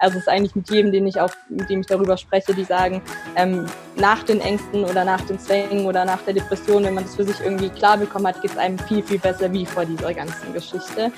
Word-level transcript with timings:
Also 0.00 0.18
es 0.18 0.22
ist 0.22 0.28
eigentlich 0.28 0.54
mit 0.54 0.70
jedem, 0.70 0.92
den 0.92 1.08
ich 1.08 1.20
auch, 1.20 1.32
mit 1.48 1.68
dem 1.68 1.80
ich 1.80 1.86
darüber 1.86 2.16
spreche, 2.16 2.54
die 2.54 2.62
sagen, 2.62 3.02
ähm, 3.34 3.66
nach 3.96 4.22
den 4.22 4.40
Ängsten 4.40 4.84
oder 4.84 5.04
nach 5.04 5.20
den 5.22 5.40
Zwängen 5.40 5.86
oder 5.86 6.04
nach 6.04 6.22
der 6.22 6.34
Depression, 6.34 6.84
wenn 6.84 6.94
man 6.94 7.02
das 7.02 7.16
für 7.16 7.24
sich 7.24 7.40
irgendwie 7.40 7.68
klar 7.68 7.98
bekommen 7.98 8.28
hat, 8.28 8.40
geht 8.40 8.52
es 8.52 8.58
einem 8.58 8.78
viel, 8.78 9.02
viel 9.02 9.18
besser 9.18 9.52
wie 9.52 9.66
vor 9.66 9.84
dieser 9.84 10.14
ganzen 10.14 10.52
Geschichte. 10.52 11.10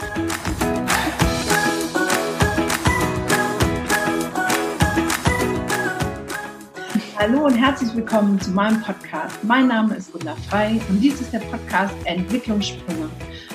Hallo 7.18 7.44
und 7.44 7.54
herzlich 7.54 7.94
willkommen 7.94 8.40
zu 8.40 8.50
meinem 8.50 8.81
Podcast. 8.81 9.44
Mein 9.44 9.68
Name 9.68 9.96
ist 9.96 10.11
Gunda 10.11 10.35
Frei 10.49 10.81
und 10.89 11.00
dies 11.00 11.21
ist 11.21 11.35
der 11.35 11.40
Podcast 11.40 11.94
Entwicklungssprünge. 12.04 13.11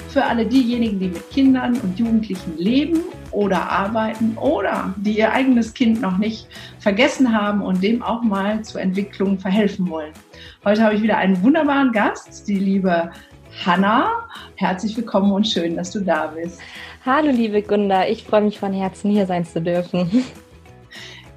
Für 0.09 0.23
alle 0.23 0.45
diejenigen, 0.45 0.99
die 0.99 1.07
mit 1.07 1.27
Kindern 1.31 1.73
und 1.81 1.97
Jugendlichen 1.97 2.55
leben 2.57 3.01
oder 3.35 3.69
arbeiten 3.69 4.37
oder 4.37 4.93
die 4.97 5.17
ihr 5.17 5.31
eigenes 5.31 5.73
Kind 5.73 6.01
noch 6.01 6.17
nicht 6.17 6.47
vergessen 6.79 7.37
haben 7.37 7.61
und 7.61 7.83
dem 7.83 8.01
auch 8.01 8.23
mal 8.23 8.63
zur 8.63 8.81
Entwicklung 8.81 9.37
verhelfen 9.37 9.89
wollen. 9.89 10.13
Heute 10.63 10.81
habe 10.83 10.95
ich 10.95 11.03
wieder 11.03 11.17
einen 11.17 11.41
wunderbaren 11.43 11.91
Gast, 11.91 12.47
die 12.47 12.57
liebe 12.57 13.11
Hanna. 13.65 14.09
Herzlich 14.55 14.95
willkommen 14.95 15.31
und 15.31 15.45
schön, 15.45 15.75
dass 15.75 15.91
du 15.91 15.99
da 15.99 16.27
bist. 16.27 16.59
Hallo 17.05 17.29
liebe 17.29 17.61
Gunda, 17.61 18.07
ich 18.07 18.23
freue 18.23 18.41
mich 18.41 18.57
von 18.57 18.73
Herzen 18.73 19.11
hier 19.11 19.25
sein 19.25 19.45
zu 19.45 19.61
dürfen. 19.61 20.23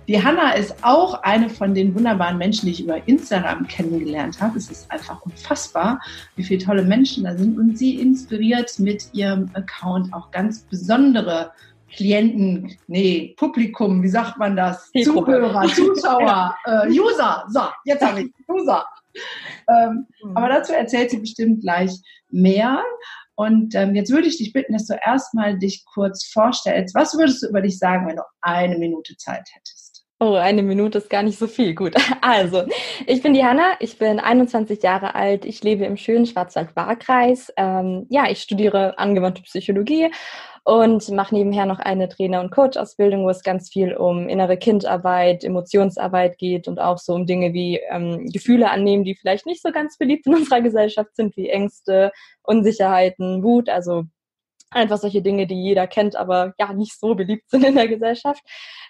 Die 0.08 0.24
Hanna 0.24 0.52
ist 0.52 0.74
auch 0.80 1.22
eine 1.22 1.50
von 1.50 1.74
den 1.74 1.94
wunderbaren 1.94 2.38
Menschen, 2.38 2.64
die 2.64 2.72
ich 2.72 2.82
über 2.82 3.06
Instagram 3.06 3.68
kennengelernt 3.68 4.40
habe. 4.40 4.56
Es 4.56 4.70
ist 4.70 4.90
einfach 4.90 5.20
unfassbar, 5.20 6.00
wie 6.34 6.44
viele 6.44 6.64
tolle 6.64 6.82
Menschen 6.82 7.24
da 7.24 7.36
sind. 7.36 7.58
Und 7.58 7.76
sie 7.76 8.00
inspiriert 8.00 8.78
mit 8.78 9.10
ihrem 9.12 9.50
Account 9.52 10.14
auch 10.14 10.30
ganz 10.30 10.60
besondere 10.60 11.50
Klienten, 11.96 12.76
nee, 12.86 13.34
Publikum, 13.36 14.02
wie 14.02 14.08
sagt 14.08 14.38
man 14.38 14.56
das? 14.56 14.90
Zuhörer, 15.02 15.66
Zuschauer, 15.68 16.54
äh, 16.64 16.88
User. 16.88 17.44
So, 17.48 17.62
jetzt 17.84 18.04
habe 18.04 18.22
ich 18.22 18.32
User. 18.48 18.84
Ähm, 19.68 20.06
mhm. 20.22 20.36
Aber 20.36 20.48
dazu 20.48 20.72
erzählt 20.72 21.10
sie 21.10 21.18
bestimmt 21.18 21.62
gleich 21.62 21.92
mehr. 22.30 22.82
Und 23.34 23.74
ähm, 23.74 23.94
jetzt 23.94 24.10
würde 24.10 24.26
ich 24.26 24.38
dich 24.38 24.52
bitten, 24.52 24.72
dass 24.72 24.86
du 24.86 24.94
erstmal 25.04 25.58
dich 25.58 25.84
kurz 25.94 26.26
vorstellst. 26.26 26.94
Was 26.94 27.16
würdest 27.16 27.42
du 27.42 27.48
über 27.48 27.62
dich 27.62 27.78
sagen, 27.78 28.08
wenn 28.08 28.16
du 28.16 28.22
eine 28.40 28.76
Minute 28.76 29.16
Zeit 29.16 29.48
hättest? 29.52 29.88
Oh, 30.20 30.34
eine 30.34 30.64
Minute 30.64 30.98
ist 30.98 31.08
gar 31.08 31.22
nicht 31.22 31.38
so 31.38 31.46
viel. 31.46 31.74
Gut. 31.74 31.94
Also, 32.20 32.64
ich 33.06 33.22
bin 33.22 33.32
die 33.32 33.44
Hanna, 33.44 33.74
ich 33.78 33.96
bin 33.98 34.18
21 34.18 34.82
Jahre 34.82 35.14
alt, 35.14 35.44
ich 35.44 35.62
lebe 35.62 35.84
im 35.84 35.96
schönen 35.96 36.26
Schwarzwald-Baar-Kreis. 36.26 37.52
Ähm, 37.56 38.06
ja, 38.10 38.28
ich 38.28 38.42
studiere 38.42 38.98
angewandte 38.98 39.42
Psychologie 39.42 40.10
und 40.64 41.08
mache 41.10 41.34
nebenher 41.34 41.66
noch 41.66 41.78
eine 41.78 42.08
Trainer- 42.08 42.40
und 42.40 42.50
Coach-Ausbildung, 42.50 43.24
wo 43.24 43.30
es 43.30 43.42
ganz 43.42 43.70
viel 43.70 43.94
um 43.94 44.28
innere 44.28 44.56
Kindarbeit, 44.56 45.44
Emotionsarbeit 45.44 46.38
geht 46.38 46.68
und 46.68 46.78
auch 46.78 46.98
so 46.98 47.14
um 47.14 47.26
Dinge 47.26 47.52
wie 47.52 47.80
ähm, 47.90 48.26
Gefühle 48.26 48.70
annehmen, 48.70 49.04
die 49.04 49.14
vielleicht 49.14 49.46
nicht 49.46 49.62
so 49.62 49.70
ganz 49.70 49.98
beliebt 49.98 50.26
in 50.26 50.34
unserer 50.36 50.60
Gesellschaft 50.60 51.14
sind, 51.16 51.36
wie 51.36 51.48
Ängste, 51.48 52.12
Unsicherheiten, 52.42 53.42
Wut, 53.42 53.68
also 53.68 54.04
einfach 54.70 54.98
solche 54.98 55.22
Dinge, 55.22 55.46
die 55.46 55.62
jeder 55.62 55.86
kennt, 55.86 56.16
aber 56.16 56.54
ja 56.58 56.72
nicht 56.72 56.98
so 56.98 57.14
beliebt 57.14 57.48
sind 57.50 57.64
in 57.64 57.74
der 57.74 57.88
Gesellschaft. 57.88 58.42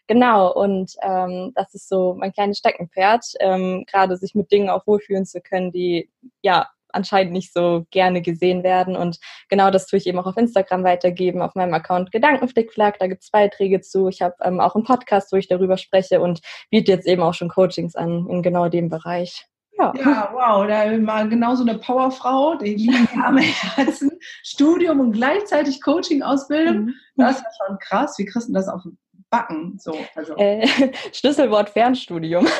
Genau, 0.06 0.52
und 0.52 0.92
ähm, 1.02 1.52
das 1.55 1.74
ist 1.74 1.89
so 1.89 2.14
mein 2.14 2.33
kleines 2.33 2.58
Steckenpferd, 2.58 3.24
ähm, 3.41 3.84
gerade 3.86 4.16
sich 4.16 4.34
mit 4.34 4.50
Dingen 4.50 4.70
auch 4.70 4.86
wohlfühlen 4.86 5.27
zu 5.27 5.41
können, 5.41 5.70
die 5.70 6.11
ja 6.42 6.69
anscheinend 6.92 7.33
nicht 7.33 7.53
so 7.53 7.86
gerne 7.91 8.22
gesehen 8.22 8.62
werden. 8.62 8.97
Und 8.97 9.19
genau 9.48 9.70
das 9.70 9.86
tue 9.86 9.98
ich 9.98 10.06
eben 10.06 10.19
auch 10.19 10.27
auf 10.27 10.36
Instagram 10.36 10.84
weitergeben, 10.84 11.42
auf 11.42 11.55
meinem 11.55 11.75
Account 11.75 12.12
Gedankenflickflack. 12.12 12.98
Da 12.98 13.06
gibt 13.06 13.22
es 13.22 13.30
Beiträge 13.30 13.80
zu. 13.80 14.08
Ich 14.08 14.22
habe 14.22 14.34
ähm, 14.42 14.61
auch 14.61 14.75
einen 14.75 14.84
Podcast, 14.84 15.33
wo 15.33 15.36
ich 15.36 15.48
darüber 15.48 15.77
spreche 15.77 16.20
und 16.20 16.40
biete 16.70 16.92
jetzt 16.92 17.07
eben 17.07 17.23
auch 17.23 17.35
schon 17.35 17.48
Coachings 17.48 17.95
an 17.95 18.27
in 18.29 18.42
genau 18.42 18.68
dem 18.68 18.89
Bereich. 18.89 19.46
Ja. 19.79 19.92
ja, 19.96 20.30
wow, 20.33 20.67
da 20.67 21.07
war 21.07 21.24
genau 21.29 21.55
so 21.55 21.63
eine 21.63 21.79
Powerfrau, 21.79 22.57
die 22.57 22.74
lieben 22.74 23.08
am 23.24 23.36
Herzen. 23.77 24.11
Studium 24.42 24.98
und 24.98 25.13
gleichzeitig 25.13 25.80
Coaching-Ausbildung. 25.80 26.86
Mhm. 26.86 26.95
Das 27.14 27.36
ist 27.36 27.45
ja 27.45 27.67
schon 27.67 27.79
krass. 27.79 28.18
Wie 28.18 28.24
kriegst 28.24 28.48
du 28.48 28.52
das 28.52 28.67
auf 28.67 28.83
Backen? 29.30 29.78
So, 29.78 29.96
also. 30.14 30.36
Äh, 30.36 30.66
Schlüsselwort 31.12 31.70
Fernstudium. 31.70 32.46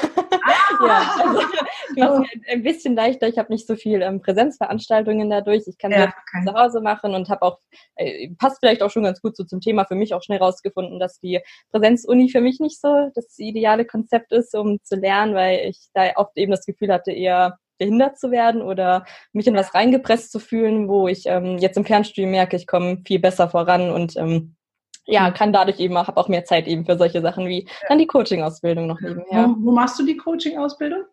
Ah. 0.81 0.87
ja, 0.87 1.23
also 1.25 1.41
ich 1.95 1.97
mache 1.97 2.23
es 2.23 2.53
ein 2.53 2.63
bisschen 2.63 2.95
leichter. 2.95 3.27
Ich 3.29 3.39
habe 3.39 3.53
nicht 3.53 3.67
so 3.67 3.75
viel 3.75 4.01
ähm, 4.03 4.23
Präsenzveranstaltungen 4.23 5.29
dadurch. 5.29 5.65
Ich 5.67 5.77
kann 5.79 5.91
ja, 5.91 6.05
okay. 6.05 6.47
zu 6.47 6.55
Hause 6.55 6.81
machen 6.81 7.15
und 7.15 7.29
habe 7.29 7.43
auch, 7.43 7.59
äh, 7.97 8.31
passt 8.39 8.59
vielleicht 8.61 8.83
auch 8.83 8.91
schon 8.91 9.03
ganz 9.03 9.21
gut 9.21 9.37
so 9.37 9.45
zum 9.45 9.61
Thema, 9.61 9.85
für 9.85 9.95
mich 9.95 10.15
auch 10.15 10.23
schnell 10.23 10.39
rausgefunden, 10.39 11.01
dass 11.01 11.21
die 11.21 11.41
Präsenzuni 11.71 12.31
für 12.31 12.41
mich 12.41 12.61
nicht 12.61 12.81
so 12.81 13.11
das 13.15 13.39
ideale 13.39 13.85
Konzept 13.85 14.33
ist, 14.33 14.55
um 14.55 14.79
zu 14.83 14.97
lernen, 14.97 15.35
weil 15.35 15.69
ich 15.69 15.79
da 15.95 16.13
oft 16.17 16.37
eben 16.37 16.53
das 16.53 16.65
Gefühl 16.65 16.93
hatte, 16.93 17.13
eher 17.13 17.59
behindert 17.79 18.19
zu 18.19 18.31
werden 18.31 18.61
oder 18.63 19.05
mich 19.33 19.47
in 19.47 19.55
was 19.55 19.75
reingepresst 19.75 20.31
zu 20.31 20.39
fühlen, 20.39 20.89
wo 20.89 21.09
ich 21.09 21.27
ähm, 21.27 21.59
jetzt 21.59 21.77
im 21.77 21.85
Fernstudium 21.85 22.31
merke, 22.31 22.57
ich 22.57 22.67
komme 22.67 23.03
viel 23.07 23.21
besser 23.21 23.49
voran 23.49 23.91
und 23.91 24.17
ähm, 24.17 24.57
ja, 25.09 25.31
kann 25.31 25.53
dadurch 25.53 25.81
eben 25.81 25.97
auch, 25.97 26.07
habe 26.07 26.21
auch 26.21 26.29
mehr 26.29 26.45
Zeit 26.45 26.69
eben 26.69 26.85
für 26.85 26.99
solche 26.99 27.23
Sachen 27.23 27.47
wie 27.47 27.67
dann 27.89 27.99
die 27.99 28.07
Coaching-Ausbildung 28.07 28.87
noch 28.87 29.01
nebenher. 29.01 29.49
Wo, 29.49 29.67
wo 29.67 29.73
machst 29.73 29.99
du 29.99 30.05
die 30.05 30.17
Coaching-Ausbildung? 30.17 31.05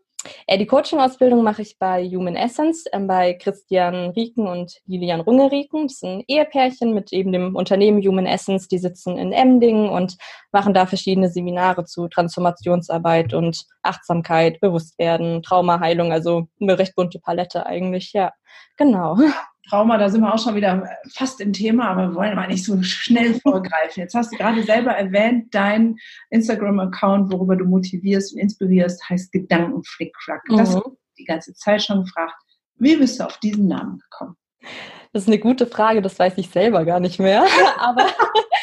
Äh, 0.47 0.57
die 0.57 0.65
Coaching-Ausbildung 0.65 1.43
mache 1.43 1.61
ich 1.61 1.77
bei 1.79 2.03
Human 2.03 2.35
Essence, 2.35 2.85
äh, 2.91 2.99
bei 2.99 3.33
Christian 3.33 4.09
Rieken 4.11 4.47
und 4.47 4.73
Lilian 4.85 5.21
Runge-Rieken. 5.21 5.83
Das 5.83 5.93
ist 5.93 6.03
ein 6.03 6.23
Ehepärchen 6.27 6.93
mit 6.93 7.13
eben 7.13 7.31
dem 7.31 7.55
Unternehmen 7.55 8.01
Human 8.01 8.25
Essence. 8.25 8.67
Die 8.67 8.77
sitzen 8.77 9.17
in 9.17 9.31
Emding 9.31 9.89
und 9.89 10.17
machen 10.51 10.73
da 10.73 10.85
verschiedene 10.85 11.29
Seminare 11.29 11.85
zu 11.85 12.07
Transformationsarbeit 12.07 13.33
und 13.33 13.65
Achtsamkeit, 13.81 14.59
Bewusstwerden, 14.59 15.41
Traumaheilung. 15.41 16.11
Also 16.11 16.47
eine 16.59 16.77
recht 16.77 16.95
bunte 16.95 17.19
Palette 17.19 17.65
eigentlich, 17.65 18.13
ja. 18.13 18.33
Genau. 18.77 19.17
Trauma, 19.69 19.97
da 19.97 20.09
sind 20.09 20.21
wir 20.21 20.33
auch 20.33 20.43
schon 20.43 20.55
wieder 20.55 20.87
fast 21.13 21.41
im 21.41 21.53
Thema, 21.53 21.89
aber 21.89 22.09
wir 22.09 22.15
wollen 22.15 22.35
mal 22.35 22.47
nicht 22.47 22.63
so 22.63 22.81
schnell 22.83 23.33
vorgreifen. 23.41 24.01
Jetzt 24.01 24.13
hast 24.13 24.31
du 24.31 24.37
gerade 24.37 24.63
selber 24.63 24.91
erwähnt, 24.91 25.53
dein 25.53 25.95
Instagram-Account, 26.29 27.31
worüber 27.31 27.55
du 27.55 27.65
motivierst 27.65 28.33
und 28.33 28.39
inspirierst, 28.39 29.09
heißt 29.09 29.31
Gedankenflickflack. 29.31 30.41
Mhm. 30.49 30.57
Das 30.57 30.79
die 31.17 31.25
ganze 31.25 31.53
Zeit 31.53 31.81
schon 31.81 32.03
gefragt. 32.03 32.35
Wie 32.77 32.97
bist 32.97 33.19
du 33.19 33.25
auf 33.25 33.37
diesen 33.39 33.67
Namen 33.67 33.99
gekommen? 33.99 34.35
Das 35.13 35.23
ist 35.23 35.29
eine 35.29 35.39
gute 35.39 35.65
Frage, 35.65 36.01
das 36.01 36.19
weiß 36.19 36.33
ich 36.37 36.49
selber 36.49 36.83
gar 36.83 36.99
nicht 36.99 37.19
mehr. 37.19 37.45
Aber 37.77 38.05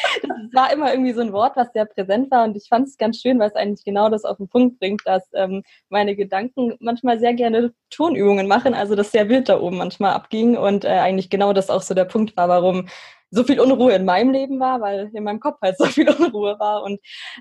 es 0.47 0.53
war 0.53 0.71
immer 0.71 0.91
irgendwie 0.91 1.13
so 1.13 1.21
ein 1.21 1.33
Wort, 1.33 1.55
was 1.55 1.71
sehr 1.73 1.85
präsent 1.85 2.31
war 2.31 2.43
und 2.43 2.55
ich 2.55 2.67
fand 2.67 2.87
es 2.87 2.97
ganz 2.97 3.21
schön, 3.21 3.39
weil 3.39 3.49
es 3.49 3.55
eigentlich 3.55 3.83
genau 3.85 4.09
das 4.09 4.25
auf 4.25 4.37
den 4.37 4.47
Punkt 4.47 4.79
bringt, 4.79 5.01
dass 5.05 5.23
ähm, 5.33 5.63
meine 5.89 6.15
Gedanken 6.15 6.75
manchmal 6.79 7.19
sehr 7.19 7.33
gerne 7.33 7.73
Tonübungen 7.89 8.47
machen, 8.47 8.73
also 8.73 8.95
das 8.95 9.11
sehr 9.11 9.29
wild 9.29 9.49
da 9.49 9.59
oben 9.59 9.77
manchmal 9.77 10.13
abging 10.13 10.57
und 10.57 10.85
äh, 10.85 10.89
eigentlich 10.89 11.29
genau 11.29 11.53
das 11.53 11.69
auch 11.69 11.81
so 11.81 11.93
der 11.93 12.05
Punkt 12.05 12.35
war, 12.37 12.49
warum 12.49 12.87
so 13.31 13.43
viel 13.43 13.59
Unruhe 13.59 13.93
in 13.93 14.05
meinem 14.05 14.31
Leben 14.31 14.59
war, 14.59 14.79
weil 14.81 15.09
in 15.13 15.23
meinem 15.23 15.39
Kopf 15.39 15.59
halt 15.61 15.77
so 15.77 15.85
viel 15.85 16.09
Unruhe 16.09 16.59
war 16.59 16.83
und 16.83 16.99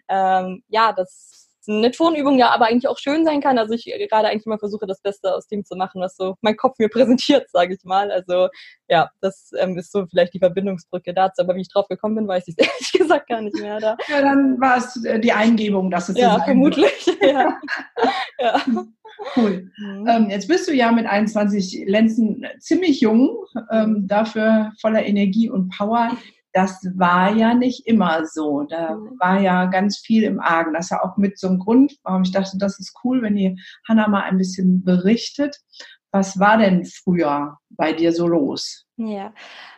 ähm, 0.09 0.63
ja, 0.69 0.93
das 0.93 1.42
eine 1.69 1.91
Tonübung 1.91 2.39
ja 2.39 2.51
aber 2.51 2.67
eigentlich 2.67 2.89
auch 2.89 2.99
schön 2.99 3.25
sein 3.25 3.41
kann. 3.41 3.59
Also 3.59 3.75
ich 3.75 3.85
gerade 3.85 4.29
eigentlich 4.29 4.47
immer 4.47 4.59
versuche, 4.59 4.87
das 4.87 5.01
Beste 5.01 5.35
aus 5.35 5.47
dem 5.47 5.65
zu 5.65 5.77
machen, 5.77 6.01
was 6.01 6.17
so 6.17 6.37
mein 6.41 6.57
Kopf 6.57 6.79
mir 6.79 6.89
präsentiert, 6.91 7.51
sage 7.51 7.75
ich 7.75 7.85
mal. 7.85 8.11
Also 8.11 8.49
ja, 8.89 9.11
das 9.21 9.51
ähm, 9.59 9.79
ist 9.79 9.93
so 9.93 10.07
vielleicht 10.07 10.35
die 10.35 10.39
Verbindungsbrücke 10.39 11.15
dazu. 11.15 11.43
Aber 11.43 11.55
wie 11.55 11.63
ich 11.63 11.73
drauf 11.73 11.89
gekommen 11.89 12.17
bin, 12.17 12.29
weiß 12.29 12.49
ich 12.49 12.55
ehrlich 12.59 12.93
gesagt 12.93 13.29
gar 13.29 13.41
nicht 13.41 13.57
mehr. 13.59 13.79
Da. 13.81 13.97
Ja, 14.09 14.21
dann 14.23 14.61
war 14.61 14.79
es 14.79 15.05
äh, 15.05 15.21
die 15.21 15.33
Eingebung, 15.33 15.91
dass 15.91 16.09
es 16.09 16.19
Ja, 16.19 16.41
vermutlich. 16.43 17.07
ja. 17.21 17.59
ja. 18.39 18.63
Cool. 19.37 19.71
Mhm. 19.77 20.07
Ähm, 20.09 20.31
jetzt 20.31 20.49
bist 20.49 20.69
du 20.69 20.73
ja 20.73 20.91
mit 20.91 21.07
21 21.07 21.85
Lenzen 21.87 22.45
ziemlich 22.59 23.01
jung, 23.01 23.45
ähm, 23.71 24.07
dafür 24.09 24.73
voller 24.81 25.05
Energie 25.05 25.49
und 25.49 25.69
Power 25.77 26.17
das 26.53 26.81
war 26.97 27.35
ja 27.35 27.55
nicht 27.55 27.87
immer 27.87 28.27
so. 28.27 28.63
Da 28.63 28.95
mhm. 28.95 29.19
war 29.19 29.41
ja 29.41 29.67
ganz 29.67 29.99
viel 29.99 30.23
im 30.25 30.41
Argen. 30.41 30.75
Das 30.75 30.87
ist 30.87 30.91
ja 30.91 31.03
auch 31.03 31.17
mit 31.17 31.39
so 31.39 31.49
einem 31.49 31.59
Grund, 31.59 31.97
warum 32.03 32.23
ich 32.23 32.33
dachte, 32.33 32.59
das 32.59 32.79
ist 32.79 32.95
cool, 33.05 33.23
wenn 33.23 33.37
die 33.37 33.59
Hanna 33.89 34.09
mal 34.09 34.23
ein 34.23 34.39
bisschen 34.39 34.85
berichtet. 34.85 35.59
Was 36.11 36.39
war 36.39 36.59
denn 36.59 36.85
früher 36.85 37.59
bei 37.71 37.95
dir 37.95 38.13
so 38.13 38.27
los? 38.27 38.85
Ja, 38.97 39.33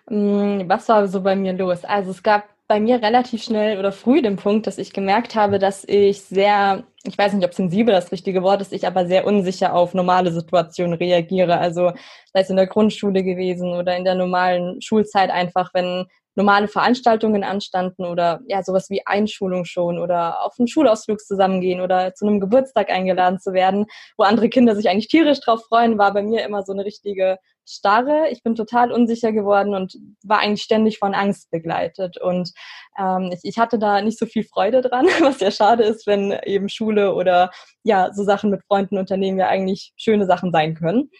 mm, 0.09 0.69
was 0.69 0.89
war 0.89 1.07
so 1.07 1.23
bei 1.23 1.37
mir 1.37 1.53
los? 1.53 1.85
Also 1.85 2.11
es 2.11 2.23
gab 2.23 2.45
bei 2.67 2.81
mir 2.81 3.03
relativ 3.03 3.45
schnell 3.45 3.79
oder 3.79 3.93
früh 3.93 4.23
den 4.23 4.37
Punkt, 4.37 4.67
dass 4.67 4.79
ich 4.79 4.93
gemerkt 4.93 5.35
habe, 5.35 5.59
dass 5.59 5.85
ich 5.85 6.23
sehr, 6.23 6.85
ich 7.05 7.17
weiß 7.17 7.35
nicht, 7.35 7.45
ob 7.45 7.53
sensibel 7.53 7.95
das 7.95 8.11
richtige 8.11 8.43
Wort 8.43 8.63
ist, 8.63 8.73
ich 8.73 8.87
aber 8.87 9.07
sehr 9.07 9.27
unsicher 9.27 9.75
auf 9.75 9.95
normale 9.95 10.33
Situationen 10.33 10.95
reagiere. 10.95 11.59
Also 11.59 11.93
sei 12.33 12.41
es 12.41 12.51
in 12.51 12.57
der 12.57 12.67
Grundschule 12.67 13.23
gewesen 13.23 13.75
oder 13.75 13.97
in 13.97 14.05
der 14.05 14.15
normalen 14.15 14.81
Schulzeit 14.81 15.31
einfach, 15.31 15.73
wenn 15.75 16.07
normale 16.35 16.69
Veranstaltungen 16.69 17.45
anstanden 17.45 18.05
oder 18.05 18.41
ja, 18.47 18.63
sowas 18.63 18.91
wie 18.91 19.07
Einschulung 19.07 19.65
schon 19.65 19.99
oder 19.99 20.43
auf 20.45 20.55
einen 20.59 20.69
Schulausflug 20.69 21.21
zusammengehen 21.21 21.81
oder 21.81 22.15
zu 22.15 22.27
einem 22.27 22.41
Geburtstag 22.41 22.91
eingeladen 22.91 23.39
zu 23.39 23.53
werden, 23.53 23.87
wo 24.17 24.25
andere 24.25 24.49
Kinder 24.49 24.75
sich 24.75 24.89
eigentlich 24.89 25.09
tierisch 25.09 25.41
drauf 25.41 25.63
freuen, 25.69 25.99
war 25.99 26.13
bei 26.13 26.23
mir 26.23 26.45
immer 26.45 26.63
so 26.63 26.73
eine 26.73 26.85
richtige 26.85 27.39
starre. 27.67 28.29
Ich 28.31 28.43
bin 28.43 28.55
total 28.55 28.93
unsicher 28.93 29.33
geworden 29.33 29.75
und 29.75 29.97
war 30.23 30.41
eigentlich 30.41 30.63
ständig 30.63 30.99
von 30.99 31.15
Angst 31.15 31.51
begleitet. 31.51 32.21
Und 32.21 32.53
ähm, 32.99 33.31
ich, 33.33 33.41
ich 33.43 33.59
hatte 33.59 33.79
da 33.79 34.03
nicht 34.03 34.19
so 34.19 34.27
viel 34.27 34.45
Freude 34.45 34.83
dran, 34.83 35.07
was 35.21 35.41
ja 35.41 35.51
schade 35.51 35.85
ist, 35.85 36.07
wenn 36.07 36.33
eben 36.45 36.69
Schule 36.69 37.15
oder 37.15 37.51
ja, 37.83 38.13
so 38.13 38.25
Sachen 38.25 38.51
mit 38.51 38.63
Freunden, 38.67 38.99
Unternehmen 38.99 39.39
ja 39.39 39.49
eigentlich 39.49 39.93
schöne 39.97 40.27
Sachen 40.27 40.53
sein 40.53 40.75
können 40.75 41.11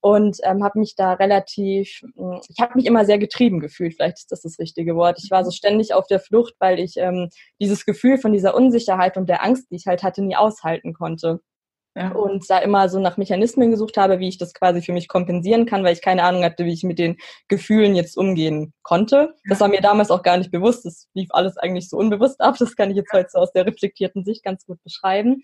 und 0.00 0.38
ähm, 0.44 0.62
habe 0.62 0.78
mich 0.78 0.94
da 0.96 1.14
relativ, 1.14 2.00
hm, 2.16 2.40
ich 2.48 2.60
habe 2.60 2.74
mich 2.76 2.86
immer 2.86 3.04
sehr 3.04 3.18
getrieben 3.18 3.60
gefühlt, 3.60 3.94
vielleicht 3.94 4.18
ist 4.18 4.32
das 4.32 4.42
das 4.42 4.58
richtige 4.58 4.96
Wort. 4.96 5.20
Ich 5.22 5.30
war 5.30 5.44
so 5.44 5.50
ständig 5.50 5.94
auf 5.94 6.06
der 6.06 6.20
Flucht, 6.20 6.54
weil 6.58 6.78
ich 6.78 6.96
ähm, 6.96 7.28
dieses 7.60 7.84
Gefühl 7.84 8.18
von 8.18 8.32
dieser 8.32 8.54
Unsicherheit 8.54 9.16
und 9.16 9.28
der 9.28 9.44
Angst, 9.44 9.70
die 9.70 9.76
ich 9.76 9.86
halt 9.86 10.02
hatte, 10.02 10.22
nie 10.22 10.36
aushalten 10.36 10.94
konnte. 10.94 11.40
Ja. 11.98 12.12
Und 12.12 12.48
da 12.48 12.58
immer 12.58 12.88
so 12.88 13.00
nach 13.00 13.16
Mechanismen 13.16 13.72
gesucht 13.72 13.96
habe, 13.96 14.20
wie 14.20 14.28
ich 14.28 14.38
das 14.38 14.54
quasi 14.54 14.82
für 14.82 14.92
mich 14.92 15.08
kompensieren 15.08 15.66
kann, 15.66 15.82
weil 15.82 15.94
ich 15.94 16.02
keine 16.02 16.22
Ahnung 16.22 16.44
hatte, 16.44 16.64
wie 16.64 16.72
ich 16.72 16.84
mit 16.84 17.00
den 17.00 17.16
Gefühlen 17.48 17.96
jetzt 17.96 18.16
umgehen 18.16 18.72
konnte. 18.82 19.34
Das 19.48 19.58
war 19.58 19.66
mir 19.66 19.80
damals 19.80 20.12
auch 20.12 20.22
gar 20.22 20.36
nicht 20.36 20.52
bewusst. 20.52 20.84
Das 20.84 21.08
lief 21.14 21.28
alles 21.30 21.56
eigentlich 21.56 21.88
so 21.88 21.96
unbewusst 21.96 22.40
ab. 22.40 22.54
Das 22.56 22.76
kann 22.76 22.90
ich 22.90 22.96
jetzt 22.96 23.12
heute 23.12 23.30
so 23.32 23.38
aus 23.40 23.50
der 23.52 23.66
reflektierten 23.66 24.24
Sicht 24.24 24.44
ganz 24.44 24.64
gut 24.64 24.80
beschreiben. 24.84 25.42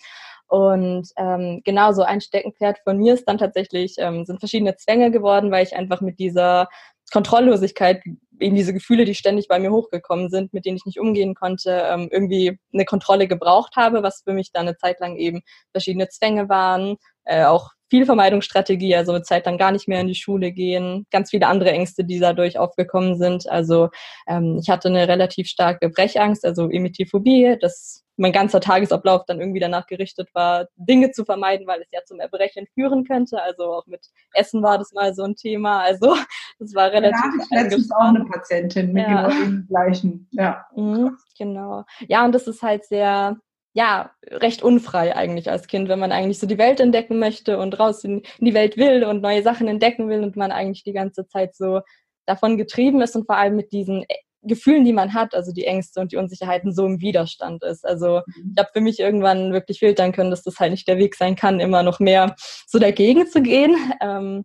Und 0.55 1.09
ähm, 1.17 1.63
genau 1.65 1.91
so 1.91 2.03
ein 2.03 2.21
Steckenpferd 2.21 2.79
von 2.85 2.97
mir 2.97 3.15
ist 3.15 3.25
dann 3.25 3.39
tatsächlich, 3.39 3.97
ähm, 3.99 4.25
sind 4.25 4.39
verschiedene 4.39 4.77
Zwänge 4.77 5.11
geworden, 5.11 5.51
weil 5.51 5.65
ich 5.67 5.75
einfach 5.75 6.01
mit 6.01 6.21
dieser 6.21 6.69
Kontrolllosigkeit, 7.13 8.05
eben 8.39 8.55
diese 8.55 8.73
Gefühle, 8.73 9.05
die 9.05 9.17
ständig 9.17 9.49
bei 9.49 9.59
mir 9.59 9.73
hochgekommen 9.73 10.31
sind, 10.31 10.55
mit 10.55 10.65
denen 10.65 10.77
ich 10.77 10.87
nicht 10.87 11.01
umgehen 11.01 11.35
konnte, 11.35 11.83
ähm, 11.91 12.09
irgendwie 12.09 12.57
eine 12.73 12.85
Kontrolle 12.85 13.27
gebraucht 13.27 13.75
habe, 13.75 14.05
was 14.05 14.23
für 14.23 14.33
mich 14.33 14.53
dann 14.53 14.69
eine 14.69 14.77
Zeit 14.77 15.01
lang 15.01 15.17
eben 15.17 15.43
verschiedene 15.73 16.09
Zwänge 16.09 16.49
waren, 16.49 16.99
äh, 17.25 17.43
auch 17.47 17.71
viel 17.91 18.07
Vermeidungsstrategie, 18.07 18.95
also 18.95 19.11
eine 19.11 19.23
Zeit 19.23 19.47
lang 19.47 19.59
gar 19.59 19.73
nicht 19.73 19.89
mehr 19.89 20.03
in 20.03 20.09
die 20.09 20.15
Schule 20.15 20.53
gehen, 20.53 21.05
ganz 21.11 21.31
viele 21.31 21.49
andere 21.49 21.73
Ängste, 21.73 22.05
die 22.05 22.21
dadurch 22.21 22.61
aufgekommen 22.61 23.17
sind. 23.19 23.49
Also 23.49 23.89
ähm, 24.29 24.61
ich 24.63 24.71
hatte 24.71 24.87
eine 24.87 25.09
relativ 25.09 25.49
starke 25.49 25.89
Brechangst, 25.89 26.45
also 26.45 26.71
Emetiophobie, 26.71 27.57
das 27.61 28.04
mein 28.17 28.33
ganzer 28.33 28.61
Tagesablauf 28.61 29.25
dann 29.27 29.41
irgendwie 29.41 29.61
danach 29.61 29.87
gerichtet 29.87 30.29
war, 30.35 30.69
Dinge 30.77 31.11
zu 31.11 31.25
vermeiden, 31.25 31.67
weil 31.67 31.81
es 31.81 31.89
ja 31.91 32.01
zum 32.05 32.21
Erbrechen 32.21 32.67
führen 32.75 33.05
könnte. 33.05 33.43
Also 33.43 33.73
auch 33.73 33.87
mit 33.87 34.07
Essen 34.33 34.63
war 34.63 34.79
das 34.79 34.93
mal 34.93 35.15
so 35.15 35.23
ein 35.23 35.35
Thema. 35.35 35.81
Also 35.81 36.17
das 36.59 36.75
war 36.75 36.91
relativ. 36.93 37.21
Da 37.21 37.29
hatte 37.29 37.37
ich 37.43 37.51
letztens 37.51 37.91
auch 37.93 38.09
eine 38.09 38.25
Patientin 38.25 38.93
mit 38.93 39.07
ja. 39.07 39.29
genau 39.29 39.41
dem 39.41 39.67
gleichen. 39.69 40.29
Ja. 40.31 40.67
Mhm, 40.75 41.17
genau. 41.39 41.85
Ja, 42.09 42.25
und 42.25 42.33
das 42.33 42.47
ist 42.47 42.63
halt 42.63 42.85
sehr, 42.85 43.37
ja, 43.73 44.11
recht 44.29 44.63
unfrei 44.63 45.17
eigentlich 45.17 45.51
als 45.51 45.67
Kind, 45.67 45.89
wenn 45.89 45.99
man 45.99 46.13
eigentlich 46.13 46.39
so 46.39 46.47
die 46.47 46.59
Welt 46.59 46.81
entdecken 46.81 47.19
möchte 47.19 47.59
und 47.59 47.79
raus 47.79 48.05
in, 48.05 48.23
in 48.39 48.45
die 48.47 48.55
Welt 48.55 48.77
will 48.77 49.05
und 49.05 49.23
neue 49.23 49.43
Sachen 49.43 49.67
entdecken 49.67 50.09
will 50.09 50.23
und 50.23 50.37
man 50.37 50.53
eigentlich 50.53 50.85
die 50.85 50.93
ganze 50.93 51.27
Zeit 51.27 51.57
so 51.57 51.81
davon 52.27 52.57
getrieben 52.57 53.01
ist 53.03 53.17
und 53.17 53.27
vor 53.27 53.37
allem 53.37 53.57
mit 53.57 53.73
diesen 53.73 54.05
Gefühlen, 54.47 54.85
die 54.85 54.93
man 54.93 55.15
hat, 55.15 55.35
also 55.35 55.53
die 55.53 55.65
Ängste 55.65 56.01
und 56.01 56.13
die 56.13 56.17
Unsicherheiten, 56.17 56.73
so 56.73 56.87
im 56.87 57.01
Widerstand 57.01 57.63
ist. 57.65 57.85
Also 57.85 58.21
mhm. 58.27 58.53
ich 58.55 58.59
habe 58.59 58.71
für 58.73 58.81
mich 58.81 59.01
irgendwann 59.01 59.53
wirklich 59.53 59.79
filtern 59.79 60.13
können, 60.13 60.31
dass 60.31 60.43
das 60.43 60.59
halt 60.59 60.71
nicht 60.71 60.89
der 60.89 60.99
Weg 60.99 61.15
sein 61.15 61.37
kann, 61.37 61.61
immer 61.61 61.83
noch 61.83 62.01
mehr 62.01 62.35
so 62.67 62.79
dagegen 62.79 63.27
zu 63.27 63.43
gehen, 63.43 63.77
ähm, 64.01 64.45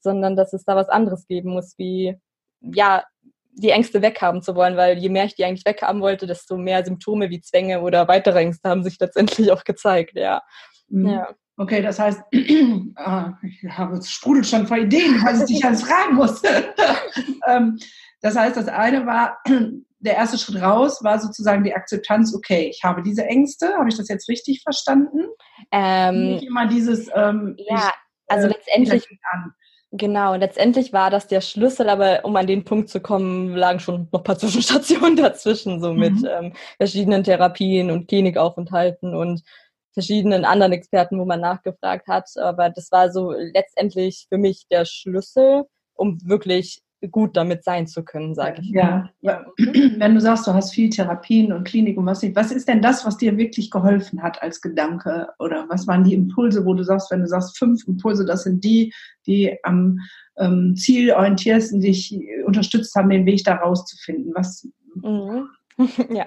sondern 0.00 0.36
dass 0.36 0.52
es 0.52 0.64
da 0.64 0.76
was 0.76 0.88
anderes 0.88 1.26
geben 1.26 1.50
muss, 1.52 1.74
wie 1.76 2.16
ja 2.60 3.04
die 3.52 3.70
Ängste 3.70 4.02
weghaben 4.02 4.42
zu 4.42 4.54
wollen, 4.54 4.76
weil 4.76 4.98
je 4.98 5.08
mehr 5.08 5.24
ich 5.24 5.34
die 5.34 5.44
eigentlich 5.44 5.66
weghaben 5.66 6.00
wollte, 6.00 6.26
desto 6.26 6.56
mehr 6.56 6.84
Symptome 6.84 7.30
wie 7.30 7.40
Zwänge 7.40 7.80
oder 7.80 8.08
weitere 8.08 8.38
Ängste 8.38 8.68
haben 8.68 8.84
sich 8.84 8.98
letztendlich 8.98 9.52
auch 9.52 9.64
gezeigt. 9.64 10.16
Ja. 10.16 10.42
Mhm. 10.88 11.08
ja. 11.08 11.28
Okay, 11.56 11.82
das 11.82 11.98
heißt, 11.98 12.22
ah, 12.96 13.34
ich 13.42 13.68
habe 13.68 13.96
es 13.98 14.10
sprudelt 14.10 14.46
schon 14.46 14.66
vor 14.66 14.78
Ideen, 14.78 15.22
was 15.22 15.40
ich 15.40 15.56
dich 15.56 15.64
alles 15.64 15.82
fragen 15.82 16.14
muss. 16.14 16.42
ähm, 17.46 17.78
das 18.20 18.36
heißt, 18.36 18.56
das 18.56 18.68
eine 18.68 19.06
war, 19.06 19.38
der 20.00 20.16
erste 20.16 20.38
Schritt 20.38 20.62
raus 20.62 21.02
war 21.02 21.18
sozusagen 21.18 21.64
die 21.64 21.74
Akzeptanz, 21.74 22.34
okay, 22.34 22.68
ich 22.68 22.82
habe 22.84 23.02
diese 23.02 23.24
Ängste, 23.26 23.74
habe 23.76 23.88
ich 23.88 23.96
das 23.96 24.08
jetzt 24.08 24.28
richtig 24.28 24.62
verstanden? 24.62 25.26
Ähm, 25.72 26.34
Nicht 26.34 26.46
immer 26.46 26.66
dieses, 26.66 27.08
ähm, 27.14 27.56
ja, 27.58 27.76
ich, 27.76 27.92
also 28.28 28.46
äh, 28.46 28.50
letztendlich, 28.50 29.08
genau, 29.92 30.34
letztendlich 30.34 30.92
war 30.92 31.10
das 31.10 31.26
der 31.26 31.40
Schlüssel, 31.40 31.88
aber 31.88 32.24
um 32.24 32.34
an 32.36 32.46
den 32.46 32.64
Punkt 32.64 32.88
zu 32.88 33.00
kommen, 33.00 33.54
lagen 33.54 33.80
schon 33.80 34.08
noch 34.12 34.20
ein 34.20 34.24
paar 34.24 34.38
Zwischenstationen 34.38 35.16
dazwischen, 35.16 35.80
so 35.80 35.92
mit 35.92 36.14
mhm. 36.14 36.28
ähm, 36.30 36.52
verschiedenen 36.78 37.24
Therapien 37.24 37.90
und 37.90 38.08
Klinikaufenthalten 38.08 39.14
und 39.14 39.42
verschiedenen 39.92 40.44
anderen 40.44 40.72
Experten, 40.72 41.18
wo 41.18 41.24
man 41.24 41.40
nachgefragt 41.40 42.06
hat. 42.06 42.28
Aber 42.36 42.70
das 42.70 42.92
war 42.92 43.10
so 43.10 43.32
letztendlich 43.32 44.26
für 44.28 44.38
mich 44.38 44.66
der 44.70 44.84
Schlüssel, 44.84 45.64
um 45.94 46.18
wirklich 46.24 46.82
gut 47.08 47.36
damit 47.36 47.64
sein 47.64 47.86
zu 47.86 48.04
können, 48.04 48.34
sage 48.34 48.60
ich. 48.60 48.70
Ja. 48.70 49.10
ja. 49.20 49.44
Wenn 49.56 50.14
du 50.14 50.20
sagst, 50.20 50.46
du 50.46 50.52
hast 50.52 50.74
viel 50.74 50.90
Therapien 50.90 51.52
und 51.52 51.64
Klinik 51.64 51.96
und 51.96 52.06
was 52.06 52.22
nicht, 52.22 52.36
was 52.36 52.52
ist 52.52 52.68
denn 52.68 52.82
das, 52.82 53.06
was 53.06 53.16
dir 53.16 53.36
wirklich 53.38 53.70
geholfen 53.70 54.22
hat 54.22 54.42
als 54.42 54.60
Gedanke? 54.60 55.28
Oder 55.38 55.66
was 55.68 55.86
waren 55.86 56.04
die 56.04 56.14
Impulse, 56.14 56.64
wo 56.64 56.74
du 56.74 56.82
sagst, 56.82 57.10
wenn 57.10 57.20
du 57.20 57.26
sagst, 57.26 57.58
fünf 57.58 57.86
Impulse, 57.86 58.24
das 58.24 58.44
sind 58.44 58.62
die, 58.64 58.92
die 59.26 59.56
am 59.62 59.98
ähm, 60.38 60.74
Ziel 60.76 61.12
orientiersten 61.12 61.80
dich 61.80 62.18
unterstützt 62.44 62.94
haben, 62.94 63.10
den 63.10 63.26
Weg 63.26 63.44
da 63.44 63.54
rauszufinden? 63.54 64.32
Was, 64.34 64.68
mhm. 64.94 65.48
Ja, 66.10 66.26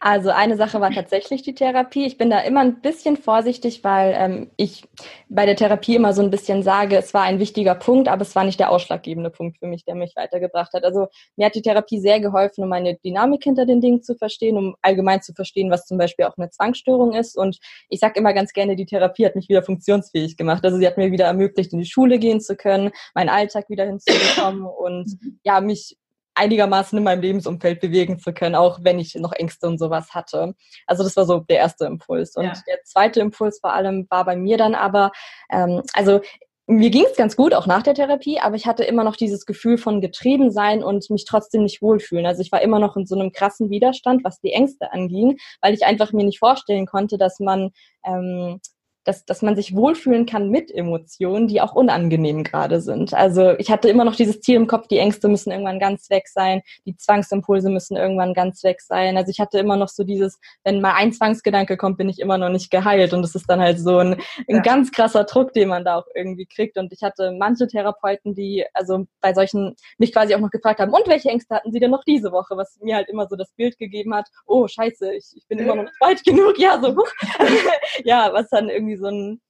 also 0.00 0.30
eine 0.30 0.56
Sache 0.56 0.80
war 0.80 0.90
tatsächlich 0.90 1.42
die 1.42 1.54
Therapie. 1.54 2.06
Ich 2.06 2.18
bin 2.18 2.30
da 2.30 2.40
immer 2.40 2.60
ein 2.60 2.80
bisschen 2.80 3.16
vorsichtig, 3.16 3.82
weil 3.82 4.14
ähm, 4.16 4.50
ich 4.56 4.84
bei 5.28 5.46
der 5.46 5.56
Therapie 5.56 5.96
immer 5.96 6.12
so 6.12 6.22
ein 6.22 6.30
bisschen 6.30 6.62
sage, 6.62 6.96
es 6.96 7.14
war 7.14 7.22
ein 7.22 7.38
wichtiger 7.38 7.74
Punkt, 7.74 8.08
aber 8.08 8.22
es 8.22 8.34
war 8.34 8.44
nicht 8.44 8.60
der 8.60 8.70
ausschlaggebende 8.70 9.30
Punkt 9.30 9.58
für 9.58 9.66
mich, 9.66 9.84
der 9.84 9.94
mich 9.94 10.14
weitergebracht 10.16 10.72
hat. 10.74 10.84
Also 10.84 11.08
mir 11.36 11.46
hat 11.46 11.54
die 11.54 11.62
Therapie 11.62 12.00
sehr 12.00 12.20
geholfen, 12.20 12.64
um 12.64 12.70
meine 12.70 12.96
Dynamik 12.96 13.44
hinter 13.44 13.66
den 13.66 13.80
Dingen 13.80 14.02
zu 14.02 14.14
verstehen, 14.14 14.56
um 14.56 14.76
allgemein 14.82 15.22
zu 15.22 15.32
verstehen, 15.32 15.70
was 15.70 15.86
zum 15.86 15.98
Beispiel 15.98 16.26
auch 16.26 16.36
eine 16.36 16.50
Zwangsstörung 16.50 17.14
ist. 17.14 17.36
Und 17.36 17.58
ich 17.88 18.00
sage 18.00 18.18
immer 18.18 18.34
ganz 18.34 18.52
gerne, 18.52 18.76
die 18.76 18.86
Therapie 18.86 19.26
hat 19.26 19.36
mich 19.36 19.48
wieder 19.48 19.62
funktionsfähig 19.62 20.36
gemacht. 20.36 20.64
Also 20.64 20.78
sie 20.78 20.86
hat 20.86 20.98
mir 20.98 21.10
wieder 21.12 21.26
ermöglicht, 21.26 21.72
in 21.72 21.78
die 21.78 21.86
Schule 21.86 22.18
gehen 22.18 22.40
zu 22.40 22.56
können, 22.56 22.90
meinen 23.14 23.28
Alltag 23.28 23.68
wieder 23.68 23.86
hinzubekommen 23.86 24.66
und 24.66 25.06
mhm. 25.22 25.40
ja, 25.44 25.60
mich 25.60 25.96
einigermaßen 26.34 26.98
in 26.98 27.04
meinem 27.04 27.22
Lebensumfeld 27.22 27.80
bewegen 27.80 28.18
zu 28.18 28.32
können, 28.32 28.54
auch 28.54 28.80
wenn 28.82 28.98
ich 28.98 29.14
noch 29.16 29.32
Ängste 29.32 29.66
und 29.66 29.78
sowas 29.78 30.14
hatte. 30.14 30.54
Also 30.86 31.02
das 31.04 31.16
war 31.16 31.24
so 31.24 31.40
der 31.40 31.58
erste 31.58 31.86
Impuls. 31.86 32.36
Und 32.36 32.44
ja. 32.44 32.52
der 32.66 32.82
zweite 32.84 33.20
Impuls 33.20 33.58
vor 33.60 33.72
allem 33.72 34.06
war 34.10 34.24
bei 34.24 34.36
mir 34.36 34.56
dann 34.56 34.74
aber, 34.74 35.12
ähm, 35.50 35.82
also 35.92 36.20
mir 36.66 36.90
ging 36.90 37.04
es 37.10 37.16
ganz 37.16 37.36
gut, 37.36 37.54
auch 37.54 37.66
nach 37.66 37.82
der 37.82 37.94
Therapie, 37.94 38.38
aber 38.38 38.54
ich 38.54 38.66
hatte 38.66 38.84
immer 38.84 39.04
noch 39.04 39.16
dieses 39.16 39.46
Gefühl 39.46 39.78
von 39.78 40.00
getrieben 40.00 40.50
sein 40.50 40.84
und 40.84 41.10
mich 41.10 41.24
trotzdem 41.24 41.64
nicht 41.64 41.82
wohlfühlen. 41.82 42.24
Also 42.24 42.40
ich 42.40 42.52
war 42.52 42.62
immer 42.62 42.78
noch 42.78 42.96
in 42.96 43.04
so 43.04 43.16
einem 43.16 43.32
krassen 43.32 43.68
Widerstand, 43.68 44.22
was 44.24 44.40
die 44.40 44.52
Ängste 44.52 44.92
anging, 44.92 45.38
weil 45.60 45.74
ich 45.74 45.84
einfach 45.84 46.12
mir 46.12 46.24
nicht 46.24 46.38
vorstellen 46.38 46.86
konnte, 46.86 47.18
dass 47.18 47.40
man 47.40 47.70
ähm, 48.06 48.60
dass, 49.04 49.24
dass 49.24 49.42
man 49.42 49.56
sich 49.56 49.74
wohlfühlen 49.74 50.26
kann 50.26 50.48
mit 50.48 50.70
Emotionen, 50.70 51.48
die 51.48 51.60
auch 51.60 51.74
unangenehm 51.74 52.44
gerade 52.44 52.80
sind. 52.80 53.14
Also 53.14 53.52
ich 53.58 53.70
hatte 53.70 53.88
immer 53.88 54.04
noch 54.04 54.16
dieses 54.16 54.40
Ziel 54.40 54.56
im 54.56 54.66
Kopf, 54.66 54.86
die 54.88 54.98
Ängste 54.98 55.28
müssen 55.28 55.50
irgendwann 55.50 55.78
ganz 55.78 56.10
weg 56.10 56.28
sein, 56.28 56.62
die 56.86 56.96
Zwangsimpulse 56.96 57.68
müssen 57.68 57.96
irgendwann 57.96 58.34
ganz 58.34 58.62
weg 58.64 58.80
sein. 58.80 59.16
Also 59.16 59.30
ich 59.30 59.40
hatte 59.40 59.58
immer 59.58 59.76
noch 59.76 59.88
so 59.88 60.04
dieses, 60.04 60.38
wenn 60.64 60.80
mal 60.80 60.94
ein 60.94 61.12
Zwangsgedanke 61.12 61.76
kommt, 61.76 61.98
bin 61.98 62.08
ich 62.08 62.20
immer 62.20 62.38
noch 62.38 62.48
nicht 62.48 62.70
geheilt. 62.70 63.12
Und 63.12 63.22
das 63.22 63.34
ist 63.34 63.48
dann 63.48 63.60
halt 63.60 63.80
so 63.80 63.98
ein, 63.98 64.14
ein 64.48 64.56
ja. 64.56 64.60
ganz 64.60 64.92
krasser 64.92 65.24
Druck, 65.24 65.52
den 65.52 65.68
man 65.68 65.84
da 65.84 65.96
auch 65.96 66.06
irgendwie 66.14 66.46
kriegt. 66.46 66.78
Und 66.78 66.92
ich 66.92 67.02
hatte 67.02 67.32
manche 67.38 67.66
Therapeuten, 67.66 68.34
die 68.34 68.64
also 68.74 69.06
bei 69.20 69.34
solchen 69.34 69.74
mich 69.98 70.12
quasi 70.12 70.34
auch 70.34 70.40
noch 70.40 70.50
gefragt 70.50 70.80
haben, 70.80 70.92
und 70.92 71.06
welche 71.08 71.28
Ängste 71.28 71.54
hatten 71.54 71.72
sie 71.72 71.80
denn 71.80 71.90
noch 71.90 72.04
diese 72.04 72.32
Woche? 72.32 72.56
Was 72.56 72.78
mir 72.80 72.96
halt 72.96 73.08
immer 73.08 73.26
so 73.28 73.36
das 73.36 73.52
Bild 73.52 73.78
gegeben 73.78 74.14
hat, 74.14 74.28
oh 74.46 74.66
scheiße, 74.68 75.12
ich, 75.14 75.26
ich 75.34 75.46
bin 75.48 75.58
immer 75.58 75.74
noch 75.74 75.84
nicht 75.84 76.00
weit 76.00 76.22
genug. 76.24 76.58
Ja, 76.58 76.80
so, 76.80 76.94
ja, 78.04 78.30
was 78.32 78.48
dann 78.48 78.68
irgendwie 78.68 78.91
irgendwie 78.92 78.96
so 78.96 79.06
ein, 79.06 79.40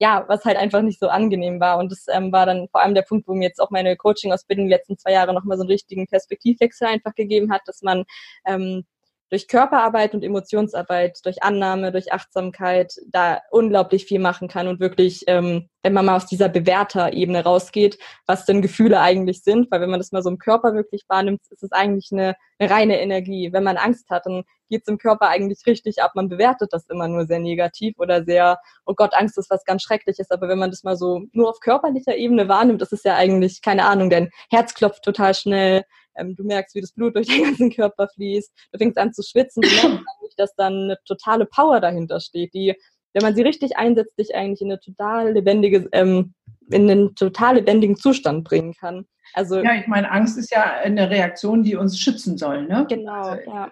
ja, 0.00 0.24
was 0.28 0.44
halt 0.44 0.56
einfach 0.56 0.82
nicht 0.82 1.00
so 1.00 1.08
angenehm 1.08 1.60
war. 1.60 1.78
Und 1.78 1.92
das 1.92 2.06
ähm, 2.08 2.32
war 2.32 2.46
dann 2.46 2.68
vor 2.70 2.82
allem 2.82 2.94
der 2.94 3.02
Punkt, 3.02 3.28
wo 3.28 3.34
mir 3.34 3.48
jetzt 3.48 3.60
auch 3.60 3.70
meine 3.70 3.96
Coaching-Ausbildung 3.96 4.66
die 4.66 4.72
letzten 4.72 4.98
zwei 4.98 5.12
Jahre 5.12 5.34
nochmal 5.34 5.56
so 5.56 5.62
einen 5.62 5.70
richtigen 5.70 6.06
Perspektivwechsel 6.06 6.88
einfach 6.88 7.14
gegeben 7.14 7.52
hat, 7.52 7.62
dass 7.66 7.82
man 7.82 8.04
ähm, 8.46 8.84
durch 9.32 9.48
Körperarbeit 9.48 10.12
und 10.12 10.22
Emotionsarbeit, 10.22 11.20
durch 11.24 11.42
Annahme, 11.42 11.90
durch 11.90 12.12
Achtsamkeit 12.12 12.92
da 13.06 13.40
unglaublich 13.50 14.04
viel 14.04 14.18
machen 14.18 14.46
kann 14.46 14.68
und 14.68 14.78
wirklich, 14.78 15.24
ähm, 15.26 15.70
wenn 15.82 15.94
man 15.94 16.04
mal 16.04 16.16
aus 16.16 16.26
dieser 16.26 16.50
Bewerter-Ebene 16.50 17.42
rausgeht, 17.42 17.98
was 18.26 18.44
denn 18.44 18.60
Gefühle 18.60 19.00
eigentlich 19.00 19.42
sind, 19.42 19.70
weil 19.70 19.80
wenn 19.80 19.88
man 19.88 20.00
das 20.00 20.12
mal 20.12 20.22
so 20.22 20.28
im 20.28 20.36
Körper 20.36 20.74
wirklich 20.74 21.04
wahrnimmt, 21.08 21.40
ist 21.48 21.62
es 21.62 21.72
eigentlich 21.72 22.10
eine, 22.12 22.36
eine 22.58 22.70
reine 22.70 23.00
Energie. 23.00 23.54
Wenn 23.54 23.64
man 23.64 23.78
Angst 23.78 24.10
hat, 24.10 24.26
dann 24.26 24.42
geht 24.68 24.82
es 24.82 24.88
im 24.88 24.98
Körper 24.98 25.28
eigentlich 25.28 25.60
richtig 25.66 26.02
ab. 26.02 26.12
Man 26.14 26.28
bewertet 26.28 26.68
das 26.74 26.86
immer 26.90 27.08
nur 27.08 27.24
sehr 27.24 27.38
negativ 27.38 27.98
oder 27.98 28.24
sehr, 28.24 28.58
oh 28.84 28.92
Gott, 28.94 29.14
Angst 29.14 29.38
ist 29.38 29.48
was 29.48 29.64
ganz 29.64 29.82
Schreckliches. 29.82 30.30
Aber 30.30 30.46
wenn 30.46 30.58
man 30.58 30.70
das 30.70 30.82
mal 30.82 30.98
so 30.98 31.22
nur 31.32 31.48
auf 31.48 31.60
körperlicher 31.60 32.16
Ebene 32.16 32.48
wahrnimmt, 32.48 32.82
das 32.82 32.92
ist 32.92 33.06
ja 33.06 33.16
eigentlich, 33.16 33.62
keine 33.62 33.86
Ahnung, 33.86 34.10
dein 34.10 34.28
Herz 34.50 34.74
klopft 34.74 35.02
total 35.02 35.34
schnell, 35.34 35.84
ähm, 36.16 36.34
du 36.36 36.44
merkst, 36.44 36.74
wie 36.74 36.80
das 36.80 36.92
Blut 36.92 37.16
durch 37.16 37.26
den 37.28 37.44
ganzen 37.44 37.70
Körper 37.70 38.08
fließt, 38.14 38.52
du 38.72 38.78
fängst 38.78 38.98
an 38.98 39.12
zu 39.12 39.22
schwitzen, 39.22 39.62
du 39.62 39.68
merkst 39.68 39.84
eigentlich, 40.20 40.36
dass 40.36 40.54
dann 40.56 40.74
eine 40.84 40.98
totale 41.04 41.46
Power 41.46 41.80
dahinter 41.80 42.20
steht, 42.20 42.54
die, 42.54 42.74
wenn 43.12 43.22
man 43.22 43.34
sie 43.34 43.42
richtig 43.42 43.76
einsetzt, 43.76 44.18
dich 44.18 44.34
eigentlich 44.34 44.60
in 44.60 44.70
eine 44.70 44.80
total 44.80 45.32
lebendige 45.32 45.88
ähm, 45.92 46.34
in 46.70 46.90
einen 46.90 47.14
total 47.14 47.56
lebendigen 47.56 47.96
Zustand 47.96 48.44
bringen 48.44 48.74
kann. 48.74 49.04
Also 49.34 49.62
ja, 49.62 49.74
ich 49.74 49.86
meine, 49.86 50.10
Angst 50.10 50.38
ist 50.38 50.50
ja 50.50 50.62
eine 50.62 51.10
Reaktion, 51.10 51.62
die 51.62 51.76
uns 51.76 51.98
schützen 51.98 52.38
soll, 52.38 52.66
ne? 52.66 52.86
Genau, 52.88 53.12
also, 53.12 53.50
ja. 53.50 53.70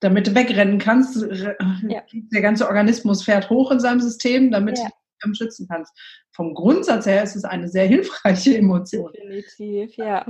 Damit 0.00 0.28
du 0.28 0.34
wegrennen 0.34 0.78
kannst, 0.78 1.16
ja. 1.16 1.54
der 2.12 2.42
ganze 2.42 2.66
Organismus 2.66 3.22
fährt 3.24 3.50
hoch 3.50 3.70
in 3.70 3.80
seinem 3.80 4.00
System, 4.00 4.50
damit 4.50 4.78
ja 4.78 4.88
schützen 5.34 5.66
kannst. 5.68 5.92
Vom 6.32 6.54
Grundsatz 6.54 7.06
her 7.06 7.22
ist 7.22 7.34
es 7.34 7.44
eine 7.44 7.68
sehr 7.68 7.86
hilfreiche 7.86 8.58
Emotion. 8.58 9.10
Definitiv, 9.12 9.96
ja. 9.96 10.26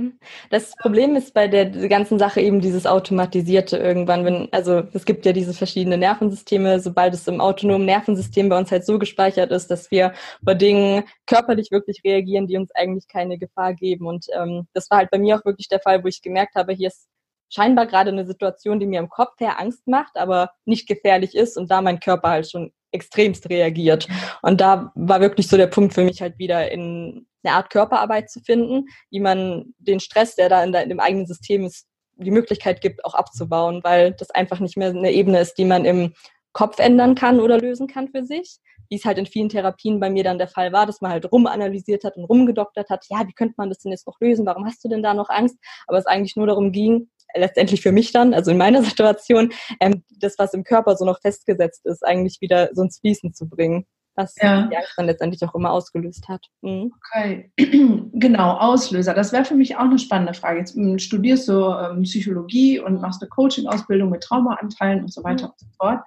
Das 0.49 0.73
Problem 0.77 1.15
ist 1.15 1.33
bei 1.33 1.47
der 1.47 1.65
ganzen 1.89 2.17
Sache 2.17 2.39
eben 2.39 2.61
dieses 2.61 2.85
Automatisierte 2.85 3.77
irgendwann, 3.77 4.23
wenn, 4.23 4.47
also 4.51 4.83
es 4.93 5.05
gibt 5.05 5.25
ja 5.25 5.33
diese 5.33 5.53
verschiedenen 5.53 5.99
Nervensysteme, 5.99 6.79
sobald 6.79 7.13
es 7.13 7.27
im 7.27 7.41
autonomen 7.41 7.85
Nervensystem 7.85 8.47
bei 8.49 8.57
uns 8.57 8.71
halt 8.71 8.85
so 8.85 8.99
gespeichert 8.99 9.51
ist, 9.51 9.67
dass 9.67 9.91
wir 9.91 10.13
bei 10.41 10.53
Dingen 10.53 11.03
körperlich 11.25 11.71
wirklich 11.71 12.01
reagieren, 12.05 12.47
die 12.47 12.57
uns 12.57 12.71
eigentlich 12.73 13.07
keine 13.07 13.37
Gefahr 13.37 13.73
geben. 13.73 14.07
Und 14.07 14.27
ähm, 14.33 14.67
das 14.73 14.89
war 14.89 14.99
halt 14.99 15.11
bei 15.11 15.19
mir 15.19 15.37
auch 15.37 15.45
wirklich 15.45 15.67
der 15.67 15.81
Fall, 15.81 16.03
wo 16.03 16.07
ich 16.07 16.21
gemerkt 16.21 16.55
habe, 16.55 16.73
hier 16.73 16.87
ist 16.87 17.07
scheinbar 17.49 17.85
gerade 17.85 18.11
eine 18.11 18.25
Situation, 18.25 18.79
die 18.79 18.85
mir 18.85 18.99
im 18.99 19.09
Kopf 19.09 19.39
her 19.39 19.59
Angst 19.59 19.87
macht, 19.87 20.17
aber 20.17 20.51
nicht 20.65 20.87
gefährlich 20.87 21.35
ist 21.35 21.57
und 21.57 21.71
da 21.71 21.81
mein 21.81 21.99
Körper 21.99 22.29
halt 22.29 22.49
schon 22.49 22.71
extremst 22.97 23.49
reagiert. 23.49 24.07
Und 24.41 24.61
da 24.61 24.91
war 24.95 25.21
wirklich 25.21 25.47
so 25.47 25.57
der 25.57 25.67
Punkt 25.67 25.93
für 25.93 26.03
mich 26.03 26.21
halt 26.21 26.37
wieder 26.37 26.71
in 26.71 27.25
eine 27.43 27.55
Art 27.55 27.69
Körperarbeit 27.69 28.29
zu 28.29 28.41
finden, 28.41 28.87
wie 29.09 29.19
man 29.19 29.73
den 29.79 29.99
Stress, 29.99 30.35
der 30.35 30.49
da 30.49 30.63
in, 30.63 30.71
der, 30.71 30.83
in 30.83 30.89
dem 30.89 30.99
eigenen 30.99 31.25
System 31.25 31.65
ist, 31.65 31.87
die 32.15 32.31
Möglichkeit 32.31 32.81
gibt, 32.81 33.05
auch 33.05 33.13
abzubauen, 33.13 33.81
weil 33.83 34.13
das 34.13 34.31
einfach 34.31 34.59
nicht 34.59 34.77
mehr 34.77 34.89
eine 34.89 35.11
Ebene 35.11 35.39
ist, 35.39 35.55
die 35.55 35.65
man 35.65 35.85
im 35.85 36.13
Kopf 36.51 36.79
ändern 36.79 37.15
kann 37.15 37.39
oder 37.39 37.59
lösen 37.59 37.87
kann 37.87 38.09
für 38.09 38.25
sich. 38.25 38.57
Wie 38.89 38.95
es 38.95 39.05
halt 39.05 39.17
in 39.17 39.25
vielen 39.25 39.49
Therapien 39.49 39.99
bei 39.99 40.09
mir 40.09 40.23
dann 40.23 40.37
der 40.37 40.47
Fall 40.47 40.71
war, 40.71 40.85
dass 40.85 41.01
man 41.01 41.11
halt 41.11 41.31
rumanalysiert 41.31 42.03
hat 42.03 42.15
und 42.15 42.23
rumgedoktert 42.23 42.89
hat, 42.89 43.05
ja, 43.09 43.27
wie 43.27 43.33
könnte 43.33 43.55
man 43.57 43.69
das 43.69 43.79
denn 43.79 43.91
jetzt 43.91 44.07
noch 44.07 44.19
lösen? 44.19 44.45
Warum 44.45 44.65
hast 44.65 44.83
du 44.83 44.89
denn 44.89 45.03
da 45.03 45.13
noch 45.13 45.29
Angst? 45.29 45.57
Aber 45.87 45.97
es 45.97 46.05
eigentlich 46.05 46.35
nur 46.35 46.47
darum 46.47 46.71
ging, 46.71 47.09
letztendlich 47.35 47.81
für 47.81 47.91
mich 47.91 48.11
dann, 48.11 48.33
also 48.33 48.51
in 48.51 48.57
meiner 48.57 48.83
Situation, 48.83 49.51
ähm, 49.79 50.03
das, 50.19 50.35
was 50.37 50.53
im 50.53 50.63
Körper 50.63 50.95
so 50.95 51.05
noch 51.05 51.21
festgesetzt 51.21 51.85
ist, 51.85 52.05
eigentlich 52.05 52.41
wieder 52.41 52.69
so 52.73 52.83
ins 52.83 52.99
Fließen 52.99 53.33
zu 53.33 53.47
bringen. 53.47 53.85
Was 54.19 54.33
ja. 54.41 54.65
die 54.65 54.75
Angst 54.75 54.93
dann 54.97 55.05
letztendlich 55.05 55.43
auch 55.43 55.53
immer 55.53 55.71
ausgelöst 55.71 56.27
hat. 56.27 56.43
Mhm. 56.61 56.91
Okay, 56.97 57.51
genau, 58.13 58.53
Auslöser. 58.57 59.13
Das 59.13 59.31
wäre 59.31 59.45
für 59.45 59.53
mich 59.53 59.75
auch 59.75 59.81
eine 59.81 59.99
spannende 59.99 60.33
Frage. 60.33 60.57
Jetzt 60.57 60.75
ähm, 60.75 60.97
studierst 60.97 61.47
du 61.47 61.71
ähm, 61.71 62.01
Psychologie 62.01 62.79
und 62.79 62.99
machst 62.99 63.21
eine 63.21 63.29
Coaching-Ausbildung 63.29 64.09
mit 64.09 64.23
Traumaanteilen 64.23 65.01
und 65.01 65.13
so 65.13 65.23
weiter 65.23 65.45
mhm. 65.45 65.51
und 65.51 65.59
so 65.59 65.67
fort. 65.77 65.99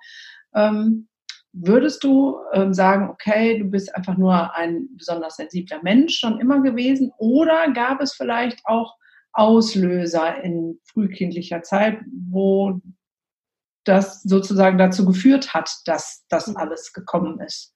Ähm, 0.56 1.06
würdest 1.52 2.02
du 2.02 2.38
ähm, 2.52 2.74
sagen, 2.74 3.10
okay, 3.10 3.58
du 3.58 3.64
bist 3.66 3.94
einfach 3.94 4.16
nur 4.16 4.56
ein 4.56 4.88
besonders 4.96 5.36
sensibler 5.36 5.80
Mensch 5.82 6.18
schon 6.18 6.40
immer 6.40 6.62
gewesen? 6.62 7.12
Oder 7.18 7.70
gab 7.72 8.00
es 8.00 8.14
vielleicht 8.14 8.60
auch 8.64 8.96
Auslöser 9.32 10.42
in 10.42 10.80
frühkindlicher 10.84 11.62
Zeit, 11.62 12.00
wo 12.28 12.80
das 13.84 14.22
sozusagen 14.22 14.78
dazu 14.78 15.04
geführt 15.04 15.54
hat, 15.54 15.70
dass 15.86 16.24
das 16.28 16.48
mhm. 16.48 16.56
alles 16.56 16.92
gekommen 16.92 17.40
ist 17.40 17.74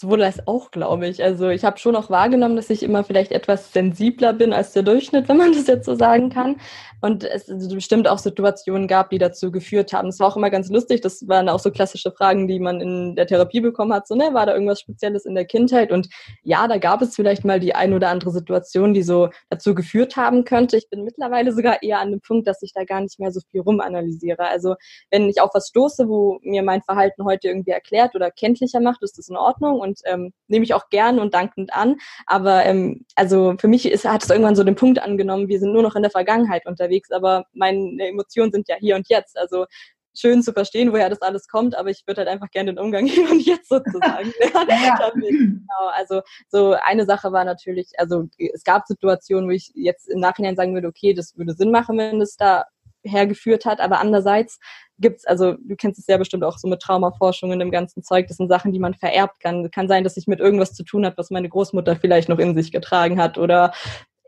sowohl 0.00 0.22
als 0.22 0.46
auch, 0.46 0.70
glaube 0.70 1.06
ich. 1.08 1.22
Also 1.22 1.50
ich 1.50 1.62
habe 1.62 1.78
schon 1.78 1.94
auch 1.94 2.08
wahrgenommen, 2.08 2.56
dass 2.56 2.70
ich 2.70 2.82
immer 2.82 3.04
vielleicht 3.04 3.32
etwas 3.32 3.70
sensibler 3.74 4.32
bin 4.32 4.54
als 4.54 4.72
der 4.72 4.82
Durchschnitt, 4.82 5.28
wenn 5.28 5.36
man 5.36 5.52
das 5.52 5.66
jetzt 5.66 5.84
so 5.84 5.94
sagen 5.94 6.30
kann. 6.30 6.56
Und 7.02 7.24
es 7.24 7.46
bestimmt 7.68 8.08
auch 8.08 8.18
Situationen 8.18 8.86
gab, 8.86 9.08
die 9.10 9.18
dazu 9.18 9.50
geführt 9.50 9.92
haben. 9.92 10.08
Es 10.08 10.20
war 10.20 10.28
auch 10.28 10.36
immer 10.36 10.50
ganz 10.50 10.68
lustig. 10.68 11.00
Das 11.00 11.26
waren 11.28 11.48
auch 11.48 11.58
so 11.58 11.70
klassische 11.70 12.12
Fragen, 12.12 12.46
die 12.46 12.60
man 12.60 12.80
in 12.80 13.16
der 13.16 13.26
Therapie 13.26 13.60
bekommen 13.60 13.92
hat. 13.94 14.06
So, 14.06 14.14
ne, 14.14 14.34
war 14.34 14.44
da 14.44 14.52
irgendwas 14.52 14.80
Spezielles 14.80 15.24
in 15.24 15.34
der 15.34 15.46
Kindheit? 15.46 15.92
Und 15.92 16.08
ja, 16.42 16.68
da 16.68 16.76
gab 16.76 17.00
es 17.00 17.16
vielleicht 17.16 17.44
mal 17.44 17.58
die 17.58 17.74
ein 17.74 17.94
oder 17.94 18.08
andere 18.08 18.30
Situation, 18.30 18.92
die 18.92 19.02
so 19.02 19.30
dazu 19.48 19.74
geführt 19.74 20.16
haben 20.16 20.44
könnte. 20.44 20.76
Ich 20.76 20.90
bin 20.90 21.04
mittlerweile 21.04 21.52
sogar 21.52 21.82
eher 21.82 22.00
an 22.00 22.10
dem 22.10 22.20
Punkt, 22.20 22.46
dass 22.46 22.62
ich 22.62 22.72
da 22.74 22.84
gar 22.84 23.00
nicht 23.00 23.18
mehr 23.18 23.32
so 23.32 23.40
viel 23.50 23.62
rumanalysiere. 23.62 24.46
Also 24.46 24.74
wenn 25.10 25.28
ich 25.28 25.40
auf 25.40 25.50
was 25.54 25.68
stoße, 25.68 26.06
wo 26.06 26.38
mir 26.42 26.62
mein 26.62 26.82
Verhalten 26.82 27.24
heute 27.24 27.48
irgendwie 27.48 27.70
erklärt 27.70 28.14
oder 28.14 28.30
kenntlicher 28.30 28.80
macht, 28.80 29.02
ist 29.02 29.16
das 29.16 29.28
in 29.28 29.36
Ordnung 29.36 29.80
und 29.80 29.89
ähm, 30.04 30.32
nehme 30.48 30.64
ich 30.64 30.74
auch 30.74 30.88
gern 30.90 31.18
und 31.18 31.34
dankend 31.34 31.72
an. 31.72 31.96
Aber 32.26 32.64
ähm, 32.64 33.04
also 33.14 33.54
für 33.58 33.68
mich 33.68 33.86
ist, 33.86 34.04
hat 34.04 34.22
es 34.22 34.30
irgendwann 34.30 34.56
so 34.56 34.64
den 34.64 34.76
Punkt 34.76 35.00
angenommen, 35.00 35.48
wir 35.48 35.60
sind 35.60 35.72
nur 35.72 35.82
noch 35.82 35.96
in 35.96 36.02
der 36.02 36.10
Vergangenheit 36.10 36.66
unterwegs 36.66 37.10
aber 37.10 37.44
meine 37.52 38.08
Emotionen 38.08 38.52
sind 38.52 38.68
ja 38.68 38.76
hier 38.76 38.96
und 38.96 39.08
jetzt. 39.08 39.38
Also 39.38 39.66
schön 40.14 40.42
zu 40.42 40.52
verstehen, 40.52 40.92
woher 40.92 41.08
das 41.08 41.22
alles 41.22 41.46
kommt, 41.46 41.76
aber 41.76 41.90
ich 41.90 42.02
würde 42.06 42.20
halt 42.20 42.28
einfach 42.28 42.50
gerne 42.50 42.72
den 42.72 42.80
Umgang 42.80 43.06
hier 43.06 43.30
und 43.30 43.40
jetzt 43.44 43.68
sozusagen 43.68 44.32
ja. 44.68 45.12
genau, 45.14 45.86
also 45.92 46.22
so 46.48 46.74
eine 46.84 47.06
Sache 47.06 47.32
war 47.32 47.44
natürlich, 47.44 47.92
also 47.98 48.28
es 48.38 48.64
gab 48.64 48.86
Situationen, 48.86 49.48
wo 49.48 49.52
ich 49.52 49.70
jetzt 49.74 50.08
im 50.08 50.20
Nachhinein 50.20 50.56
sagen 50.56 50.74
würde, 50.74 50.88
okay, 50.88 51.14
das 51.14 51.36
würde 51.36 51.54
Sinn 51.54 51.70
machen, 51.70 51.96
wenn 51.96 52.20
es 52.20 52.36
da 52.36 52.64
hergeführt 53.04 53.64
hat, 53.64 53.80
aber 53.80 54.00
andererseits 54.00 54.58
gibt's, 54.98 55.24
also 55.26 55.54
du 55.54 55.76
kennst 55.76 55.98
es 55.98 56.06
ja 56.06 56.16
bestimmt 56.18 56.44
auch 56.44 56.58
so 56.58 56.68
mit 56.68 56.80
Traumaforschung 56.80 57.50
und 57.50 57.58
dem 57.58 57.70
ganzen 57.70 58.02
Zeug, 58.02 58.26
das 58.26 58.36
sind 58.36 58.48
Sachen, 58.48 58.72
die 58.72 58.78
man 58.78 58.94
vererbt 58.94 59.40
kann. 59.40 59.70
Kann 59.70 59.88
sein, 59.88 60.04
dass 60.04 60.16
ich 60.16 60.26
mit 60.26 60.40
irgendwas 60.40 60.74
zu 60.74 60.84
tun 60.84 61.06
hat, 61.06 61.16
was 61.16 61.30
meine 61.30 61.48
Großmutter 61.48 61.96
vielleicht 61.96 62.28
noch 62.28 62.38
in 62.38 62.54
sich 62.54 62.72
getragen 62.72 63.20
hat 63.20 63.38
oder 63.38 63.72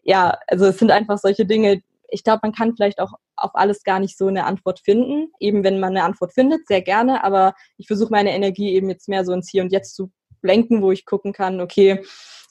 ja, 0.03 0.39
also 0.49 0.67
es 0.67 0.79
sind 0.79 0.91
einfach 0.91 1.19
solche 1.19 1.47
Dinge, 1.47 1.83
ich 2.13 2.25
glaube, 2.25 2.41
man 2.43 2.53
kann 2.53 2.75
vielleicht 2.77 3.01
auch 3.01 3.15
auf 3.37 3.53
alles 3.55 3.83
gar 3.85 3.99
nicht 3.99 4.19
so 4.19 4.27
eine 4.27 4.45
Antwort 4.45 4.81
finden. 4.81 5.33
Eben 5.41 5.65
wenn 5.65 5.81
man 5.81 5.97
eine 5.97 6.05
Antwort 6.05 6.35
findet, 6.35 6.67
sehr 6.69 6.83
gerne, 6.83 7.25
aber 7.25 7.55
ich 7.79 7.87
versuche 7.87 8.11
meine 8.11 8.35
Energie 8.35 8.75
eben 8.75 8.91
jetzt 8.91 9.09
mehr 9.09 9.25
so 9.25 9.33
ins 9.33 9.49
Hier 9.49 9.63
und 9.63 9.73
Jetzt 9.73 9.95
zu 9.95 10.11
lenken, 10.43 10.83
wo 10.83 10.93
ich 10.93 11.07
gucken 11.07 11.33
kann, 11.33 11.61
okay, 11.61 12.03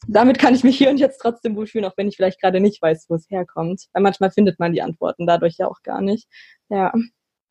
damit 0.07 0.39
kann 0.39 0.55
ich 0.55 0.63
mich 0.63 0.77
hier 0.77 0.89
und 0.89 1.00
jetzt 1.00 1.19
trotzdem 1.19 1.55
wohlfühlen, 1.55 1.86
auch 1.86 1.95
wenn 1.98 2.07
ich 2.07 2.15
vielleicht 2.15 2.41
gerade 2.41 2.60
nicht 2.60 2.81
weiß, 2.81 3.05
wo 3.10 3.15
es 3.15 3.29
herkommt. 3.29 3.86
Weil 3.93 4.03
manchmal 4.03 4.31
findet 4.31 4.60
man 4.60 4.74
die 4.74 4.81
Antworten 4.81 5.27
dadurch 5.27 5.57
ja 5.57 5.67
auch 5.67 5.83
gar 5.83 6.01
nicht. 6.01 6.27
Ja. 6.69 6.91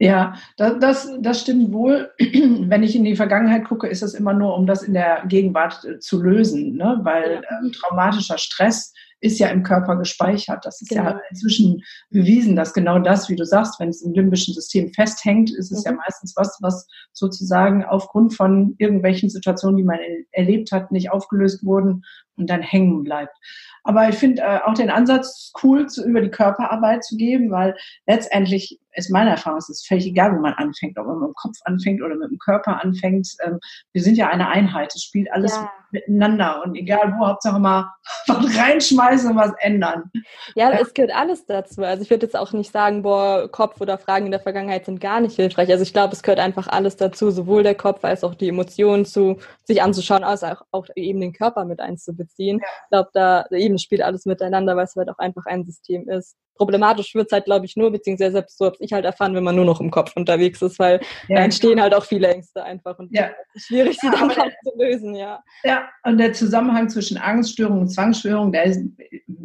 Ja, 0.03 0.35
das, 0.57 0.79
das, 0.81 1.13
das 1.21 1.43
stimmt 1.43 1.75
wohl. 1.75 2.11
Wenn 2.19 2.83
ich 2.83 2.97
in 2.97 3.05
die 3.05 3.17
Vergangenheit 3.17 3.67
gucke, 3.67 3.87
ist 3.87 4.03
es 4.03 4.15
immer 4.15 4.33
nur, 4.33 4.55
um 4.57 4.67
das 4.67 4.83
in 4.83 4.95
der 4.95 5.25
Gegenwart 5.27 5.87
zu 6.01 6.23
lösen, 6.23 6.77
ne? 6.77 7.01
weil 7.03 7.43
ähm, 7.51 7.71
traumatischer 7.71 8.39
Stress 8.39 8.95
ist 9.21 9.39
ja 9.39 9.49
im 9.49 9.63
Körper 9.63 9.97
gespeichert. 9.97 10.65
Das 10.65 10.81
ist 10.81 10.89
genau. 10.89 11.05
ja 11.05 11.21
inzwischen 11.31 11.83
bewiesen, 12.11 12.57
dass 12.57 12.73
genau 12.73 12.99
das, 12.99 13.29
wie 13.29 13.37
du 13.37 13.45
sagst, 13.45 13.79
wenn 13.79 13.91
es 13.91 14.03
im 14.03 14.13
limbischen 14.13 14.55
System 14.55 14.93
festhängt, 14.93 15.51
ist 15.51 15.71
es 15.71 15.85
mhm. 15.85 15.93
ja 15.93 15.97
meistens 15.97 16.35
was, 16.37 16.59
was 16.61 16.87
sozusagen 17.13 17.85
aufgrund 17.85 18.35
von 18.35 18.75
irgendwelchen 18.79 19.29
Situationen, 19.29 19.77
die 19.77 19.85
man 19.85 19.99
erlebt 20.33 20.73
hat, 20.73 20.93
nicht 20.93 21.11
aufgelöst 21.11 21.65
wurden 21.65 22.03
und 22.37 22.49
dann 22.49 22.63
hängen 22.63 23.05
bleibt. 23.05 23.37
Aber 23.85 24.09
ich 24.09 24.17
finde 24.17 24.43
äh, 24.43 24.61
auch 24.65 24.75
den 24.75 24.91
Ansatz 24.91 25.53
cool, 25.63 25.87
zu, 25.87 26.05
über 26.05 26.21
die 26.21 26.31
Körperarbeit 26.31 27.05
zu 27.05 27.17
geben, 27.17 27.51
weil 27.51 27.77
letztendlich 28.07 28.79
ist 28.95 29.11
meine 29.11 29.31
Erfahrung, 29.31 29.59
es 29.59 29.69
ist 29.69 29.87
völlig 29.87 30.07
egal, 30.07 30.37
wo 30.37 30.41
man 30.41 30.55
anfängt, 30.55 30.99
ob 30.99 31.07
man 31.07 31.21
mit 31.21 31.29
dem 31.29 31.35
Kopf 31.35 31.57
anfängt 31.65 32.03
oder 32.03 32.17
mit 32.17 32.31
dem 32.31 32.39
Körper 32.39 32.83
anfängt. 32.83 33.29
Ähm, 33.45 33.59
wir 33.93 34.03
sind 34.03 34.17
ja 34.17 34.29
eine 34.29 34.49
Einheit, 34.49 34.93
es 34.95 35.05
spielt 35.05 35.31
alles 35.33 35.55
ja. 35.55 35.71
miteinander 35.93 36.63
und 36.65 36.75
egal 36.75 37.15
wo, 37.19 37.27
Hauptsache 37.27 37.61
mal 37.61 37.93
was 38.27 38.59
reinschmeißen 38.59 39.31
und 39.31 39.37
was 39.37 39.53
ändern. 39.61 40.11
Ja, 40.55 40.73
ja, 40.73 40.81
es 40.81 40.93
gehört 40.93 41.15
alles 41.15 41.47
dazu. 41.47 41.83
Also 41.83 42.03
ich 42.03 42.11
würde 42.11 42.27
jetzt 42.27 42.37
auch 42.37 42.53
nicht 42.53 42.73
sagen, 42.73 43.03
boah, 43.03 43.49
Kopf 43.51 43.81
oder 43.81 43.97
Fragen 43.97 44.27
in 44.27 44.33
der 44.33 44.41
Vergangenheit 44.41 44.85
sind 44.85 45.01
gar 45.01 45.21
nicht 45.21 45.37
hilfreich. 45.37 45.71
Also 45.71 45.83
ich 45.83 45.93
glaube, 45.93 46.15
es 46.15 46.23
gehört 46.23 46.41
einfach 46.41 46.67
alles 46.67 46.97
dazu, 46.97 47.31
sowohl 47.31 47.63
der 47.63 47.77
Kopf 47.77 48.05
als 48.05 48.25
auch 48.25 48.35
die 48.35 48.49
Emotionen 48.49 49.05
zu 49.05 49.39
sich 49.65 49.83
anzuschauen, 49.83 50.25
als 50.25 50.43
auch, 50.43 50.63
auch 50.73 50.87
eben 50.97 51.21
den 51.21 51.33
Körper 51.33 51.65
mit 51.65 51.81
einzubeziehen. 52.21 52.59
Ja. 52.59 52.67
Ich 52.85 52.91
glaube, 52.91 53.11
da 53.13 53.47
eben 53.57 53.79
spielt 53.79 54.03
alles 54.03 54.27
miteinander, 54.27 54.77
weil 54.77 54.85
es 54.85 54.97
halt 54.97 55.09
auch 55.09 55.19
einfach 55.19 55.47
ein 55.47 55.65
System 55.65 56.09
ist. 56.09 56.37
Problematisch 56.57 57.15
wird 57.15 57.27
es 57.27 57.33
halt, 57.33 57.47
glaube 57.47 57.65
ich, 57.65 57.75
nur, 57.77 57.91
beziehungsweise 57.91 58.33
selbst 58.33 58.59
so 58.59 58.67
habe 58.67 58.77
ich 58.81 58.93
halt 58.93 59.07
erfahren, 59.07 59.35
wenn 59.35 59.45
man 59.45 59.57
nur 59.57 59.65
noch 59.65 59.81
im 59.81 59.91
Kopf 59.91 60.13
unterwegs 60.15 60.61
ist, 60.61 60.79
weil 60.79 61.01
ja, 61.27 61.37
da 61.37 61.45
entstehen 61.45 61.71
genau. 61.71 61.85
halt 61.85 61.95
auch 61.95 62.05
viele 62.05 62.29
Ängste 62.29 62.63
einfach 62.63 62.99
und 62.99 63.11
ja. 63.13 63.31
schwierig, 63.57 63.99
sie 63.99 64.11
dann 64.11 64.31
auch 64.31 64.35
zu 64.35 64.73
lösen, 64.77 65.15
ja. 65.15 65.43
Ja, 65.65 65.89
und 66.05 66.19
der 66.19 66.35
Zusammenhang 66.35 66.91
zwischen 66.91 67.17
Angststörung 67.17 67.81
und 67.81 67.89
Zwangsstörung, 67.89 68.53
der 68.53 68.65
ist, 68.65 68.83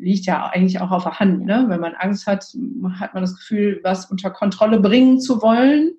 liegt 0.05 0.27
ja 0.27 0.45
eigentlich 0.45 0.79
auch 0.79 0.91
auf 0.91 1.03
der 1.03 1.19
Hand. 1.19 1.45
Ne? 1.45 1.65
Wenn 1.67 1.79
man 1.79 1.95
Angst 1.95 2.27
hat, 2.27 2.45
hat 2.99 3.15
man 3.15 3.23
das 3.23 3.35
Gefühl, 3.35 3.79
was 3.83 4.05
unter 4.05 4.29
Kontrolle 4.29 4.79
bringen 4.79 5.19
zu 5.19 5.41
wollen. 5.41 5.97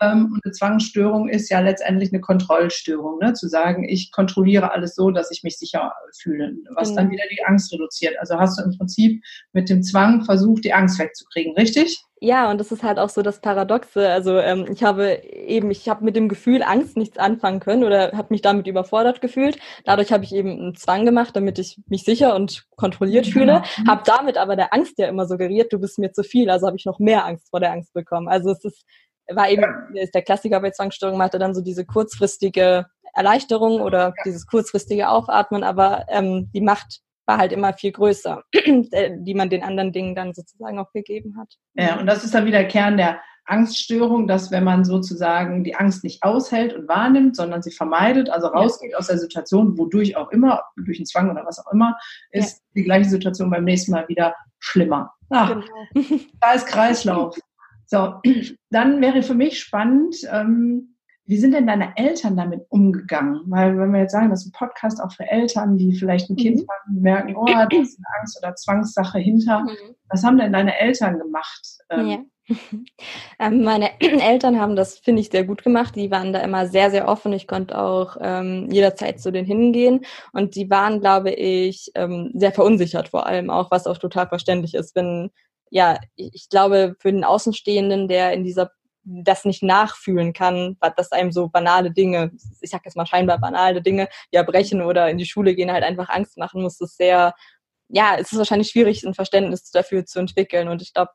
Ähm, 0.00 0.32
und 0.34 0.44
eine 0.44 0.52
Zwangsstörung 0.52 1.28
ist 1.28 1.48
ja 1.48 1.60
letztendlich 1.60 2.12
eine 2.12 2.20
Kontrollstörung, 2.20 3.18
ne? 3.18 3.32
zu 3.32 3.48
sagen, 3.48 3.88
ich 3.88 4.12
kontrolliere 4.12 4.72
alles 4.72 4.94
so, 4.94 5.10
dass 5.10 5.30
ich 5.30 5.42
mich 5.42 5.58
sicher 5.58 5.92
fühle, 6.20 6.52
was 6.74 6.90
genau. 6.90 7.00
dann 7.00 7.10
wieder 7.10 7.24
die 7.30 7.44
Angst 7.44 7.72
reduziert. 7.72 8.16
Also 8.20 8.38
hast 8.38 8.58
du 8.58 8.64
im 8.64 8.76
Prinzip 8.76 9.24
mit 9.54 9.70
dem 9.70 9.82
Zwang 9.82 10.24
versucht, 10.24 10.64
die 10.64 10.74
Angst 10.74 10.98
wegzukriegen, 10.98 11.54
richtig? 11.54 12.04
Ja, 12.18 12.50
und 12.50 12.58
das 12.58 12.72
ist 12.72 12.82
halt 12.82 12.98
auch 12.98 13.10
so 13.10 13.20
das 13.20 13.40
Paradoxe. 13.40 14.08
Also 14.08 14.38
ähm, 14.38 14.66
ich 14.70 14.82
habe 14.82 15.22
eben, 15.22 15.70
ich 15.70 15.86
habe 15.88 16.02
mit 16.02 16.16
dem 16.16 16.28
Gefühl 16.28 16.62
Angst 16.62 16.96
nichts 16.96 17.18
anfangen 17.18 17.60
können 17.60 17.84
oder 17.84 18.12
habe 18.12 18.28
mich 18.30 18.40
damit 18.40 18.66
überfordert 18.66 19.20
gefühlt. 19.20 19.58
Dadurch 19.84 20.12
habe 20.12 20.24
ich 20.24 20.34
eben 20.34 20.50
einen 20.50 20.74
Zwang 20.74 21.04
gemacht, 21.04 21.36
damit 21.36 21.58
ich 21.58 21.78
mich 21.88 22.04
sicher 22.04 22.34
und 22.34 22.64
kontrolliert 22.76 23.26
fühle. 23.26 23.62
Mhm. 23.76 23.88
Habe 23.88 24.02
damit 24.06 24.38
aber 24.38 24.56
der 24.56 24.72
Angst 24.72 24.94
ja 24.98 25.08
immer 25.08 25.26
suggeriert, 25.26 25.72
du 25.74 25.78
bist 25.78 25.98
mir 25.98 26.12
zu 26.12 26.22
viel. 26.22 26.48
Also 26.48 26.66
habe 26.66 26.78
ich 26.78 26.86
noch 26.86 26.98
mehr 26.98 27.26
Angst 27.26 27.50
vor 27.50 27.60
der 27.60 27.72
Angst 27.72 27.92
bekommen. 27.92 28.28
Also 28.28 28.50
es 28.50 28.64
ist 28.64 28.84
war 29.28 29.50
eben, 29.50 29.64
ist 29.94 30.14
der 30.14 30.22
Klassiker 30.22 30.60
bei 30.60 30.70
Zwangsstörung, 30.70 31.18
man 31.18 31.26
hatte 31.26 31.40
dann 31.40 31.54
so 31.54 31.60
diese 31.60 31.84
kurzfristige 31.84 32.86
Erleichterung 33.12 33.80
oder 33.80 34.14
dieses 34.24 34.46
kurzfristige 34.46 35.08
Aufatmen, 35.08 35.64
aber 35.64 36.06
ähm, 36.08 36.50
die 36.54 36.60
Macht 36.60 37.00
war 37.26 37.38
halt 37.38 37.52
immer 37.52 37.72
viel 37.72 37.92
größer, 37.92 38.42
die 38.54 39.34
man 39.34 39.50
den 39.50 39.62
anderen 39.62 39.92
Dingen 39.92 40.14
dann 40.14 40.32
sozusagen 40.32 40.78
auch 40.78 40.92
gegeben 40.92 41.36
hat. 41.38 41.54
Ja, 41.74 41.98
und 41.98 42.06
das 42.06 42.24
ist 42.24 42.34
dann 42.34 42.46
wieder 42.46 42.64
Kern 42.64 42.96
der 42.96 43.20
Angststörung, 43.46 44.26
dass 44.26 44.50
wenn 44.50 44.64
man 44.64 44.84
sozusagen 44.84 45.62
die 45.62 45.76
Angst 45.76 46.02
nicht 46.02 46.22
aushält 46.22 46.74
und 46.74 46.88
wahrnimmt, 46.88 47.36
sondern 47.36 47.62
sie 47.62 47.70
vermeidet, 47.70 48.28
also 48.28 48.48
rausgeht 48.48 48.92
ja. 48.92 48.98
aus 48.98 49.06
der 49.06 49.18
Situation, 49.18 49.78
wodurch 49.78 50.16
auch 50.16 50.30
immer, 50.30 50.64
durch 50.76 50.98
einen 50.98 51.06
Zwang 51.06 51.30
oder 51.30 51.44
was 51.46 51.64
auch 51.64 51.72
immer, 51.72 51.96
ist 52.30 52.58
ja. 52.58 52.62
die 52.74 52.84
gleiche 52.84 53.08
Situation 53.08 53.50
beim 53.50 53.64
nächsten 53.64 53.92
Mal 53.92 54.08
wieder 54.08 54.34
schlimmer. 54.58 55.12
Ach, 55.30 55.54
genau. 55.94 56.18
da 56.40 56.52
ist 56.52 56.66
Kreislauf. 56.66 57.38
So, 57.86 58.20
dann 58.70 59.00
wäre 59.00 59.22
für 59.22 59.34
mich 59.34 59.60
spannend, 59.60 60.16
ähm, 60.30 60.95
wie 61.26 61.38
sind 61.38 61.52
denn 61.52 61.66
deine 61.66 61.96
Eltern 61.96 62.36
damit 62.36 62.66
umgegangen? 62.68 63.42
Weil 63.46 63.76
wenn 63.76 63.92
wir 63.92 64.00
jetzt 64.00 64.12
sagen, 64.12 64.30
das 64.30 64.44
ist 64.44 64.48
ein 64.48 64.58
Podcast 64.58 65.02
auch 65.02 65.12
für 65.12 65.28
Eltern, 65.28 65.76
die 65.76 65.92
vielleicht 65.92 66.30
ein 66.30 66.36
Kind 66.36 66.58
mhm. 66.58 66.66
haben, 66.68 67.00
merken, 67.00 67.36
oh, 67.36 67.44
da 67.44 67.64
ist 67.64 67.98
eine 67.98 68.20
Angst 68.20 68.38
oder 68.40 68.54
Zwangssache 68.54 69.18
hinter. 69.18 69.60
Mhm. 69.60 69.96
Was 70.08 70.22
haben 70.22 70.38
denn 70.38 70.52
deine 70.52 70.78
Eltern 70.78 71.18
gemacht? 71.18 71.78
Ähm, 71.90 72.06
ja. 72.06 72.18
Ähm, 73.38 73.64
meine 73.64 73.90
Eltern 74.00 74.60
haben 74.60 74.76
das, 74.76 74.98
finde 74.98 75.20
ich, 75.20 75.30
sehr 75.30 75.44
gut 75.44 75.62
gemacht. 75.62 75.96
Die 75.96 76.10
waren 76.10 76.32
da 76.32 76.40
immer 76.40 76.68
sehr, 76.68 76.90
sehr 76.90 77.08
offen. 77.08 77.32
Ich 77.32 77.46
konnte 77.46 77.78
auch 77.78 78.16
ähm, 78.20 78.68
jederzeit 78.70 79.20
zu 79.20 79.30
denen 79.32 79.46
hingehen. 79.46 80.06
Und 80.32 80.54
die 80.54 80.70
waren, 80.70 81.00
glaube 81.00 81.32
ich, 81.32 81.90
ähm, 81.96 82.30
sehr 82.34 82.52
verunsichert 82.52 83.08
vor 83.08 83.26
allem 83.26 83.50
auch, 83.50 83.70
was 83.70 83.86
auch 83.86 83.98
total 83.98 84.28
verständlich 84.28 84.74
ist, 84.74 84.94
wenn, 84.94 85.30
ja, 85.70 85.98
ich, 86.14 86.30
ich 86.32 86.48
glaube, 86.48 86.94
für 86.98 87.12
den 87.12 87.24
Außenstehenden, 87.24 88.08
der 88.08 88.32
in 88.32 88.44
dieser 88.44 88.70
das 89.06 89.44
nicht 89.44 89.62
nachfühlen 89.62 90.32
kann, 90.32 90.76
dass 90.96 91.12
einem 91.12 91.32
so 91.32 91.48
banale 91.48 91.92
Dinge, 91.92 92.32
ich 92.60 92.70
sag 92.70 92.84
jetzt 92.84 92.96
mal 92.96 93.06
scheinbar 93.06 93.38
banale 93.38 93.80
Dinge, 93.80 94.08
wie 94.30 94.36
erbrechen 94.36 94.82
oder 94.82 95.08
in 95.08 95.18
die 95.18 95.26
Schule 95.26 95.54
gehen, 95.54 95.72
halt 95.72 95.84
einfach 95.84 96.08
Angst 96.08 96.36
machen 96.36 96.62
muss, 96.62 96.80
ist 96.80 96.96
sehr, 96.96 97.34
ja, 97.88 98.16
es 98.18 98.32
ist 98.32 98.38
wahrscheinlich 98.38 98.68
schwierig, 98.68 99.04
ein 99.04 99.14
Verständnis 99.14 99.70
dafür 99.70 100.04
zu 100.04 100.18
entwickeln. 100.18 100.68
Und 100.68 100.82
ich 100.82 100.92
glaube, 100.92 101.12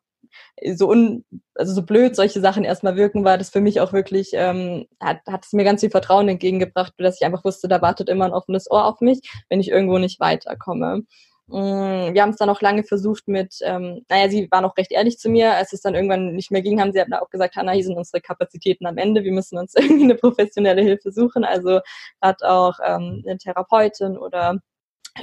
so 0.74 0.90
un, 0.90 1.26
also 1.56 1.74
so 1.74 1.84
blöd 1.84 2.16
solche 2.16 2.40
Sachen 2.40 2.64
erstmal 2.64 2.96
wirken, 2.96 3.26
war 3.26 3.38
das 3.38 3.50
für 3.50 3.62
mich 3.62 3.82
auch 3.82 3.92
wirklich, 3.92 4.30
ähm, 4.34 4.86
hat, 5.00 5.20
hat 5.28 5.46
es 5.46 5.54
mir 5.54 5.64
ganz 5.64 5.82
viel 5.82 5.90
Vertrauen 5.90 6.30
entgegengebracht, 6.30 6.94
dass 6.98 7.20
ich 7.20 7.26
einfach 7.26 7.44
wusste, 7.44 7.68
da 7.68 7.82
wartet 7.82 8.08
immer 8.08 8.26
ein 8.26 8.34
offenes 8.34 8.70
Ohr 8.72 8.86
auf 8.86 9.02
mich, 9.02 9.20
wenn 9.50 9.60
ich 9.60 9.70
irgendwo 9.70 9.98
nicht 9.98 10.20
weiterkomme. 10.20 11.04
Mm, 11.48 12.14
wir 12.14 12.22
haben 12.22 12.30
es 12.30 12.38
dann 12.38 12.50
auch 12.50 12.62
lange 12.62 12.84
versucht 12.84 13.28
mit, 13.28 13.58
ähm, 13.64 14.06
naja, 14.10 14.30
sie 14.30 14.48
war 14.52 14.62
noch 14.62 14.78
recht 14.78 14.92
ehrlich 14.92 15.18
zu 15.18 15.30
mir, 15.30 15.54
als 15.54 15.74
es 15.74 15.82
dann 15.82 15.96
irgendwann 15.96 16.34
nicht 16.34 16.52
mehr 16.52 16.62
ging, 16.62 16.80
haben 16.80 16.94
sie 16.94 17.02
auch 17.02 17.30
gesagt, 17.30 17.56
Hanna, 17.56 17.74
hier 17.74 17.84
sind 17.84 17.98
unsere 17.98 18.22
Kapazitäten 18.22 18.86
am 18.86 18.98
Ende, 18.98 19.24
wir 19.24 19.34
müssen 19.34 19.58
uns 19.58 19.74
irgendwie 19.76 20.04
eine 20.06 20.16
professionelle 20.16 20.82
Hilfe 20.82 21.12
suchen, 21.12 21.44
also 21.44 21.82
hat 22.22 22.44
auch 22.44 22.80
ähm, 22.86 23.24
eine 23.26 23.38
Therapeutin 23.38 24.18
oder 24.18 24.60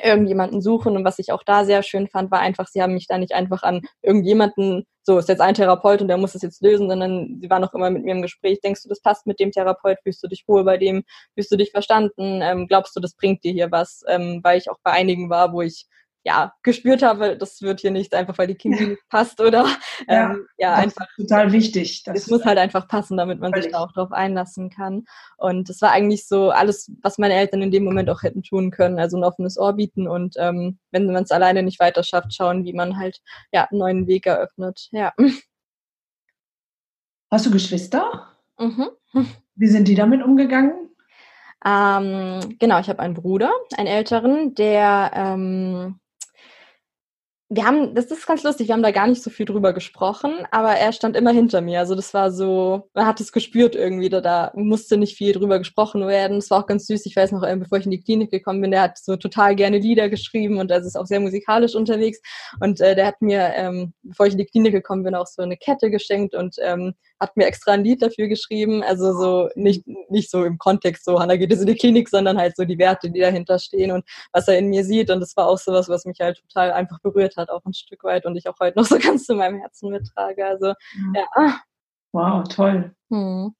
irgendjemanden 0.03 0.61
suchen. 0.61 0.97
Und 0.97 1.05
was 1.05 1.19
ich 1.19 1.33
auch 1.33 1.43
da 1.43 1.65
sehr 1.65 1.83
schön 1.83 2.09
fand, 2.09 2.31
war 2.31 2.41
einfach, 2.41 2.67
sie 2.69 2.83
haben 2.83 2.95
mich 2.95 3.07
da 3.07 3.19
nicht 3.19 3.33
einfach 3.33 3.63
an 3.63 3.83
irgendjemanden, 4.03 4.85
so 5.03 5.19
ist 5.19 5.29
jetzt 5.29 5.41
ein 5.41 5.55
Therapeut 5.55 6.03
und 6.03 6.09
der 6.09 6.19
muss 6.19 6.35
es 6.35 6.43
jetzt 6.43 6.63
lösen, 6.63 6.89
sondern 6.89 7.39
sie 7.41 7.49
waren 7.49 7.65
auch 7.65 7.73
immer 7.73 7.91
mit 7.91 8.05
mir 8.05 8.13
im 8.13 8.23
Gespräch. 8.23 8.61
Denkst 8.61 8.83
du, 8.83 8.89
das 8.89 9.01
passt 9.01 9.27
mit 9.27 9.41
dem 9.41 9.51
Therapeut? 9.53 9.99
Fühlst 10.03 10.23
du 10.23 10.29
dich 10.29 10.45
wohl 10.47 10.65
bei 10.65 10.77
dem? 10.77 11.05
Fühlst 11.35 11.51
du 11.51 11.57
dich 11.57 11.71
verstanden? 11.71 12.41
Ähm, 12.43 12.67
glaubst 12.67 12.95
du, 12.97 13.01
das 13.01 13.15
bringt 13.15 13.45
dir 13.45 13.53
hier 13.53 13.71
was? 13.71 14.03
Ähm, 14.09 14.41
weil 14.43 14.59
ich 14.59 14.71
auch 14.71 14.79
bei 14.83 14.93
einigen 14.93 15.31
war, 15.31 15.53
wo 15.53 15.63
ich 15.63 15.87
ja, 16.29 16.53
gespürt 16.63 17.03
habe, 17.03 17.39
das 17.39 17.63
wird 17.63 17.81
hier 17.81 17.91
nicht 17.91 18.15
einfach, 18.15 18.37
weil 18.37 18.49
die 18.49 18.55
Chemie 18.55 18.79
ja. 18.79 18.87
nicht 18.89 19.09
passt 19.09 19.41
oder 19.41 19.65
ja, 20.07 20.31
ähm, 20.31 20.47
ja 20.59 20.75
einfach. 20.75 21.07
total 21.17 21.53
wichtig. 21.53 22.03
es 22.07 22.29
muss 22.29 22.45
halt 22.45 22.59
einfach 22.59 22.87
passen, 22.87 23.17
damit 23.17 23.41
man 23.41 23.55
sich 23.55 23.73
da 23.73 23.79
auch 23.79 23.93
drauf 23.93 24.13
einlassen 24.13 24.69
kann. 24.69 25.07
Und 25.39 25.71
das 25.71 25.81
war 25.81 25.91
eigentlich 25.91 26.29
so 26.29 26.51
alles, 26.51 26.93
was 27.03 27.17
meine 27.17 27.33
Eltern 27.33 27.63
in 27.63 27.71
dem 27.71 27.83
Moment 27.83 28.11
auch 28.11 28.23
hätten 28.23 28.43
tun 28.43 28.71
können. 28.71 28.99
Also 28.99 29.17
ein 29.17 29.25
offenes 29.25 29.59
Ohr 29.59 29.73
bieten 29.73 30.07
und 30.07 30.35
ähm, 30.39 30.79
wenn 30.91 31.07
man 31.07 31.25
es 31.25 31.31
alleine 31.31 31.63
nicht 31.63 31.81
weiter 31.81 32.03
schafft, 32.03 32.35
schauen, 32.35 32.65
wie 32.65 32.75
man 32.75 32.99
halt 32.99 33.23
ja 33.51 33.65
einen 33.65 33.79
neuen 33.79 34.07
Weg 34.07 34.27
eröffnet. 34.27 34.89
Ja. 34.91 35.15
Hast 37.31 37.47
du 37.47 37.51
Geschwister? 37.51 38.35
Mhm. 38.59 38.91
Wie 39.55 39.67
sind 39.67 39.89
die 39.89 39.95
damit 39.95 40.23
umgegangen? 40.23 40.91
Ähm, 41.65 42.57
genau, 42.59 42.79
ich 42.79 42.89
habe 42.89 43.01
einen 43.01 43.15
Bruder, 43.15 43.51
einen 43.77 43.89
älteren, 43.89 44.55
der 44.55 45.11
ähm, 45.15 45.99
wir 47.51 47.65
haben, 47.65 47.95
das 47.95 48.07
ist 48.07 48.27
ganz 48.27 48.43
lustig, 48.43 48.69
wir 48.69 48.75
haben 48.75 48.83
da 48.83 48.91
gar 48.91 49.07
nicht 49.07 49.23
so 49.23 49.31
viel 49.31 49.47
drüber 49.47 49.73
gesprochen, 49.73 50.33
aber 50.51 50.73
er 50.73 50.93
stand 50.93 51.17
immer 51.17 51.31
hinter 51.31 51.63
mir. 51.63 51.79
Also 51.79 51.95
das 51.95 52.13
war 52.13 52.31
so, 52.31 52.91
man 52.93 53.07
hat 53.07 53.21
es 53.21 53.33
gespürt 53.33 53.75
irgendwie, 53.75 54.11
da, 54.11 54.21
da 54.21 54.53
musste 54.55 54.99
nicht 54.99 55.17
viel 55.17 55.33
drüber 55.33 55.59
gesprochen 55.59 56.07
werden. 56.07 56.37
Es 56.37 56.51
war 56.51 56.63
auch 56.63 56.67
ganz 56.67 56.87
süß, 56.87 57.07
ich 57.07 57.17
weiß 57.17 57.33
noch, 57.33 57.43
ähm, 57.45 57.61
bevor 57.61 57.79
ich 57.79 57.87
in 57.87 57.91
die 57.91 58.03
Klinik 58.03 58.31
gekommen 58.31 58.61
bin, 58.61 58.71
der 58.71 58.83
hat 58.83 58.99
so 58.99 59.17
total 59.17 59.57
gerne 59.57 59.79
Lieder 59.79 60.11
geschrieben 60.11 60.59
und 60.59 60.71
er 60.71 60.81
ist 60.81 60.99
auch 60.99 61.07
sehr 61.07 61.21
musikalisch 61.21 61.75
unterwegs. 61.75 62.21
Und 62.61 62.83
äh, 62.83 62.95
der 62.95 63.07
hat 63.07 63.23
mir, 63.23 63.53
ähm, 63.55 63.95
bevor 64.03 64.27
ich 64.27 64.33
in 64.33 64.39
die 64.39 64.47
Klinik 64.47 64.73
gekommen 64.73 65.05
bin, 65.05 65.15
auch 65.15 65.27
so 65.27 65.41
eine 65.41 65.57
Kette 65.57 65.91
geschenkt 65.91 66.35
und 66.35 66.57
ähm, 66.61 66.95
hat 67.21 67.37
mir 67.37 67.47
extra 67.47 67.73
ein 67.73 67.85
Lied 67.85 68.03
dafür 68.03 68.29
geschrieben. 68.29 68.83
Also 68.83 69.13
so 69.13 69.49
nicht, 69.55 69.87
nicht 70.09 70.31
so 70.31 70.45
im 70.45 70.59
Kontext, 70.59 71.05
so 71.05 71.21
Hanna 71.21 71.37
geht 71.37 71.51
jetzt 71.51 71.61
in 71.61 71.67
die 71.67 71.75
Klinik, 71.75 72.09
sondern 72.09 72.39
halt 72.39 72.57
so 72.57 72.65
die 72.65 72.79
Werte, 72.79 73.11
die 73.11 73.21
dahinter 73.21 73.59
stehen 73.59 73.91
und 73.91 74.05
was 74.33 74.49
er 74.49 74.59
in 74.59 74.69
mir 74.69 74.85
sieht. 74.85 75.11
Und 75.11 75.21
das 75.21 75.37
war 75.37 75.47
auch 75.47 75.59
sowas, 75.59 75.89
was 75.89 76.05
mich 76.05 76.21
halt 76.21 76.41
total 76.41 76.73
einfach 76.73 77.01
berührt 77.01 77.37
hat, 77.37 77.51
auch 77.51 77.65
ein 77.65 77.75
Stück 77.75 78.05
weit 78.05 78.27
und 78.27 78.37
ich 78.37 78.49
auch 78.49 78.59
heute 78.61 78.79
noch 78.79 78.87
so 78.87 78.99
ganz 78.99 79.25
zu 79.25 79.35
meinem 79.35 79.59
Herzen 79.59 79.91
mittrage. 79.91 80.47
Also 80.47 80.75
ja. 81.15 81.61
Wow, 82.13 82.49
toll. 82.49 82.95
Hm. 83.11 83.55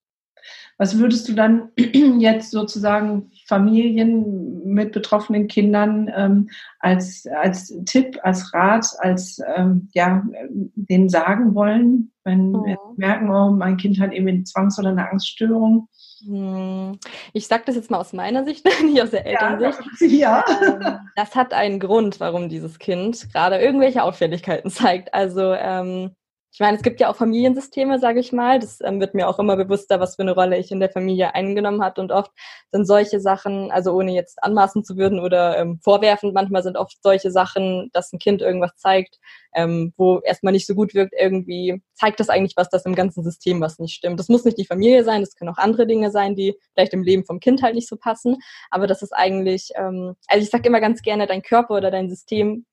Was 0.77 0.99
würdest 0.99 1.29
du 1.29 1.35
dann 1.35 1.71
jetzt 2.19 2.51
sozusagen 2.51 3.31
Familien 3.47 4.65
mit 4.65 4.93
betroffenen 4.93 5.49
Kindern 5.49 6.11
ähm, 6.15 6.51
als, 6.81 7.27
als 7.27 7.75
Tipp, 7.87 8.19
als 8.23 8.53
Rat, 8.55 8.87
als 8.99 9.41
ähm, 9.57 9.89
ja, 9.93 10.25
denen 10.51 11.09
sagen 11.09 11.55
wollen, 11.55 12.13
wenn 12.25 12.55
oh. 12.55 12.65
wir 12.65 12.77
merken, 12.97 13.31
oh, 13.31 13.51
mein 13.51 13.77
Kind 13.77 13.99
hat 13.99 14.13
eben 14.13 14.29
eine 14.29 14.45
Zwangs- 14.45 14.79
oder 14.79 14.91
eine 14.91 15.11
Angststörung? 15.11 15.89
Hm. 16.25 16.99
Ich 17.33 17.47
sage 17.47 17.65
das 17.67 17.77
jetzt 17.77 17.91
mal 17.91 17.99
aus 17.99 18.13
meiner 18.13 18.45
Sicht, 18.45 18.65
nicht 18.85 19.03
aus 19.03 19.11
der 19.11 19.27
Elternsicht. 19.27 19.79
Ja. 20.01 20.45
Ähm, 20.63 20.99
das 21.17 21.35
hat 21.35 21.53
einen 21.53 21.81
Grund, 21.81 22.21
warum 22.21 22.49
dieses 22.49 22.79
Kind 22.79 23.33
gerade 23.33 23.59
irgendwelche 23.59 24.03
Auffälligkeiten 24.03 24.71
zeigt. 24.71 25.15
Also 25.15 25.53
ähm, 25.55 26.11
ich 26.59 26.61
meine, 26.61 26.77
es 26.77 26.83
gibt 26.83 26.99
ja 26.99 27.09
auch 27.09 27.15
Familiensysteme, 27.15 28.01
sage 28.01 28.19
ich 28.19 28.33
mal. 28.33 28.59
Das 28.59 28.81
ähm, 28.81 28.99
wird 28.99 29.15
mir 29.15 29.29
auch 29.29 29.39
immer 29.39 29.55
bewusster, 29.55 30.01
was 30.01 30.17
für 30.17 30.23
eine 30.23 30.33
Rolle 30.33 30.59
ich 30.59 30.73
in 30.73 30.81
der 30.81 30.91
Familie 30.91 31.33
eingenommen 31.37 31.85
hat. 31.85 32.01
Und 32.01 32.11
oft 32.11 32.33
sind 32.73 32.85
solche 32.85 33.21
Sachen, 33.21 33.71
also 33.71 33.93
ohne 33.93 34.13
jetzt 34.13 34.43
anmaßen 34.43 34.83
zu 34.83 34.97
würden 34.97 35.21
oder 35.21 35.57
ähm, 35.57 35.79
vorwerfend, 35.85 36.35
manchmal 36.35 36.65
sind 36.65 36.77
oft 36.77 37.01
solche 37.01 37.31
Sachen, 37.31 37.91
dass 37.93 38.13
ein 38.13 38.19
Kind 38.19 38.43
irgendwas 38.43 38.75
zeigt, 38.75 39.21
ähm, 39.55 39.93
wo 39.97 40.19
erstmal 40.19 40.53
nicht 40.53 40.67
so 40.67 40.75
gut 40.75 40.95
wirkt, 40.95 41.15
irgendwie 41.17 41.81
zeigt 41.95 42.19
das 42.19 42.29
eigentlich 42.29 42.57
was, 42.57 42.69
das 42.69 42.87
im 42.87 42.97
ganzen 42.97 43.23
System 43.23 43.61
was 43.61 43.79
nicht 43.79 43.95
stimmt. 43.95 44.19
Das 44.19 44.29
muss 44.29 44.45
nicht 44.45 44.59
die 44.59 44.67
Familie 44.67 45.05
sein, 45.05 45.21
das 45.21 45.37
können 45.37 45.53
auch 45.53 45.59
andere 45.59 45.87
Dinge 45.87 46.11
sein, 46.11 46.35
die 46.35 46.57
vielleicht 46.75 46.93
im 46.93 47.05
Leben 47.05 47.25
vom 47.25 47.39
Kind 47.39 47.63
halt 47.63 47.77
nicht 47.77 47.89
so 47.89 47.95
passen. 47.95 48.39
Aber 48.73 48.89
das 48.89 49.03
ist 49.03 49.13
eigentlich, 49.13 49.69
ähm, 49.77 50.17
also 50.27 50.43
ich 50.43 50.51
sage 50.51 50.67
immer 50.67 50.81
ganz 50.81 51.03
gerne, 51.03 51.29
dein 51.29 51.43
Körper 51.43 51.77
oder 51.77 51.93
dein 51.93 52.11
System 52.11 52.67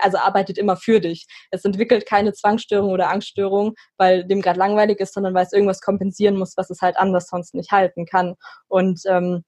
also 0.00 0.18
arbeitet 0.18 0.58
immer 0.58 0.76
für 0.76 1.00
dich. 1.00 1.26
Es 1.50 1.64
entwickelt 1.64 2.06
keine 2.06 2.32
Zwangsstörung 2.32 2.90
oder 2.90 3.10
Angststörung, 3.10 3.74
weil 3.96 4.24
dem 4.24 4.42
gerade 4.42 4.58
langweilig 4.58 5.00
ist, 5.00 5.14
sondern 5.14 5.34
weil 5.34 5.44
es 5.44 5.52
irgendwas 5.52 5.80
kompensieren 5.80 6.36
muss, 6.36 6.54
was 6.56 6.70
es 6.70 6.80
halt 6.80 6.96
anders 6.96 7.28
sonst 7.28 7.54
nicht 7.54 7.70
halten 7.70 8.06
kann. 8.06 8.34
Und 8.68 9.00
ähm, 9.06 9.44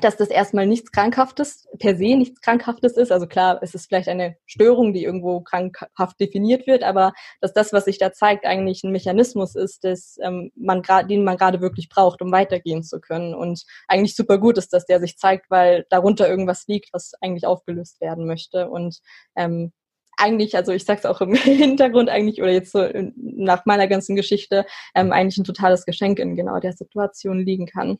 dass 0.00 0.16
das 0.16 0.28
erstmal 0.28 0.66
nichts 0.66 0.92
Krankhaftes, 0.92 1.66
per 1.78 1.96
se 1.96 2.16
nichts 2.16 2.40
Krankhaftes 2.40 2.96
ist. 2.96 3.10
Also 3.10 3.26
klar, 3.26 3.58
es 3.62 3.74
ist 3.74 3.86
vielleicht 3.86 4.08
eine 4.08 4.36
Störung, 4.44 4.92
die 4.92 5.04
irgendwo 5.04 5.40
krankhaft 5.40 6.20
definiert 6.20 6.66
wird, 6.66 6.82
aber 6.82 7.12
dass 7.40 7.54
das, 7.54 7.72
was 7.72 7.86
sich 7.86 7.98
da 7.98 8.12
zeigt, 8.12 8.44
eigentlich 8.44 8.84
ein 8.84 8.92
Mechanismus 8.92 9.54
ist, 9.54 9.84
des, 9.84 10.18
ähm, 10.22 10.52
man 10.54 10.82
den 11.08 11.24
man 11.24 11.36
gerade 11.36 11.60
wirklich 11.60 11.88
braucht, 11.88 12.20
um 12.20 12.30
weitergehen 12.30 12.82
zu 12.82 13.00
können. 13.00 13.34
Und 13.34 13.64
eigentlich 13.88 14.14
super 14.14 14.38
gut 14.38 14.58
ist, 14.58 14.72
dass 14.72 14.84
der 14.86 15.00
sich 15.00 15.16
zeigt, 15.16 15.50
weil 15.50 15.86
darunter 15.88 16.28
irgendwas 16.28 16.66
liegt, 16.66 16.92
was 16.92 17.12
eigentlich 17.20 17.46
aufgelöst 17.46 18.00
werden 18.00 18.26
möchte. 18.26 18.68
Und 18.68 18.98
ähm, 19.34 19.72
eigentlich, 20.18 20.56
also 20.56 20.72
ich 20.72 20.84
sag's 20.84 21.06
auch 21.06 21.20
im 21.20 21.34
Hintergrund 21.34 22.10
eigentlich 22.10 22.42
oder 22.42 22.52
jetzt 22.52 22.72
so 22.72 22.86
nach 23.16 23.64
meiner 23.66 23.86
ganzen 23.88 24.16
Geschichte, 24.16 24.66
ähm, 24.94 25.12
eigentlich 25.12 25.38
ein 25.38 25.44
totales 25.44 25.86
Geschenk 25.86 26.18
in 26.18 26.36
genau 26.36 26.58
der 26.60 26.72
Situation 26.72 27.40
liegen 27.40 27.66
kann. 27.66 27.98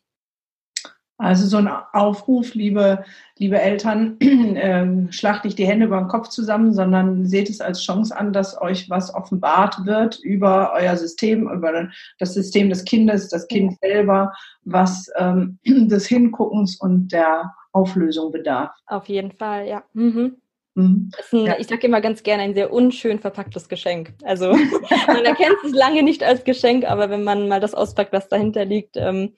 Also 1.18 1.46
so 1.46 1.56
ein 1.56 1.68
Aufruf, 1.92 2.54
liebe, 2.54 3.02
liebe 3.38 3.58
Eltern, 3.58 4.18
äh, 4.20 5.10
schlagt 5.10 5.46
nicht 5.46 5.58
die 5.58 5.66
Hände 5.66 5.86
über 5.86 5.98
den 5.98 6.08
Kopf 6.08 6.28
zusammen, 6.28 6.74
sondern 6.74 7.26
seht 7.26 7.48
es 7.48 7.62
als 7.62 7.82
Chance 7.82 8.14
an, 8.14 8.34
dass 8.34 8.60
euch 8.60 8.90
was 8.90 9.14
offenbart 9.14 9.86
wird 9.86 10.18
über 10.20 10.72
euer 10.74 10.96
System, 10.96 11.50
über 11.50 11.88
das 12.18 12.34
System 12.34 12.68
des 12.68 12.84
Kindes, 12.84 13.28
das 13.28 13.48
Kind 13.48 13.78
selber, 13.80 14.32
was 14.64 15.10
ähm, 15.16 15.58
des 15.66 16.06
Hinguckens 16.06 16.76
und 16.76 17.08
der 17.08 17.54
Auflösung 17.72 18.30
bedarf. 18.30 18.72
Auf 18.86 19.06
jeden 19.06 19.32
Fall, 19.32 19.66
ja. 19.66 19.84
Mhm. 19.94 20.36
mhm. 20.74 21.10
Ein, 21.32 21.46
ja. 21.46 21.54
Ich 21.58 21.68
sage 21.68 21.86
immer 21.86 22.02
ganz 22.02 22.22
gerne 22.24 22.42
ein 22.42 22.54
sehr 22.54 22.70
unschön 22.70 23.20
verpacktes 23.20 23.70
Geschenk. 23.70 24.12
Also 24.22 24.52
man 25.06 25.24
erkennt 25.24 25.56
es 25.64 25.72
lange 25.72 26.02
nicht 26.02 26.22
als 26.22 26.44
Geschenk, 26.44 26.84
aber 26.84 27.08
wenn 27.08 27.24
man 27.24 27.48
mal 27.48 27.60
das 27.60 27.74
auspackt, 27.74 28.12
was 28.12 28.28
dahinter 28.28 28.66
liegt, 28.66 28.98
ähm, 28.98 29.32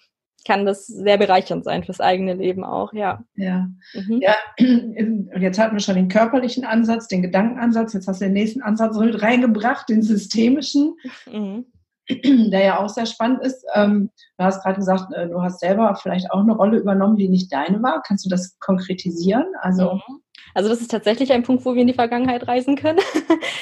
kann 0.48 0.64
das 0.64 0.86
sehr 0.86 1.18
bereichernd 1.18 1.62
sein 1.62 1.84
fürs 1.84 2.00
eigene 2.00 2.32
Leben 2.32 2.64
auch, 2.64 2.94
ja. 2.94 3.22
Ja. 3.36 3.68
Mhm. 3.92 4.20
ja. 4.22 4.34
Und 4.58 5.40
jetzt 5.40 5.58
hatten 5.58 5.76
wir 5.76 5.80
schon 5.80 5.96
den 5.96 6.08
körperlichen 6.08 6.64
Ansatz, 6.64 7.06
den 7.06 7.20
Gedankenansatz, 7.20 7.92
jetzt 7.92 8.08
hast 8.08 8.22
du 8.22 8.24
den 8.24 8.32
nächsten 8.32 8.62
Ansatz 8.62 8.96
mit 8.96 9.22
reingebracht, 9.22 9.88
den 9.90 10.02
systemischen. 10.02 10.96
Mhm. 11.30 11.66
der 12.50 12.64
ja 12.64 12.78
auch 12.78 12.88
sehr 12.88 13.04
spannend 13.04 13.42
ist. 13.42 13.62
Ähm, 13.74 14.08
du 14.38 14.44
hast 14.44 14.62
gerade 14.62 14.76
gesagt, 14.76 15.12
äh, 15.12 15.28
du 15.28 15.42
hast 15.42 15.60
selber 15.60 15.94
vielleicht 16.00 16.30
auch 16.30 16.40
eine 16.40 16.56
Rolle 16.56 16.78
übernommen, 16.78 17.16
die 17.16 17.28
nicht 17.28 17.52
deine 17.52 17.82
war. 17.82 18.02
Kannst 18.06 18.24
du 18.24 18.30
das 18.30 18.58
konkretisieren? 18.60 19.44
Also 19.60 19.96
mhm. 19.96 20.22
Also 20.54 20.68
das 20.68 20.80
ist 20.80 20.90
tatsächlich 20.90 21.32
ein 21.32 21.42
Punkt, 21.42 21.64
wo 21.64 21.74
wir 21.74 21.82
in 21.82 21.86
die 21.86 21.94
Vergangenheit 21.94 22.48
reisen 22.48 22.76
können. 22.76 22.98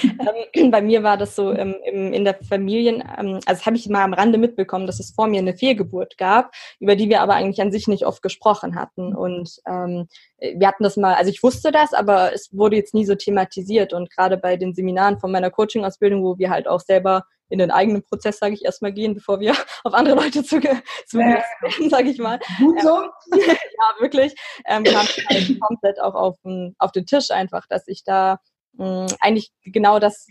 ähm, 0.52 0.70
bei 0.70 0.80
mir 0.80 1.02
war 1.02 1.16
das 1.16 1.36
so 1.36 1.52
ähm, 1.52 1.74
im, 1.84 2.12
in 2.12 2.24
der 2.24 2.34
Familien, 2.48 3.00
ähm, 3.00 3.34
also 3.46 3.58
das 3.58 3.66
habe 3.66 3.76
ich 3.76 3.88
mal 3.88 4.04
am 4.04 4.14
Rande 4.14 4.38
mitbekommen, 4.38 4.86
dass 4.86 5.00
es 5.00 5.10
vor 5.10 5.26
mir 5.26 5.40
eine 5.40 5.56
Fehlgeburt 5.56 6.18
gab, 6.18 6.54
über 6.80 6.96
die 6.96 7.08
wir 7.08 7.20
aber 7.20 7.34
eigentlich 7.34 7.60
an 7.60 7.72
sich 7.72 7.88
nicht 7.88 8.06
oft 8.06 8.22
gesprochen 8.22 8.74
hatten. 8.74 9.14
Und 9.14 9.60
ähm, 9.66 10.08
wir 10.38 10.68
hatten 10.68 10.84
das 10.84 10.96
mal, 10.96 11.14
also 11.14 11.30
ich 11.30 11.42
wusste 11.42 11.72
das, 11.72 11.92
aber 11.92 12.32
es 12.32 12.50
wurde 12.52 12.76
jetzt 12.76 12.94
nie 12.94 13.04
so 13.04 13.14
thematisiert. 13.14 13.92
Und 13.92 14.10
gerade 14.10 14.36
bei 14.36 14.56
den 14.56 14.74
Seminaren 14.74 15.18
von 15.18 15.32
meiner 15.32 15.50
Coaching-Ausbildung, 15.50 16.22
wo 16.22 16.38
wir 16.38 16.50
halt 16.50 16.68
auch 16.68 16.80
selber 16.80 17.24
in 17.48 17.59
den 17.59 17.70
eigenen 17.70 18.02
Prozess, 18.02 18.38
sage 18.38 18.54
ich 18.54 18.64
erstmal, 18.64 18.92
gehen, 18.92 19.14
bevor 19.14 19.40
wir 19.40 19.52
auf 19.85 19.94
andere 19.94 20.16
Leute 20.16 20.44
zuge 20.44 20.82
zugehen, 21.06 21.42
äh, 21.62 21.88
sage 21.88 22.11
ich 22.11 22.18
mal. 22.18 22.38
Gut 22.59 22.80
so. 22.82 23.02
Ähm, 23.02 23.11
ja, 23.40 24.00
wirklich. 24.00 24.35
Ähm, 24.66 24.85
kam 24.85 25.06
halt 25.28 25.61
komplett 25.61 26.00
auch 26.00 26.14
auf 26.14 26.37
den, 26.44 26.74
auf 26.78 26.92
den 26.92 27.06
Tisch 27.06 27.30
einfach, 27.30 27.66
dass 27.68 27.87
ich 27.87 28.04
da 28.04 28.38
mh, 28.72 29.04
mm, 29.04 29.06
eigentlich 29.20 29.50
genau 29.64 29.98
das, 29.98 30.26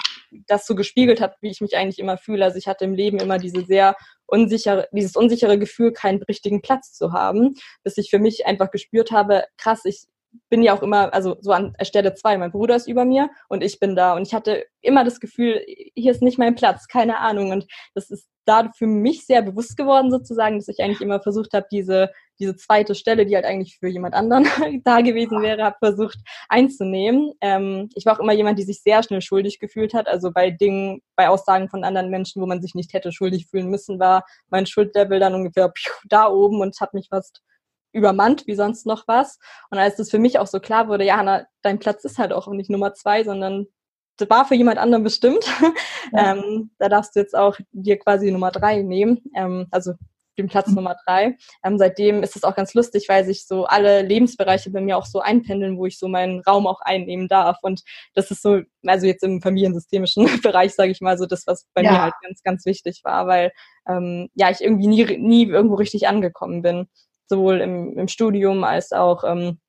das 0.48 0.66
so 0.66 0.76
gespiegelt 0.76 1.22
hat, 1.22 1.36
wie 1.42 1.50
ich 1.50 1.62
mich 1.62 1.76
eigentlich 1.76 2.00
immer 2.00 2.18
fühle. 2.18 2.46
Also 2.46 2.58
ich 2.58 2.68
hatte 2.68 2.86
im 2.86 2.94
Leben 2.94 3.20
immer 3.20 3.38
diese 3.38 3.64
sehr 3.66 3.96
unsichere, 4.28 4.88
dieses 4.92 5.16
unsichere 5.16 5.58
Gefühl, 5.58 5.94
keinen 5.94 6.22
richtigen 6.24 6.62
Platz 6.62 6.94
zu 6.94 7.14
haben, 7.14 7.54
bis 7.84 7.98
ich 7.98 8.10
für 8.10 8.20
mich 8.20 8.46
einfach 8.46 8.72
gespürt 8.72 9.12
habe, 9.12 9.46
krass, 9.58 9.86
ich, 9.86 10.06
bin 10.50 10.64
ja 10.64 10.74
auch 10.74 10.84
immer, 10.84 11.14
also 11.14 11.38
so 11.42 11.52
an 11.52 11.76
Stelle 11.82 12.14
zwei, 12.14 12.38
mein 12.38 12.52
Bruder 12.52 12.76
ist 12.76 12.88
über 12.88 13.06
mir 13.06 13.30
und 13.50 13.64
ich 13.64 13.80
bin 13.80 13.96
da. 13.96 14.16
Und 14.16 14.28
ich 14.28 14.34
hatte 14.34 14.66
immer 14.82 15.04
das 15.04 15.20
Gefühl, 15.20 15.64
hier 15.96 16.12
ist 16.12 16.22
nicht 16.22 16.38
mein 16.38 16.56
Platz, 16.56 16.88
keine 16.88 17.20
Ahnung. 17.20 17.52
Und 17.52 17.66
das 17.94 18.10
ist 18.10 18.28
da 18.46 18.72
für 18.78 18.88
mich 18.88 19.26
sehr 19.26 19.42
bewusst 19.42 19.76
geworden 19.76 20.12
sozusagen, 20.12 20.58
dass 20.58 20.68
ich 20.68 20.80
eigentlich 20.80 21.02
immer 21.02 21.20
versucht 21.20 21.54
habe, 21.54 21.66
diese, 21.72 22.12
diese 22.40 22.56
zweite 22.56 22.96
Stelle, 22.96 23.26
die 23.26 23.36
halt 23.36 23.46
eigentlich 23.46 23.78
für 23.80 23.88
jemand 23.88 24.14
anderen 24.14 24.46
da 24.84 25.02
gewesen 25.02 25.42
wäre, 25.42 25.64
habe 25.64 25.78
versucht 25.80 26.20
einzunehmen. 26.48 27.34
Ähm, 27.42 27.90
ich 27.96 28.06
war 28.06 28.16
auch 28.16 28.20
immer 28.20 28.34
jemand, 28.34 28.60
die 28.60 28.64
sich 28.64 28.82
sehr 28.82 29.04
schnell 29.04 29.22
schuldig 29.22 29.60
gefühlt 29.60 29.94
hat. 29.94 30.08
Also 30.08 30.32
bei 30.32 30.52
Dingen, 30.52 31.02
bei 31.16 31.28
Aussagen 31.30 31.70
von 31.70 31.84
anderen 31.84 32.10
Menschen, 32.10 32.42
wo 32.42 32.46
man 32.46 32.62
sich 32.62 32.76
nicht 32.76 32.94
hätte 32.94 33.12
schuldig 33.12 33.48
fühlen 33.48 33.70
müssen, 33.70 34.00
war 34.00 34.24
mein 34.50 34.66
Schuldlevel 34.66 35.20
dann 35.20 35.34
ungefähr 35.34 35.72
da 36.10 36.28
oben 36.28 36.62
und 36.62 36.80
hat 36.80 36.94
mich 36.94 37.08
fast 37.10 37.42
übermannt 37.96 38.46
wie 38.46 38.56
sonst 38.56 38.86
noch 38.86 39.08
was. 39.08 39.40
Und 39.72 39.80
als 39.80 39.96
das 39.96 40.12
für 40.12 40.20
mich 40.20 40.38
auch 40.38 40.48
so 40.48 40.60
klar 40.60 40.88
wurde, 40.88 41.06
ja, 41.06 41.18
Hanna, 41.18 41.46
dein 41.62 41.80
Platz 41.80 42.04
ist 42.04 42.20
halt 42.20 42.34
auch 42.34 42.48
nicht 42.50 42.70
Nummer 42.70 42.94
zwei, 42.94 43.24
sondern 43.24 43.68
das 44.18 44.30
war 44.30 44.46
für 44.46 44.56
jemand 44.56 44.78
anderen 44.78 45.04
bestimmt. 45.04 45.46
Ja. 46.12 46.36
ähm, 46.36 46.70
da 46.78 46.88
darfst 46.88 47.16
du 47.16 47.20
jetzt 47.20 47.36
auch 47.36 47.58
dir 47.72 47.98
quasi 47.98 48.30
Nummer 48.30 48.52
drei 48.52 48.84
nehmen, 48.84 49.24
ähm, 49.36 49.66
also 49.72 49.94
den 50.38 50.48
Platz 50.48 50.68
mhm. 50.68 50.76
Nummer 50.76 50.96
drei. 51.04 51.36
Ähm, 51.64 51.80
seitdem 51.80 52.22
ist 52.22 52.36
es 52.36 52.44
auch 52.44 52.56
ganz 52.56 52.76
lustig, 52.76 53.10
weil 53.10 53.26
sich 53.26 53.48
so 53.48 53.66
alle 53.66 54.04
Lebensbereiche 54.04 54.70
bei 54.70 54.82
mir 54.82 54.98
auch 54.98 55.08
so 55.08 55.20
einpendeln, 55.20 55.80
wo 55.80 55.88
ich 55.88 55.98
so 55.98 56.08
meinen 56.08 56.42
Raum 56.42 56.68
auch 56.68 56.80
einnehmen 56.82 57.28
darf. 57.28 57.58
Und 57.64 57.82
das 58.14 58.30
ist 58.30 58.44
so, 58.44 58.62
also 58.86 59.08
jetzt 59.08 59.24
im 59.24 59.42
familiensystemischen 59.42 60.28
Bereich, 60.44 60.76
sage 60.76 60.92
ich 60.92 61.02
mal, 61.02 61.18
so 61.18 61.26
das, 61.26 61.48
was 61.48 61.66
bei 61.74 61.82
ja. 61.82 61.92
mir 61.92 62.02
halt 62.04 62.14
ganz, 62.22 62.44
ganz 62.44 62.66
wichtig 62.68 63.02
war, 63.04 63.26
weil 63.26 63.52
ähm, 63.90 64.30
ja 64.36 64.52
ich 64.52 64.62
irgendwie 64.62 64.88
nie, 64.88 65.18
nie 65.18 65.48
irgendwo 65.48 65.76
richtig 65.76 66.08
angekommen 66.08 66.62
bin 66.62 66.88
sowohl 67.28 67.62
im, 67.62 67.98
im 67.98 68.08
Studium 68.08 68.64
als 68.64 68.92
auch 68.92 69.24
ähm, 69.24 69.60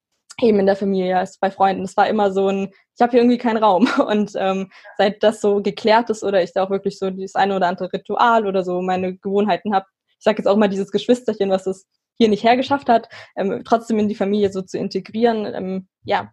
eben 0.41 0.61
in 0.61 0.67
der 0.67 0.77
Familie, 0.77 1.19
als 1.19 1.39
bei 1.39 1.51
Freunden. 1.51 1.85
Es 1.85 1.97
war 1.97 2.09
immer 2.09 2.31
so 2.33 2.49
ein, 2.49 2.69
ich 2.95 3.01
habe 3.01 3.13
hier 3.13 3.21
irgendwie 3.21 3.39
keinen 3.39 3.63
Raum. 3.63 3.89
Und 4.07 4.33
ähm, 4.37 4.71
seit 4.99 5.23
das 5.23 5.41
so 5.41 5.63
geklärt 5.63 6.11
ist 6.11 6.23
oder 6.23 6.43
ich 6.43 6.53
da 6.53 6.65
auch 6.65 6.71
wirklich 6.71 6.99
so 6.99 7.11
das 7.11 7.35
eine 7.35 7.57
oder 7.57 7.69
andere 7.69 7.93
Ritual 7.93 8.47
oder 8.47 8.65
so 8.65 8.83
meine 8.83 9.17
Gewohnheiten 9.17 9.75
habe, 9.75 9.87
ich 10.19 10.25
sage 10.25 10.39
jetzt 10.39 10.47
auch 10.47 10.57
mal 10.57 10.69
dieses 10.69 10.91
Geschwisterchen, 10.91 11.51
was 11.51 11.67
es 11.67 11.87
hier 12.19 12.29
nicht 12.29 12.45
hergeschafft 12.45 12.89
hat, 12.89 13.09
ähm, 13.37 13.63
trotzdem 13.65 13.99
in 13.99 14.09
die 14.09 14.15
Familie 14.15 14.51
so 14.51 14.63
zu 14.63 14.79
integrieren, 14.79 15.47
ähm, 15.55 15.89
ja, 16.05 16.33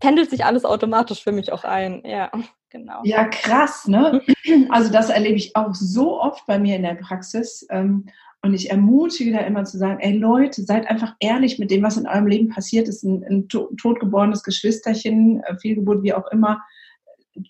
pendelt 0.00 0.30
sich 0.30 0.44
alles 0.44 0.64
automatisch 0.64 1.22
für 1.22 1.32
mich 1.32 1.52
auch 1.52 1.64
ein. 1.64 2.02
Ja, 2.04 2.30
genau. 2.70 3.00
Ja, 3.04 3.24
krass, 3.24 3.86
ne? 3.88 4.22
Also 4.70 4.92
das 4.92 5.10
erlebe 5.10 5.36
ich 5.36 5.56
auch 5.56 5.74
so 5.74 6.20
oft 6.20 6.46
bei 6.46 6.58
mir 6.58 6.76
in 6.76 6.82
der 6.82 6.94
Praxis. 6.94 7.66
Ähm, 7.70 8.06
und 8.46 8.54
ich 8.54 8.70
ermutige 8.70 9.32
da 9.32 9.40
immer 9.40 9.64
zu 9.64 9.78
sagen, 9.78 10.00
ey 10.00 10.16
Leute, 10.16 10.62
seid 10.62 10.88
einfach 10.88 11.14
ehrlich 11.20 11.58
mit 11.58 11.70
dem, 11.70 11.82
was 11.82 11.96
in 11.96 12.06
eurem 12.06 12.26
Leben 12.26 12.48
passiert 12.48 12.88
ist. 12.88 13.02
Ein, 13.02 13.24
ein 13.28 13.48
totgeborenes 13.48 14.42
Geschwisterchen, 14.42 15.42
äh, 15.42 15.56
Fehlgeburt, 15.58 16.02
wie 16.02 16.14
auch 16.14 16.30
immer, 16.30 16.62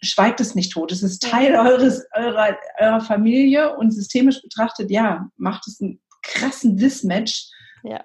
schweigt 0.02 0.40
es 0.40 0.54
nicht 0.54 0.72
tot. 0.72 0.90
Es 0.90 1.02
ist 1.02 1.22
Teil 1.22 1.54
eures, 1.54 2.04
eurer, 2.14 2.56
eurer 2.80 3.00
Familie 3.00 3.76
und 3.76 3.92
systemisch 3.92 4.42
betrachtet, 4.42 4.90
ja, 4.90 5.28
macht 5.36 5.66
es 5.68 5.80
einen 5.80 6.00
krassen 6.22 6.76
Dismatch. 6.76 7.50
Ja 7.84 8.04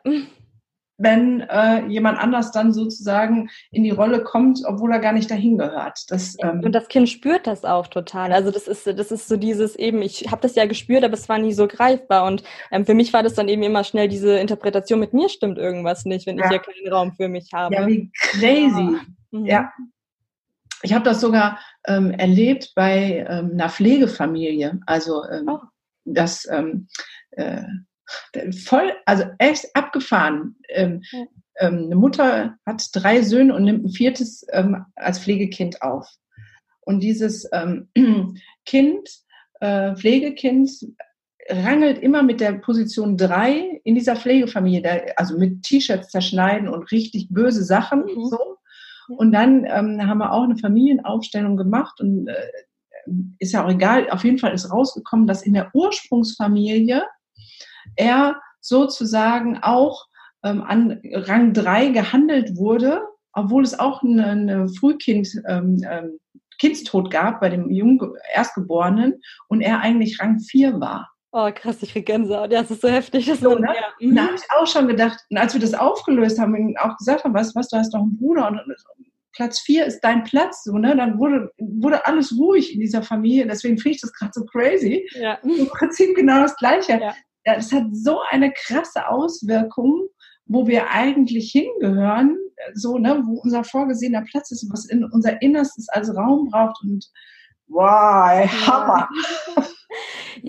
wenn 1.01 1.41
äh, 1.41 1.85
jemand 1.87 2.19
anders 2.19 2.51
dann 2.51 2.73
sozusagen 2.73 3.49
in 3.71 3.83
die 3.83 3.89
Rolle 3.89 4.23
kommt, 4.23 4.61
obwohl 4.65 4.91
er 4.91 4.99
gar 4.99 5.13
nicht 5.13 5.31
dahin 5.31 5.57
gehört. 5.57 5.99
Das, 6.09 6.35
ähm 6.43 6.61
und 6.63 6.73
das 6.73 6.87
Kind 6.87 7.09
spürt 7.09 7.47
das 7.47 7.65
auch 7.65 7.87
total. 7.87 8.31
Also 8.31 8.51
das 8.51 8.67
ist, 8.67 8.85
das 8.85 9.11
ist 9.11 9.27
so 9.27 9.37
dieses 9.37 9.75
eben, 9.75 10.01
ich 10.01 10.29
habe 10.29 10.41
das 10.41 10.55
ja 10.55 10.65
gespürt, 10.65 11.03
aber 11.03 11.15
es 11.15 11.27
war 11.27 11.39
nie 11.39 11.53
so 11.53 11.67
greifbar. 11.67 12.25
Und 12.25 12.43
ähm, 12.71 12.85
für 12.85 12.93
mich 12.93 13.13
war 13.13 13.23
das 13.23 13.33
dann 13.33 13.47
eben 13.47 13.63
immer 13.63 13.83
schnell 13.83 14.07
diese 14.07 14.37
Interpretation, 14.37 14.99
mit 14.99 15.13
mir 15.13 15.29
stimmt 15.29 15.57
irgendwas 15.57 16.05
nicht, 16.05 16.27
wenn 16.27 16.37
ja. 16.37 16.45
ich 16.45 16.51
hier 16.51 16.59
keinen 16.59 16.93
Raum 16.93 17.13
für 17.13 17.27
mich 17.27 17.49
habe. 17.53 17.75
Ja, 17.75 17.87
wie 17.87 18.11
crazy. 18.13 18.97
Ja. 19.31 19.39
Mhm. 19.39 19.45
ja. 19.45 19.73
Ich 20.83 20.93
habe 20.93 21.05
das 21.05 21.21
sogar 21.21 21.59
ähm, 21.85 22.11
erlebt 22.11 22.73
bei 22.75 23.25
ähm, 23.29 23.51
einer 23.53 23.69
Pflegefamilie. 23.69 24.79
Also 24.85 25.23
ähm, 25.25 25.47
oh. 25.47 25.59
das 26.05 26.47
ähm, 26.49 26.87
äh, 27.31 27.63
voll, 28.65 28.91
also 29.05 29.25
echt 29.37 29.67
abgefahren. 29.75 30.55
Ähm, 30.69 31.01
ja. 31.11 31.25
ähm, 31.59 31.85
eine 31.85 31.95
Mutter 31.95 32.57
hat 32.65 32.83
drei 32.93 33.21
Söhne 33.21 33.55
und 33.55 33.63
nimmt 33.63 33.85
ein 33.85 33.91
viertes 33.91 34.45
ähm, 34.51 34.85
als 34.95 35.19
Pflegekind 35.19 35.81
auf. 35.81 36.07
Und 36.81 37.01
dieses 37.01 37.47
ähm, 37.53 37.89
Kind, 38.65 39.09
äh, 39.59 39.95
Pflegekind, 39.95 40.71
rangelt 41.49 41.99
immer 41.99 42.23
mit 42.23 42.39
der 42.39 42.53
Position 42.53 43.17
drei 43.17 43.81
in 43.83 43.95
dieser 43.95 44.15
Pflegefamilie, 44.15 44.81
der, 44.81 45.19
also 45.19 45.37
mit 45.37 45.63
T-Shirts 45.63 46.09
zerschneiden 46.09 46.69
und 46.69 46.91
richtig 46.91 47.29
böse 47.29 47.63
Sachen 47.63 48.05
mhm. 48.05 48.25
so. 48.25 48.57
Und 49.17 49.31
dann 49.33 49.65
ähm, 49.65 50.07
haben 50.07 50.19
wir 50.19 50.31
auch 50.31 50.43
eine 50.43 50.57
Familienaufstellung 50.57 51.57
gemacht 51.57 51.99
und 51.99 52.27
äh, 52.27 52.51
ist 53.39 53.51
ja 53.51 53.65
auch 53.65 53.69
egal, 53.69 54.09
auf 54.09 54.23
jeden 54.23 54.37
Fall 54.37 54.53
ist 54.53 54.71
rausgekommen, 54.71 55.27
dass 55.27 55.41
in 55.41 55.53
der 55.53 55.71
Ursprungsfamilie 55.73 57.03
er 57.95 58.41
sozusagen 58.61 59.59
auch 59.61 60.07
ähm, 60.43 60.61
an 60.61 61.01
Rang 61.13 61.53
3 61.53 61.89
gehandelt 61.89 62.55
wurde, 62.55 63.01
obwohl 63.33 63.63
es 63.63 63.79
auch 63.79 64.03
eine, 64.03 64.27
eine 64.27 64.69
Frühkind, 64.69 65.29
ähm, 65.47 65.81
ähm, 65.89 66.17
Kindstod 66.59 67.09
gab 67.09 67.41
bei 67.41 67.49
dem 67.49 67.71
jungen 67.71 68.13
Erstgeborenen 68.33 69.19
und 69.47 69.61
er 69.61 69.79
eigentlich 69.79 70.19
Rang 70.19 70.39
4 70.39 70.79
war. 70.79 71.09
Oh, 71.33 71.49
krass, 71.53 71.81
ich 71.81 71.93
krieg 71.93 72.05
Gänsehaut. 72.05 72.51
Ja, 72.51 72.61
das 72.61 72.71
ist 72.71 72.81
so 72.81 72.89
heftig. 72.89 73.25
Das 73.25 73.39
so, 73.39 73.55
ne? 73.55 73.73
ja. 73.73 74.07
mhm. 74.07 74.15
Da 74.15 74.23
habe 74.23 74.35
ich 74.35 74.41
auch 74.55 74.67
schon 74.67 74.87
gedacht, 74.87 75.17
als 75.33 75.53
wir 75.53 75.61
das 75.61 75.73
aufgelöst 75.73 76.39
haben 76.39 76.53
und 76.53 76.77
auch 76.77 76.97
gesagt 76.97 77.23
haben, 77.23 77.33
weißt 77.33 77.55
du 77.55 77.59
was, 77.59 77.69
du 77.69 77.77
hast 77.77 77.93
doch 77.93 78.01
einen 78.01 78.17
Bruder 78.17 78.47
und 78.47 78.59
Platz 79.33 79.61
4 79.61 79.85
ist 79.85 80.01
dein 80.01 80.25
Platz, 80.25 80.65
so, 80.65 80.77
ne? 80.77 80.93
Dann 80.93 81.17
wurde, 81.17 81.49
wurde 81.57 82.05
alles 82.05 82.37
ruhig 82.37 82.73
in 82.73 82.81
dieser 82.81 83.01
Familie. 83.01 83.47
Deswegen 83.47 83.77
finde 83.77 83.95
ich 83.95 84.01
das 84.01 84.11
gerade 84.11 84.31
so 84.33 84.43
crazy. 84.43 85.07
Ja. 85.13 85.35
Im 85.35 85.67
Prinzip 85.67 86.15
genau 86.15 86.41
das 86.41 86.55
Gleiche. 86.57 86.99
Ja 87.01 87.13
das 87.43 87.71
hat 87.71 87.85
so 87.91 88.19
eine 88.29 88.51
krasse 88.51 89.07
Auswirkung, 89.07 90.07
wo 90.45 90.67
wir 90.67 90.89
eigentlich 90.89 91.51
hingehören, 91.51 92.37
so, 92.73 92.97
ne, 92.97 93.21
wo 93.25 93.39
unser 93.41 93.63
vorgesehener 93.63 94.23
Platz 94.29 94.51
ist, 94.51 94.67
was 94.71 94.85
in 94.85 95.03
unser 95.05 95.41
Innerstes 95.41 95.87
als 95.89 96.15
Raum 96.15 96.49
braucht 96.49 96.81
und 96.83 97.05
wow, 97.67 97.87
Hammer. 98.67 99.09
Ja, 99.55 99.63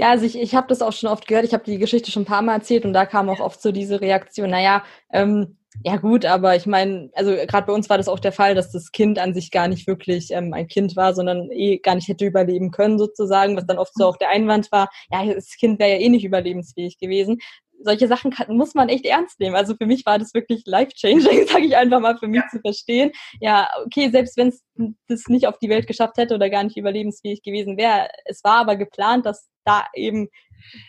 also 0.01 0.25
ich, 0.25 0.39
ich 0.39 0.55
habe 0.55 0.69
das 0.69 0.83
auch 0.83 0.93
schon 0.93 1.11
oft 1.11 1.27
gehört, 1.27 1.45
ich 1.45 1.55
habe 1.55 1.65
die 1.65 1.79
Geschichte 1.79 2.11
schon 2.11 2.23
ein 2.23 2.27
paar 2.27 2.43
Mal 2.43 2.55
erzählt 2.55 2.85
und 2.85 2.93
da 2.93 3.07
kam 3.07 3.29
auch 3.29 3.41
oft 3.41 3.61
so 3.61 3.73
diese 3.73 4.01
Reaktion, 4.01 4.51
naja, 4.51 4.85
ähm, 5.13 5.59
ja 5.85 5.97
gut, 5.97 6.27
aber 6.27 6.55
ich 6.55 6.67
meine, 6.67 7.11
also 7.15 7.33
gerade 7.33 7.67
bei 7.67 7.73
uns 7.73 7.89
war 7.89 7.97
das 7.97 8.09
auch 8.09 8.19
der 8.21 8.33
Fall, 8.33 8.55
dass 8.55 8.71
das 8.73 8.93
Kind 8.93 9.19
an 9.19 9.33
sich 9.35 9.51
gar 9.51 9.69
nicht 9.69 9.87
wirklich 9.87 10.31
ähm, 10.31 10.53
ein 10.53 10.69
Kind 10.69 10.97
war, 10.97 11.15
sondern 11.15 11.51
eh 11.51 11.79
gar 11.79 11.95
nicht 11.95 12.09
hätte 12.09 12.27
überleben 12.27 12.71
können 12.71 12.99
sozusagen, 12.99 13.57
was 13.57 13.67
dann 13.67 13.79
oft 13.79 13.95
so 13.95 14.07
auch 14.07 14.17
der 14.19 14.29
Einwand 14.29 14.71
war, 14.71 14.91
ja, 15.11 15.25
das 15.33 15.57
Kind 15.57 15.79
wäre 15.79 15.93
ja 15.93 15.97
eh 15.99 16.09
nicht 16.09 16.25
überlebensfähig 16.25 16.99
gewesen. 16.99 17.39
Solche 17.85 18.09
Sachen 18.09 18.31
kann, 18.31 18.57
muss 18.57 18.75
man 18.75 18.89
echt 18.89 19.07
ernst 19.07 19.41
nehmen. 19.41 19.57
Also 19.57 19.75
für 19.75 19.87
mich 19.87 20.07
war 20.07 20.19
das 20.19 20.35
wirklich 20.35 20.63
life-changing, 20.67 21.47
sage 21.49 21.67
ich 21.67 21.77
einfach 21.77 22.01
mal, 22.01 22.17
für 22.17 22.29
mich 22.29 22.43
ja. 22.43 22.49
zu 22.51 22.61
verstehen. 22.61 23.13
Ja, 23.41 23.69
okay, 23.85 24.11
selbst 24.11 24.37
wenn 24.37 24.49
es 24.49 24.63
das 25.09 25.27
nicht 25.29 25.47
auf 25.47 25.59
die 25.59 25.69
Welt 25.69 25.87
geschafft 25.87 26.17
hätte 26.17 26.35
oder 26.35 26.51
gar 26.51 26.65
nicht 26.65 26.77
überlebensfähig 26.77 27.43
gewesen 27.43 27.77
wäre, 27.77 28.09
es 28.25 28.43
war 28.45 28.59
aber 28.59 28.77
geplant, 28.77 29.27
dass 29.27 29.49
da 29.65 29.87
eben 29.95 30.29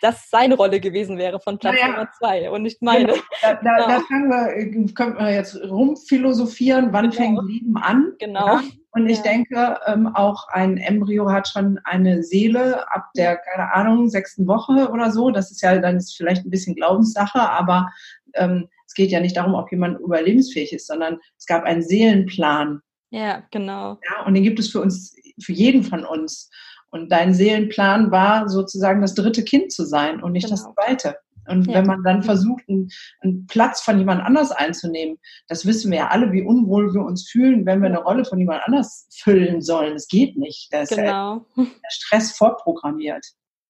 das 0.00 0.30
seine 0.30 0.54
Rolle 0.56 0.80
gewesen 0.80 1.18
wäre 1.18 1.40
von 1.40 1.58
Platz 1.58 1.74
naja. 1.74 1.88
Nummer 1.88 2.10
zwei 2.18 2.50
und 2.50 2.62
nicht 2.62 2.82
meine. 2.82 3.06
Genau. 3.06 3.22
Da, 3.42 3.54
da, 3.54 3.78
ja. 3.78 3.86
da 3.88 4.00
fangen 4.00 4.30
wir, 4.30 4.94
können 4.94 5.18
wir 5.18 5.32
jetzt 5.32 5.56
rumphilosophieren, 5.62 6.92
wann 6.92 7.10
genau. 7.10 7.22
fängt 7.22 7.48
Leben 7.48 7.76
an? 7.76 8.12
Genau. 8.18 8.46
Ja? 8.46 8.62
Und 8.92 9.08
ich 9.08 9.18
ja. 9.18 9.24
denke, 9.24 9.80
ähm, 9.86 10.06
auch 10.14 10.46
ein 10.48 10.78
Embryo 10.78 11.30
hat 11.30 11.48
schon 11.48 11.80
eine 11.82 12.22
Seele 12.22 12.88
ab 12.92 13.10
der, 13.16 13.36
keine 13.36 13.72
Ahnung, 13.74 14.08
sechsten 14.08 14.46
Woche 14.46 14.88
oder 14.90 15.10
so. 15.10 15.30
Das 15.30 15.50
ist 15.50 15.62
ja 15.62 15.76
dann 15.78 15.96
ist 15.96 16.16
vielleicht 16.16 16.46
ein 16.46 16.50
bisschen 16.50 16.76
Glaubenssache, 16.76 17.40
aber 17.40 17.90
ähm, 18.34 18.68
es 18.86 18.94
geht 18.94 19.10
ja 19.10 19.18
nicht 19.18 19.36
darum, 19.36 19.54
ob 19.54 19.72
jemand 19.72 19.98
überlebensfähig 19.98 20.72
ist, 20.72 20.86
sondern 20.86 21.18
es 21.36 21.46
gab 21.46 21.64
einen 21.64 21.82
Seelenplan. 21.82 22.80
Ja, 23.10 23.42
genau. 23.50 23.98
Ja, 24.08 24.24
und 24.26 24.34
den 24.34 24.44
gibt 24.44 24.60
es 24.60 24.70
für 24.70 24.80
uns, 24.80 25.16
für 25.42 25.52
jeden 25.52 25.82
von 25.82 26.04
uns. 26.04 26.50
Und 26.94 27.10
dein 27.10 27.34
Seelenplan 27.34 28.12
war 28.12 28.48
sozusagen 28.48 29.00
das 29.00 29.16
dritte 29.16 29.42
Kind 29.42 29.72
zu 29.72 29.84
sein 29.84 30.22
und 30.22 30.30
nicht 30.30 30.46
genau. 30.46 30.54
das 30.54 30.74
zweite. 30.74 31.16
Und 31.48 31.66
ja. 31.66 31.74
wenn 31.74 31.86
man 31.86 32.04
dann 32.04 32.22
versucht, 32.22 32.62
einen, 32.68 32.88
einen, 33.20 33.48
Platz 33.48 33.80
von 33.80 33.98
jemand 33.98 34.22
anders 34.22 34.52
einzunehmen, 34.52 35.18
das 35.48 35.66
wissen 35.66 35.90
wir 35.90 35.98
ja 35.98 36.08
alle, 36.10 36.30
wie 36.30 36.42
unwohl 36.42 36.94
wir 36.94 37.02
uns 37.02 37.28
fühlen, 37.28 37.66
wenn 37.66 37.80
wir 37.80 37.88
eine 37.88 37.98
Rolle 38.00 38.24
von 38.24 38.38
jemand 38.38 38.62
anders 38.64 39.08
füllen 39.12 39.60
sollen. 39.60 39.96
Es 39.96 40.06
geht 40.06 40.36
nicht. 40.36 40.68
Da 40.70 40.82
ist 40.82 40.90
genau. 40.90 41.44
der 41.56 41.66
Stress 41.90 42.30
vorprogrammiert. 42.30 43.26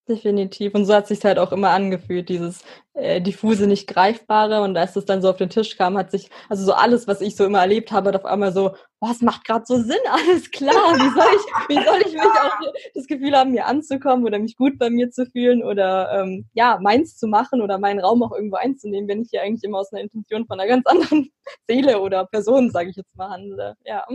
Definitiv. 0.07 0.75
Und 0.75 0.85
so 0.85 0.93
hat 0.93 1.07
sich 1.07 1.25
halt 1.25 1.39
auch 1.39 1.51
immer 1.51 1.71
angefühlt, 1.71 2.29
dieses 2.29 2.63
äh, 2.93 3.23
diffuse, 3.23 3.67
nicht 3.67 3.87
greifbare. 3.87 4.61
Und 4.61 4.77
als 4.77 4.97
es 4.97 5.07
dann 5.07 5.23
so 5.23 5.31
auf 5.31 5.39
den 5.39 5.49
Tisch 5.49 5.79
kam, 5.79 5.97
hat 5.97 6.11
sich, 6.11 6.29
also 6.51 6.63
so 6.63 6.75
alles, 6.75 7.09
was 7.09 7.23
ich 7.23 7.37
so 7.37 7.47
immer 7.47 7.61
erlebt 7.61 7.91
habe, 7.91 8.09
hat 8.09 8.17
auf 8.17 8.27
einmal 8.27 8.53
so, 8.53 8.75
boah, 9.01 9.11
es 9.13 9.23
macht 9.23 9.47
gerade 9.47 9.65
so 9.67 9.77
Sinn, 9.77 9.97
alles 10.11 10.51
klar. 10.51 10.75
Wie 10.75 11.09
soll 11.09 11.27
ich, 11.37 11.69
wie 11.69 11.85
soll 11.87 12.01
ich 12.07 12.13
mich 12.13 12.23
auch 12.23 12.53
das 12.95 13.07
Gefühl 13.07 13.35
haben, 13.35 13.53
mir 13.53 13.65
anzukommen 13.65 14.27
oder 14.27 14.39
mich 14.39 14.57
gut 14.57 14.79
bei 14.79 14.91
mir 14.91 15.11
zu 15.11 15.25
fühlen 15.25 15.65
oder 15.65 16.21
ähm, 16.21 16.47
ja, 16.53 16.79
meins 16.83 17.17
zu 17.17 17.27
machen 17.27 17.63
oder 17.63 17.79
meinen 17.79 18.01
Raum 18.01 18.23
auch 18.23 18.33
irgendwo 18.33 18.57
einzunehmen, 18.57 19.09
wenn 19.09 19.23
ich 19.23 19.31
hier 19.31 19.41
eigentlich 19.41 19.65
immer 19.65 19.79
aus 19.79 19.91
einer 19.91 20.03
Intention 20.03 20.47
von 20.47 20.61
einer 20.61 20.69
ganz 20.69 20.85
anderen 20.87 21.31
Seele 21.67 21.99
oder 22.01 22.27
Person, 22.27 22.71
sage 22.71 22.91
ich 22.91 22.97
jetzt 22.97 23.17
mal, 23.17 23.31
handle. 23.31 23.75
Ja. 23.87 24.07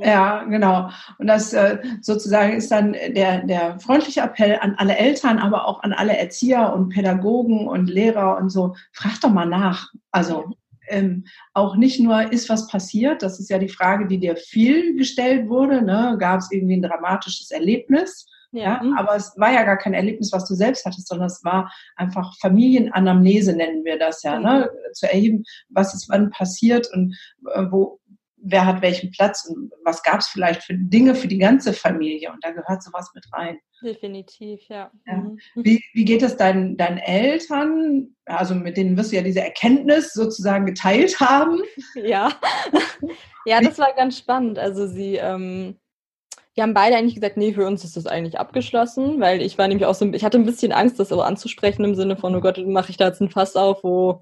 Ja, 0.00 0.44
genau. 0.44 0.88
Und 1.18 1.26
das 1.26 1.52
äh, 1.52 1.78
sozusagen 2.00 2.54
ist 2.54 2.70
dann 2.70 2.92
der, 2.92 3.44
der 3.44 3.78
freundliche 3.78 4.22
Appell 4.22 4.58
an 4.60 4.74
alle 4.78 4.96
Eltern, 4.96 5.38
aber 5.38 5.66
auch 5.66 5.82
an 5.82 5.92
alle 5.92 6.16
Erzieher 6.16 6.72
und 6.72 6.88
Pädagogen 6.88 7.68
und 7.68 7.90
Lehrer 7.90 8.38
und 8.38 8.48
so, 8.48 8.74
frag 8.92 9.20
doch 9.20 9.30
mal 9.30 9.46
nach. 9.46 9.90
Also 10.10 10.54
ähm, 10.88 11.24
auch 11.54 11.76
nicht 11.76 12.00
nur, 12.00 12.32
ist 12.32 12.48
was 12.48 12.68
passiert, 12.68 13.22
das 13.22 13.38
ist 13.38 13.50
ja 13.50 13.58
die 13.58 13.68
Frage, 13.68 14.06
die 14.06 14.18
dir 14.18 14.36
viel 14.36 14.96
gestellt 14.96 15.48
wurde, 15.48 15.82
ne? 15.82 16.16
gab 16.18 16.40
es 16.40 16.50
irgendwie 16.50 16.76
ein 16.76 16.82
dramatisches 16.82 17.50
Erlebnis, 17.50 18.26
ja. 18.52 18.82
ja. 18.82 18.94
aber 18.96 19.16
es 19.16 19.32
war 19.36 19.52
ja 19.52 19.62
gar 19.64 19.78
kein 19.78 19.94
Erlebnis, 19.94 20.32
was 20.32 20.46
du 20.46 20.54
selbst 20.54 20.84
hattest, 20.84 21.08
sondern 21.08 21.26
es 21.26 21.42
war 21.44 21.72
einfach 21.96 22.36
Familienanamnese, 22.40 23.54
nennen 23.54 23.84
wir 23.84 23.98
das 23.98 24.22
ja, 24.22 24.38
ne? 24.38 24.70
Mhm. 24.70 24.94
zu 24.94 25.10
erheben, 25.10 25.44
was 25.70 25.94
ist 25.94 26.08
wann 26.08 26.30
passiert 26.30 26.88
und 26.92 27.16
äh, 27.54 27.64
wo, 27.70 28.00
wer 28.42 28.66
hat 28.66 28.82
welchen 28.82 29.10
Platz 29.10 29.46
und 29.46 29.72
was 29.84 30.02
gab 30.02 30.20
es 30.20 30.28
vielleicht 30.28 30.62
für 30.62 30.74
Dinge 30.74 31.14
für 31.14 31.28
die 31.28 31.38
ganze 31.38 31.72
Familie. 31.72 32.30
Und 32.32 32.44
da 32.44 32.50
gehört 32.50 32.82
sowas 32.82 33.10
mit 33.14 33.24
rein. 33.32 33.58
Definitiv, 33.82 34.60
ja. 34.68 34.90
ja. 35.06 35.16
Mhm. 35.16 35.38
Wie, 35.54 35.82
wie 35.92 36.04
geht 36.04 36.22
es 36.22 36.36
deinen, 36.36 36.76
deinen 36.76 36.98
Eltern? 36.98 38.14
Also 38.26 38.54
mit 38.54 38.76
denen 38.76 38.96
wirst 38.96 39.12
du 39.12 39.16
ja 39.16 39.22
diese 39.22 39.40
Erkenntnis 39.40 40.12
sozusagen 40.12 40.66
geteilt 40.66 41.18
haben. 41.20 41.60
Ja, 41.94 42.32
ja 43.46 43.60
das 43.60 43.78
war 43.78 43.92
ganz 43.94 44.18
spannend. 44.18 44.58
Also 44.58 44.86
sie, 44.86 45.16
ähm, 45.16 45.76
wir 46.54 46.62
haben 46.62 46.74
beide 46.74 46.96
eigentlich 46.96 47.14
gesagt, 47.14 47.36
nee, 47.36 47.52
für 47.52 47.66
uns 47.66 47.84
ist 47.84 47.96
das 47.96 48.06
eigentlich 48.06 48.38
abgeschlossen, 48.38 49.20
weil 49.20 49.40
ich 49.40 49.56
war 49.58 49.68
nämlich 49.68 49.86
auch 49.86 49.94
so, 49.94 50.10
ich 50.12 50.24
hatte 50.24 50.38
ein 50.38 50.46
bisschen 50.46 50.72
Angst, 50.72 50.98
das 50.98 51.12
aber 51.12 51.26
anzusprechen 51.26 51.84
im 51.84 51.94
Sinne 51.94 52.16
von, 52.16 52.34
oh 52.34 52.40
Gott, 52.40 52.58
mache 52.66 52.90
ich 52.90 52.96
da 52.96 53.06
jetzt 53.06 53.20
ein 53.20 53.30
Fass 53.30 53.56
auf, 53.56 53.84
wo 53.84 54.20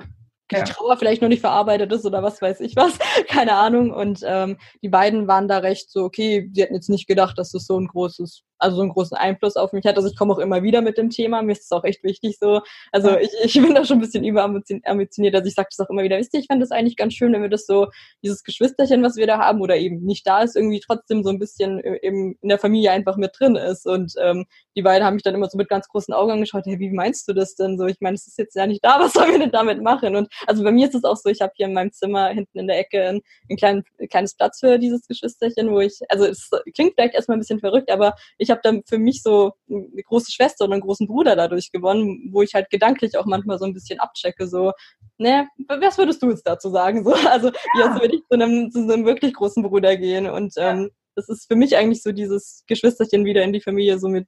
ja. 0.58 0.64
die 0.64 0.72
Trauer 0.72 0.96
vielleicht 0.96 1.22
noch 1.22 1.28
nicht 1.28 1.40
verarbeitet 1.40 1.92
ist 1.92 2.04
oder 2.04 2.22
was 2.22 2.40
weiß 2.42 2.60
ich 2.60 2.76
was, 2.76 2.98
keine 3.28 3.54
Ahnung. 3.54 3.92
Und 3.92 4.20
ähm, 4.24 4.56
die 4.82 4.88
beiden 4.88 5.28
waren 5.28 5.48
da 5.48 5.58
recht 5.58 5.90
so, 5.90 6.04
okay, 6.04 6.50
sie 6.52 6.62
hätten 6.62 6.74
jetzt 6.74 6.90
nicht 6.90 7.06
gedacht, 7.06 7.38
dass 7.38 7.52
das 7.52 7.66
so 7.66 7.78
ein 7.78 7.86
großes 7.86 8.42
also 8.60 8.76
so 8.76 8.82
einen 8.82 8.92
großen 8.92 9.16
Einfluss 9.16 9.56
auf 9.56 9.72
mich 9.72 9.84
hat. 9.84 9.96
Also 9.96 10.08
ich 10.08 10.16
komme 10.16 10.32
auch 10.32 10.38
immer 10.38 10.62
wieder 10.62 10.82
mit 10.82 10.98
dem 10.98 11.10
Thema, 11.10 11.42
mir 11.42 11.52
ist 11.52 11.64
es 11.64 11.72
auch 11.72 11.84
echt 11.84 12.04
wichtig 12.04 12.38
so. 12.38 12.60
Also 12.92 13.16
ich, 13.16 13.30
ich 13.42 13.54
bin 13.62 13.74
da 13.74 13.84
schon 13.84 13.98
ein 13.98 14.00
bisschen 14.00 14.24
überambitioniert, 14.24 15.34
also 15.34 15.46
ich 15.46 15.54
sage 15.54 15.68
das 15.70 15.84
auch 15.84 15.90
immer 15.90 16.02
wieder, 16.02 16.18
wisst 16.18 16.34
ihr, 16.34 16.40
ich 16.40 16.46
fand 16.46 16.62
das 16.62 16.70
eigentlich 16.70 16.96
ganz 16.96 17.14
schön, 17.14 17.32
wenn 17.32 17.42
wir 17.42 17.48
das 17.48 17.66
so, 17.66 17.88
dieses 18.22 18.44
Geschwisterchen, 18.44 19.02
was 19.02 19.16
wir 19.16 19.26
da 19.26 19.38
haben 19.38 19.60
oder 19.60 19.76
eben 19.76 20.04
nicht 20.04 20.26
da 20.26 20.42
ist, 20.42 20.56
irgendwie 20.56 20.80
trotzdem 20.80 21.22
so 21.22 21.30
ein 21.30 21.38
bisschen 21.38 21.80
im, 21.80 22.36
in 22.40 22.48
der 22.48 22.58
Familie 22.58 22.90
einfach 22.92 23.16
mit 23.16 23.32
drin 23.38 23.56
ist. 23.56 23.86
Und 23.86 24.14
ähm, 24.20 24.46
die 24.76 24.82
beiden 24.82 25.06
haben 25.06 25.14
mich 25.14 25.22
dann 25.22 25.34
immer 25.34 25.48
so 25.48 25.58
mit 25.58 25.68
ganz 25.68 25.88
großen 25.88 26.14
Augen 26.14 26.32
angeschaut, 26.32 26.64
hey, 26.66 26.78
wie 26.78 26.90
meinst 26.90 27.28
du 27.28 27.32
das 27.32 27.54
denn 27.54 27.78
so? 27.78 27.86
Ich 27.86 28.00
meine, 28.00 28.14
es 28.14 28.26
ist 28.26 28.38
jetzt 28.38 28.54
ja 28.54 28.66
nicht 28.66 28.84
da, 28.84 28.98
was 29.00 29.12
sollen 29.12 29.32
wir 29.32 29.38
denn 29.38 29.50
damit 29.50 29.82
machen? 29.82 30.16
Und 30.16 30.28
also 30.46 30.62
bei 30.62 30.72
mir 30.72 30.88
ist 30.88 30.94
es 30.94 31.04
auch 31.04 31.16
so, 31.16 31.30
ich 31.30 31.40
habe 31.40 31.52
hier 31.56 31.66
in 31.66 31.74
meinem 31.74 31.92
Zimmer 31.92 32.28
hinten 32.28 32.58
in 32.58 32.66
der 32.66 32.78
Ecke 32.78 33.08
ein, 33.08 33.20
ein, 33.48 33.56
klein, 33.56 33.84
ein 33.98 34.08
kleines 34.08 34.34
Platz 34.34 34.60
für 34.60 34.78
dieses 34.78 35.06
Geschwisterchen, 35.06 35.70
wo 35.70 35.80
ich, 35.80 35.98
also 36.08 36.26
es 36.26 36.50
klingt 36.74 36.94
vielleicht 36.94 37.14
erstmal 37.14 37.36
ein 37.36 37.40
bisschen 37.40 37.60
verrückt, 37.60 37.90
aber 37.90 38.14
ich 38.38 38.49
ich 38.50 38.52
habe 38.52 38.62
dann 38.64 38.82
für 38.84 38.98
mich 38.98 39.22
so 39.22 39.52
eine 39.68 40.02
große 40.02 40.32
Schwester 40.32 40.64
oder 40.64 40.74
einen 40.74 40.82
großen 40.82 41.06
Bruder 41.06 41.36
dadurch 41.36 41.70
gewonnen, 41.70 42.30
wo 42.32 42.42
ich 42.42 42.54
halt 42.54 42.68
gedanklich 42.68 43.16
auch 43.16 43.26
manchmal 43.26 43.60
so 43.60 43.64
ein 43.64 43.72
bisschen 43.72 44.00
abchecke, 44.00 44.48
so, 44.48 44.72
ne, 45.18 45.46
was 45.68 45.98
würdest 45.98 46.20
du 46.20 46.30
jetzt 46.30 46.42
dazu 46.42 46.68
sagen? 46.70 47.04
So, 47.04 47.12
also 47.30 47.52
ja. 47.78 47.86
jetzt 47.86 48.00
würde 48.00 48.16
ich 48.16 48.22
zu 48.22 48.34
einem, 48.34 48.72
zu 48.72 48.80
einem 48.80 49.06
wirklich 49.06 49.34
großen 49.34 49.62
Bruder 49.62 49.96
gehen. 49.96 50.28
Und 50.28 50.54
ähm, 50.56 50.90
das 51.14 51.28
ist 51.28 51.46
für 51.46 51.54
mich 51.54 51.76
eigentlich 51.76 52.02
so 52.02 52.10
dieses 52.10 52.64
Geschwisterchen 52.66 53.24
wieder 53.24 53.44
in 53.44 53.52
die 53.52 53.60
Familie 53.60 54.00
so 54.00 54.08
mit 54.08 54.26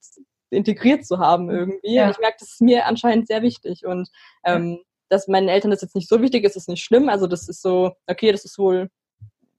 integriert 0.51 1.05
zu 1.05 1.19
haben 1.19 1.51
irgendwie. 1.51 1.95
Ja. 1.95 2.05
Und 2.05 2.13
ich 2.13 2.19
merke, 2.19 2.37
das 2.39 2.53
ist 2.53 2.61
mir 2.61 2.87
anscheinend 2.87 3.27
sehr 3.27 3.43
wichtig. 3.43 3.85
Und 3.87 4.09
ähm, 4.45 4.79
dass 5.09 5.27
meinen 5.27 5.49
Eltern 5.49 5.73
das 5.73 5.83
jetzt 5.83 5.97
nicht 5.97 6.09
so 6.09 6.23
wichtig 6.23 6.45
ist, 6.45 6.57
ist 6.57 6.69
nicht 6.69 6.85
schlimm. 6.85 7.09
Also 7.09 7.27
das 7.27 7.49
ist 7.49 7.61
so, 7.61 7.93
okay, 8.07 8.31
das 8.31 8.45
ist 8.45 8.57
wohl 8.57 8.89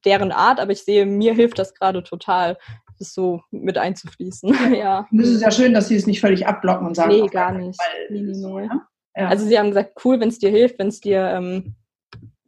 deren 0.06 0.32
Art, 0.32 0.60
aber 0.60 0.71
ich 0.71 0.84
sehe, 0.84 1.06
mir 1.06 1.34
hilft 1.34 1.60
das 1.60 1.73
gerade 1.73 2.04
total, 2.04 2.58
das 2.99 3.13
so 3.13 3.41
mit 3.51 3.77
einzufließen. 3.77 4.49
ja. 4.75 5.08
Und 5.12 5.19
es 5.19 5.29
ist 5.29 5.41
ja 5.41 5.51
schön, 5.51 5.73
dass 5.73 5.88
sie 5.88 5.95
es 5.95 6.08
nicht 6.08 6.21
völlig 6.21 6.47
abblocken 6.47 6.88
und 6.88 6.95
sagen, 6.95 7.12
nee, 7.12 7.27
gar 7.27 7.51
nicht. 7.51 7.79
Nee, 8.10 8.21
nee, 8.21 8.34
nee. 8.34 8.69
Ja. 9.15 9.27
Also 9.27 9.45
sie 9.45 9.58
haben 9.58 9.69
gesagt, 9.69 9.99
cool, 10.03 10.19
wenn 10.19 10.29
es 10.29 10.39
dir 10.39 10.49
hilft, 10.49 10.79
wenn 10.79 10.88
es 10.88 10.99
dir, 10.99 11.19
ähm, 11.19 11.75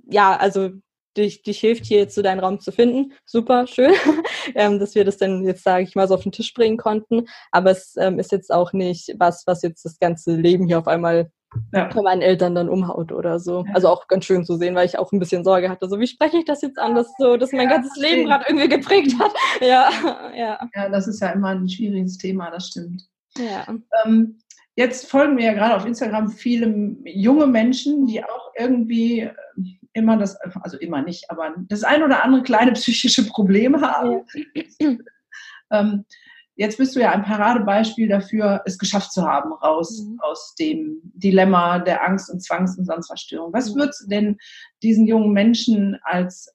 ja, 0.07 0.35
also 0.35 0.71
dich, 1.17 1.43
dich 1.43 1.59
hilft 1.59 1.85
hier 1.85 1.99
jetzt 1.99 2.15
so 2.15 2.21
deinen 2.21 2.39
Raum 2.39 2.59
zu 2.59 2.71
finden. 2.71 3.13
Super, 3.25 3.67
schön, 3.67 3.93
ähm, 4.55 4.79
dass 4.79 4.95
wir 4.95 5.05
das 5.05 5.17
dann 5.17 5.45
jetzt, 5.45 5.63
sage 5.63 5.83
ich 5.83 5.95
mal, 5.95 6.07
so 6.07 6.15
auf 6.15 6.23
den 6.23 6.31
Tisch 6.31 6.53
bringen 6.53 6.77
konnten. 6.77 7.27
Aber 7.51 7.71
es 7.71 7.95
ähm, 7.97 8.19
ist 8.19 8.31
jetzt 8.31 8.51
auch 8.51 8.73
nicht 8.73 9.13
was, 9.17 9.43
was 9.45 9.61
jetzt 9.61 9.85
das 9.85 9.99
ganze 9.99 10.35
Leben 10.35 10.67
hier 10.67 10.79
auf 10.79 10.87
einmal 10.87 11.31
ja. 11.73 11.89
bei 11.93 12.01
meinen 12.01 12.21
Eltern 12.21 12.55
dann 12.55 12.69
umhaut 12.69 13.11
oder 13.11 13.39
so. 13.39 13.63
Ja. 13.67 13.73
Also 13.73 13.89
auch 13.89 14.07
ganz 14.07 14.25
schön 14.25 14.45
zu 14.45 14.57
sehen, 14.57 14.75
weil 14.75 14.85
ich 14.85 14.97
auch 14.97 15.11
ein 15.11 15.19
bisschen 15.19 15.43
Sorge 15.43 15.69
hatte. 15.69 15.87
So, 15.89 15.99
wie 15.99 16.07
spreche 16.07 16.37
ich 16.37 16.45
das 16.45 16.61
jetzt 16.61 16.79
an, 16.79 16.95
dass 16.95 17.13
so, 17.17 17.37
dass 17.37 17.51
mein 17.51 17.69
ja, 17.69 17.75
ganzes 17.75 17.95
Leben 17.97 18.25
gerade 18.25 18.45
irgendwie 18.47 18.69
geprägt 18.69 19.13
hat. 19.19 19.31
Ja, 19.61 19.89
ja. 20.35 20.69
Ja, 20.75 20.89
das 20.89 21.07
ist 21.07 21.21
ja 21.21 21.29
immer 21.29 21.49
ein 21.49 21.69
schwieriges 21.69 22.17
Thema, 22.17 22.51
das 22.51 22.67
stimmt. 22.67 23.03
Ja. 23.37 23.65
Ähm, 24.05 24.39
jetzt 24.75 25.09
folgen 25.09 25.35
mir 25.35 25.45
ja 25.45 25.53
gerade 25.53 25.75
auf 25.75 25.85
Instagram 25.85 26.29
viele 26.29 26.67
junge 27.05 27.47
Menschen, 27.47 28.05
die 28.05 28.23
auch 28.23 28.51
irgendwie 28.57 29.21
äh, 29.21 29.33
immer 29.93 30.17
das, 30.17 30.35
also 30.61 30.77
immer 30.77 31.01
nicht, 31.01 31.29
aber 31.31 31.55
das 31.69 31.83
ein 31.83 32.03
oder 32.03 32.23
andere 32.23 32.43
kleine 32.43 32.73
psychische 32.73 33.25
Problem 33.27 33.81
haben. 33.81 34.25
ähm, 35.71 36.05
jetzt 36.55 36.77
bist 36.77 36.95
du 36.95 36.99
ja 36.99 37.11
ein 37.11 37.23
Paradebeispiel 37.23 38.07
dafür, 38.07 38.61
es 38.65 38.77
geschafft 38.77 39.11
zu 39.11 39.23
haben, 39.23 39.53
raus 39.53 40.03
mhm. 40.03 40.19
aus 40.21 40.55
dem 40.55 41.01
Dilemma 41.03 41.79
der 41.79 42.05
Angst 42.05 42.29
und 42.29 42.41
Zwangs- 42.41 42.77
und 42.77 42.85
Sonstverstörung. 42.85 43.53
Was 43.53 43.73
mhm. 43.73 43.79
würdest 43.79 44.03
du 44.03 44.07
denn 44.07 44.37
diesen 44.81 45.05
jungen 45.05 45.31
Menschen 45.31 45.97
als 46.03 46.53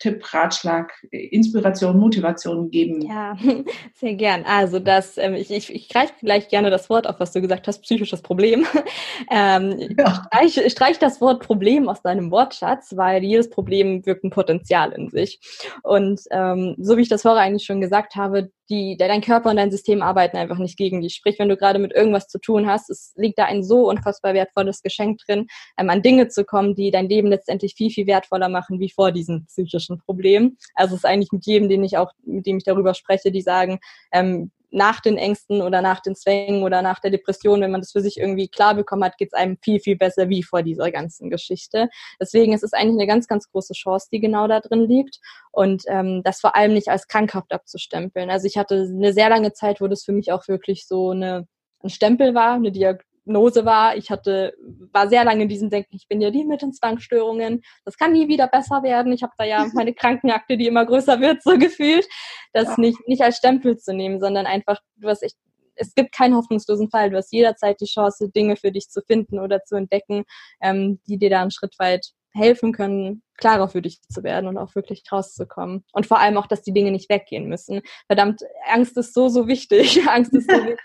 Tipp, 0.00 0.32
Ratschlag, 0.32 0.92
Inspiration, 1.10 1.98
Motivation 1.98 2.70
geben? 2.70 3.02
Ja, 3.02 3.36
sehr 3.94 4.14
gern. 4.14 4.44
Also 4.44 4.78
das, 4.78 5.18
ähm, 5.18 5.34
ich, 5.34 5.50
ich, 5.50 5.72
ich 5.72 5.88
greife 5.90 6.14
gleich 6.20 6.48
gerne 6.48 6.70
das 6.70 6.88
Wort 6.88 7.06
auf, 7.06 7.20
was 7.20 7.32
du 7.32 7.42
gesagt 7.42 7.68
hast, 7.68 7.82
psychisches 7.82 8.22
Problem. 8.22 8.66
ähm, 9.30 9.94
ja. 9.98 10.24
streich, 10.24 10.72
streich 10.72 10.98
das 10.98 11.20
Wort 11.20 11.42
Problem 11.42 11.88
aus 11.88 12.00
deinem 12.00 12.30
Wortschatz, 12.30 12.96
weil 12.96 13.22
jedes 13.22 13.50
Problem 13.50 14.04
wirkt 14.06 14.24
ein 14.24 14.30
Potenzial 14.30 14.92
in 14.92 15.10
sich. 15.10 15.38
Und 15.82 16.22
ähm, 16.30 16.76
so 16.78 16.96
wie 16.96 17.02
ich 17.02 17.10
das 17.10 17.22
vorher 17.22 17.42
eigentlich 17.42 17.66
schon 17.66 17.82
gesagt 17.82 18.16
habe, 18.16 18.50
die, 18.70 18.96
dein 18.96 19.20
Körper 19.20 19.50
und 19.50 19.56
dein 19.56 19.70
System 19.70 20.00
arbeiten 20.00 20.36
einfach 20.36 20.58
nicht 20.58 20.78
gegen 20.78 21.00
dich. 21.00 21.14
Sprich, 21.14 21.38
wenn 21.38 21.48
du 21.48 21.56
gerade 21.56 21.78
mit 21.78 21.92
irgendwas 21.92 22.28
zu 22.28 22.38
tun 22.38 22.66
hast, 22.66 22.88
es 22.88 23.12
liegt 23.16 23.38
da 23.38 23.44
ein 23.44 23.62
so 23.62 23.88
unfassbar 23.88 24.32
wertvolles 24.32 24.82
Geschenk 24.82 25.18
drin, 25.26 25.48
ähm, 25.76 25.90
an 25.90 26.02
Dinge 26.02 26.28
zu 26.28 26.44
kommen, 26.44 26.74
die 26.74 26.90
dein 26.90 27.08
Leben 27.08 27.28
letztendlich 27.28 27.74
viel, 27.74 27.90
viel 27.90 28.06
wertvoller 28.06 28.48
machen 28.48 28.80
wie 28.80 28.90
vor 28.90 29.12
diesem 29.12 29.46
psychischen 29.46 29.98
Problem. 29.98 30.56
Also 30.74 30.94
es 30.94 31.00
ist 31.00 31.04
eigentlich 31.04 31.32
mit 31.32 31.44
jedem, 31.46 31.68
den 31.68 31.84
ich 31.84 31.98
auch, 31.98 32.12
mit 32.24 32.46
dem 32.46 32.56
ich 32.58 32.64
darüber 32.64 32.94
spreche, 32.94 33.32
die 33.32 33.42
sagen, 33.42 33.80
ähm, 34.12 34.50
nach 34.70 35.00
den 35.00 35.16
Ängsten 35.16 35.62
oder 35.62 35.82
nach 35.82 36.00
den 36.00 36.14
Zwängen 36.14 36.62
oder 36.62 36.82
nach 36.82 37.00
der 37.00 37.10
Depression, 37.10 37.60
wenn 37.60 37.70
man 37.70 37.80
das 37.80 37.92
für 37.92 38.00
sich 38.00 38.18
irgendwie 38.18 38.48
klar 38.48 38.74
bekommen 38.74 39.04
hat, 39.04 39.18
geht 39.18 39.30
es 39.32 39.38
einem 39.38 39.58
viel, 39.62 39.80
viel 39.80 39.96
besser 39.96 40.28
wie 40.28 40.42
vor 40.42 40.62
dieser 40.62 40.90
ganzen 40.90 41.30
Geschichte. 41.30 41.88
Deswegen 42.20 42.52
ist 42.52 42.62
es 42.62 42.72
eigentlich 42.72 43.00
eine 43.00 43.06
ganz, 43.06 43.26
ganz 43.26 43.50
große 43.50 43.74
Chance, 43.74 44.08
die 44.12 44.20
genau 44.20 44.46
da 44.46 44.60
drin 44.60 44.86
liegt. 44.88 45.18
Und 45.52 45.84
ähm, 45.88 46.22
das 46.24 46.40
vor 46.40 46.56
allem 46.56 46.72
nicht 46.72 46.88
als 46.88 47.08
krankhaft 47.08 47.52
abzustempeln. 47.52 48.30
Also 48.30 48.46
ich 48.46 48.56
hatte 48.56 48.88
eine 48.88 49.12
sehr 49.12 49.28
lange 49.28 49.52
Zeit, 49.52 49.80
wo 49.80 49.88
das 49.88 50.04
für 50.04 50.12
mich 50.12 50.32
auch 50.32 50.46
wirklich 50.48 50.86
so 50.86 51.10
eine 51.10 51.46
ein 51.82 51.90
Stempel 51.90 52.34
war, 52.34 52.54
eine 52.54 52.72
Diag 52.72 53.04
Diagnose 53.26 53.64
war. 53.64 53.96
Ich 53.96 54.10
hatte, 54.10 54.54
war 54.92 55.08
sehr 55.08 55.24
lange 55.24 55.42
in 55.42 55.48
diesem 55.48 55.70
Denken, 55.70 55.96
ich 55.96 56.08
bin 56.08 56.20
ja 56.20 56.30
die 56.30 56.44
mit 56.44 56.62
den 56.62 56.72
Zwangsstörungen, 56.72 57.62
das 57.84 57.96
kann 57.96 58.12
nie 58.12 58.28
wieder 58.28 58.48
besser 58.48 58.82
werden. 58.82 59.12
Ich 59.12 59.22
habe 59.22 59.32
da 59.38 59.44
ja 59.44 59.66
meine 59.74 59.94
Krankenakte, 59.94 60.56
die 60.56 60.66
immer 60.66 60.84
größer 60.86 61.20
wird, 61.20 61.42
so 61.42 61.56
gefühlt. 61.58 62.06
Das 62.52 62.68
ja. 62.68 62.74
nicht, 62.78 62.98
nicht 63.06 63.22
als 63.22 63.36
Stempel 63.36 63.78
zu 63.78 63.94
nehmen, 63.94 64.20
sondern 64.20 64.46
einfach, 64.46 64.78
du 64.96 65.08
hast 65.08 65.22
echt 65.22 65.36
es 65.76 65.94
gibt 65.94 66.12
keinen 66.12 66.36
hoffnungslosen 66.36 66.90
Fall. 66.90 67.08
Du 67.08 67.16
hast 67.16 67.32
jederzeit 67.32 67.80
die 67.80 67.86
Chance, 67.86 68.30
Dinge 68.30 68.56
für 68.56 68.70
dich 68.70 68.90
zu 68.90 69.00
finden 69.00 69.40
oder 69.40 69.64
zu 69.64 69.76
entdecken, 69.76 70.24
ähm, 70.60 71.00
die 71.08 71.16
dir 71.16 71.30
da 71.30 71.40
einen 71.40 71.50
Schritt 71.50 71.74
weit 71.78 72.10
helfen 72.32 72.72
können, 72.72 73.22
klarer 73.40 73.68
für 73.68 73.82
dich 73.82 74.00
zu 74.02 74.22
werden 74.22 74.46
und 74.46 74.58
auch 74.58 74.74
wirklich 74.74 75.02
rauszukommen. 75.10 75.84
Und 75.92 76.06
vor 76.06 76.20
allem 76.20 76.36
auch, 76.36 76.46
dass 76.46 76.62
die 76.62 76.72
Dinge 76.72 76.92
nicht 76.92 77.10
weggehen 77.10 77.48
müssen. 77.48 77.80
Verdammt, 78.06 78.42
Angst 78.70 78.96
ist 78.96 79.14
so, 79.14 79.28
so 79.28 79.48
wichtig. 79.48 80.00
Angst 80.08 80.34
ist 80.34 80.48
so 80.48 80.56
wichtig. 80.64 80.78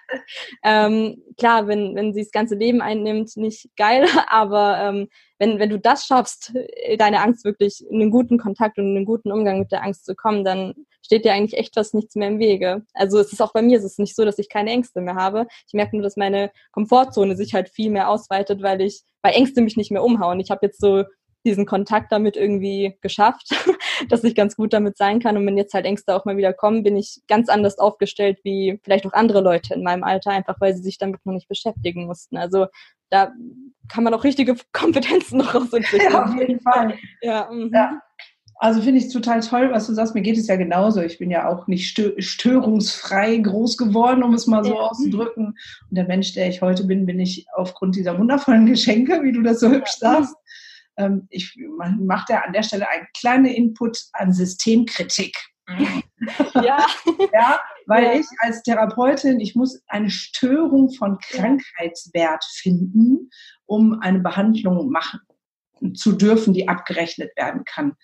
Ähm, 0.63 1.21
klar, 1.37 1.67
wenn, 1.67 1.95
wenn 1.95 2.13
sie 2.13 2.21
das 2.21 2.31
ganze 2.31 2.55
Leben 2.55 2.81
einnimmt, 2.81 3.35
nicht 3.37 3.69
geil, 3.75 4.07
aber 4.29 4.79
ähm, 4.79 5.07
wenn, 5.37 5.59
wenn 5.59 5.69
du 5.69 5.77
das 5.77 6.05
schaffst, 6.05 6.53
deine 6.97 7.21
Angst 7.21 7.43
wirklich 7.43 7.83
in 7.89 8.01
einen 8.01 8.11
guten 8.11 8.37
Kontakt 8.37 8.77
und 8.77 8.85
in 8.85 8.95
einen 8.95 9.05
guten 9.05 9.33
Umgang 9.33 9.59
mit 9.59 9.71
der 9.71 9.83
Angst 9.83 10.05
zu 10.05 10.15
kommen, 10.15 10.45
dann 10.45 10.73
steht 11.05 11.25
dir 11.25 11.33
eigentlich 11.33 11.59
echt 11.59 11.75
was 11.75 11.93
nichts 11.93 12.15
mehr 12.15 12.29
im 12.29 12.39
Wege. 12.39 12.83
Also 12.93 13.19
es 13.19 13.33
ist 13.33 13.41
auch 13.41 13.51
bei 13.51 13.61
mir, 13.61 13.77
es 13.77 13.83
ist 13.83 13.99
nicht 13.99 14.15
so, 14.15 14.23
dass 14.23 14.39
ich 14.39 14.47
keine 14.47 14.71
Ängste 14.71 15.01
mehr 15.01 15.15
habe. 15.15 15.45
Ich 15.67 15.73
merke 15.73 15.95
nur, 15.95 16.03
dass 16.03 16.15
meine 16.15 16.51
Komfortzone 16.71 17.35
sich 17.35 17.53
halt 17.53 17.67
viel 17.67 17.91
mehr 17.91 18.09
ausweitet, 18.09 18.63
weil 18.63 18.81
ich, 18.81 19.03
weil 19.21 19.33
Ängste 19.33 19.61
mich 19.61 19.75
nicht 19.75 19.91
mehr 19.91 20.03
umhauen. 20.03 20.39
Ich 20.39 20.51
habe 20.51 20.65
jetzt 20.65 20.79
so 20.79 21.03
diesen 21.45 21.65
Kontakt 21.65 22.11
damit 22.11 22.35
irgendwie 22.35 22.97
geschafft, 23.01 23.49
dass 24.09 24.23
ich 24.23 24.35
ganz 24.35 24.55
gut 24.55 24.73
damit 24.73 24.97
sein 24.97 25.19
kann. 25.19 25.37
Und 25.37 25.45
wenn 25.45 25.57
jetzt 25.57 25.73
halt 25.73 25.85
Ängste 25.85 26.15
auch 26.15 26.25
mal 26.25 26.37
wieder 26.37 26.53
kommen, 26.53 26.83
bin 26.83 26.97
ich 26.97 27.21
ganz 27.27 27.49
anders 27.49 27.77
aufgestellt 27.77 28.39
wie 28.43 28.79
vielleicht 28.83 29.05
auch 29.05 29.13
andere 29.13 29.41
Leute 29.41 29.73
in 29.73 29.83
meinem 29.83 30.03
Alter, 30.03 30.31
einfach 30.31 30.59
weil 30.59 30.75
sie 30.75 30.83
sich 30.83 30.97
damit 30.97 31.25
noch 31.25 31.33
nicht 31.33 31.47
beschäftigen 31.47 32.05
mussten. 32.05 32.37
Also 32.37 32.67
da 33.09 33.31
kann 33.87 34.03
man 34.03 34.13
auch 34.13 34.23
richtige 34.23 34.55
Kompetenzen 34.73 35.37
noch 35.37 35.53
rausentwickeln. 35.53 36.11
Ja, 36.11 36.25
auf 36.25 36.35
jeden 36.35 36.59
Fall. 36.59 36.95
Ja, 37.21 37.49
mhm. 37.51 37.71
ja. 37.73 38.01
Also 38.57 38.81
finde 38.81 38.99
ich 38.99 39.11
total 39.11 39.41
toll, 39.41 39.69
was 39.71 39.87
du 39.87 39.93
sagst. 39.93 40.15
Mir 40.15 40.21
geht 40.21 40.37
es 40.37 40.47
ja 40.47 40.55
genauso. 40.55 41.01
Ich 41.01 41.17
bin 41.17 41.29
ja 41.29 41.49
auch 41.49 41.67
nicht 41.67 41.99
störungsfrei 42.19 43.37
groß 43.37 43.75
geworden, 43.77 44.23
um 44.23 44.33
es 44.33 44.47
mal 44.47 44.63
so 44.63 44.73
ja. 44.73 44.79
auszudrücken. 44.79 45.47
Und 45.47 45.57
der 45.91 46.05
Mensch, 46.05 46.33
der 46.33 46.47
ich 46.47 46.61
heute 46.61 46.85
bin, 46.85 47.05
bin 47.05 47.19
ich 47.19 47.45
aufgrund 47.53 47.97
dieser 47.97 48.17
wundervollen 48.17 48.65
Geschenke, 48.65 49.21
wie 49.23 49.33
du 49.33 49.41
das 49.41 49.59
so 49.59 49.69
hübsch 49.69 49.97
sagst, 49.97 50.33
ähm, 50.97 51.27
ich 51.29 51.55
mache 51.77 52.25
da 52.29 52.39
an 52.39 52.53
der 52.53 52.63
Stelle 52.63 52.89
einen 52.89 53.07
kleinen 53.17 53.45
Input 53.45 53.97
an 54.13 54.33
Systemkritik. 54.33 55.35
ja. 56.55 56.85
ja, 57.33 57.59
weil 57.87 58.03
ja. 58.03 58.13
ich 58.13 58.25
als 58.39 58.61
Therapeutin, 58.63 59.39
ich 59.39 59.55
muss 59.55 59.81
eine 59.87 60.09
Störung 60.09 60.91
von 60.91 61.17
Krankheitswert 61.19 62.43
finden, 62.43 63.29
um 63.65 63.99
eine 63.99 64.19
Behandlung 64.19 64.89
machen 64.89 65.19
zu 65.95 66.13
dürfen, 66.13 66.53
die 66.53 66.67
abgerechnet 66.67 67.35
werden 67.35 67.63
kann. 67.65 67.95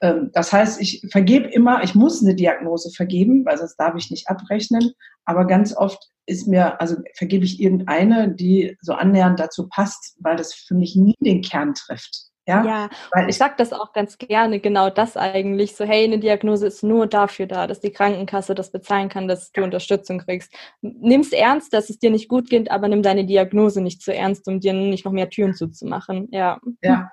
Ähm, 0.00 0.30
das 0.32 0.52
heißt, 0.52 0.80
ich 0.80 1.06
vergebe 1.10 1.48
immer, 1.48 1.82
ich 1.82 1.94
muss 1.94 2.22
eine 2.22 2.34
Diagnose 2.34 2.90
vergeben, 2.90 3.44
weil 3.44 3.58
sonst 3.58 3.76
darf 3.76 3.94
ich 3.96 4.10
nicht 4.10 4.28
abrechnen. 4.28 4.92
Aber 5.24 5.46
ganz 5.46 5.76
oft 5.76 6.10
ist 6.26 6.46
mir, 6.48 6.80
also 6.80 6.96
vergebe 7.14 7.44
ich 7.44 7.60
irgendeine, 7.60 8.34
die 8.34 8.76
so 8.80 8.92
annähernd 8.92 9.38
dazu 9.38 9.68
passt, 9.68 10.16
weil 10.20 10.36
das 10.36 10.54
für 10.54 10.74
mich 10.74 10.96
nie 10.96 11.14
den 11.20 11.42
Kern 11.42 11.74
trifft. 11.74 12.26
Ja, 12.48 12.64
ja 12.64 12.90
weil 13.12 13.28
ich 13.28 13.36
sage 13.36 13.54
das 13.58 13.72
auch 13.72 13.92
ganz 13.92 14.18
gerne, 14.18 14.60
genau 14.60 14.88
das 14.88 15.16
eigentlich. 15.16 15.74
So, 15.74 15.84
hey, 15.84 16.04
eine 16.04 16.18
Diagnose 16.18 16.66
ist 16.66 16.82
nur 16.82 17.06
dafür 17.06 17.46
da, 17.46 17.66
dass 17.66 17.80
die 17.80 17.90
Krankenkasse 17.90 18.54
das 18.54 18.70
bezahlen 18.70 19.08
kann, 19.08 19.26
dass 19.26 19.50
du 19.50 19.62
Unterstützung 19.64 20.18
kriegst. 20.18 20.52
Nimm's 20.80 21.32
ernst, 21.32 21.72
dass 21.72 21.90
es 21.90 21.98
dir 21.98 22.10
nicht 22.10 22.28
gut 22.28 22.48
geht, 22.48 22.70
aber 22.70 22.88
nimm 22.88 23.02
deine 23.02 23.24
Diagnose 23.24 23.80
nicht 23.80 24.00
zu 24.00 24.14
ernst, 24.14 24.46
um 24.48 24.60
dir 24.60 24.72
nicht 24.72 25.04
noch 25.04 25.12
mehr 25.12 25.28
Türen 25.28 25.54
zuzumachen. 25.54 26.28
Ja. 26.30 26.60
Ja, 26.82 27.10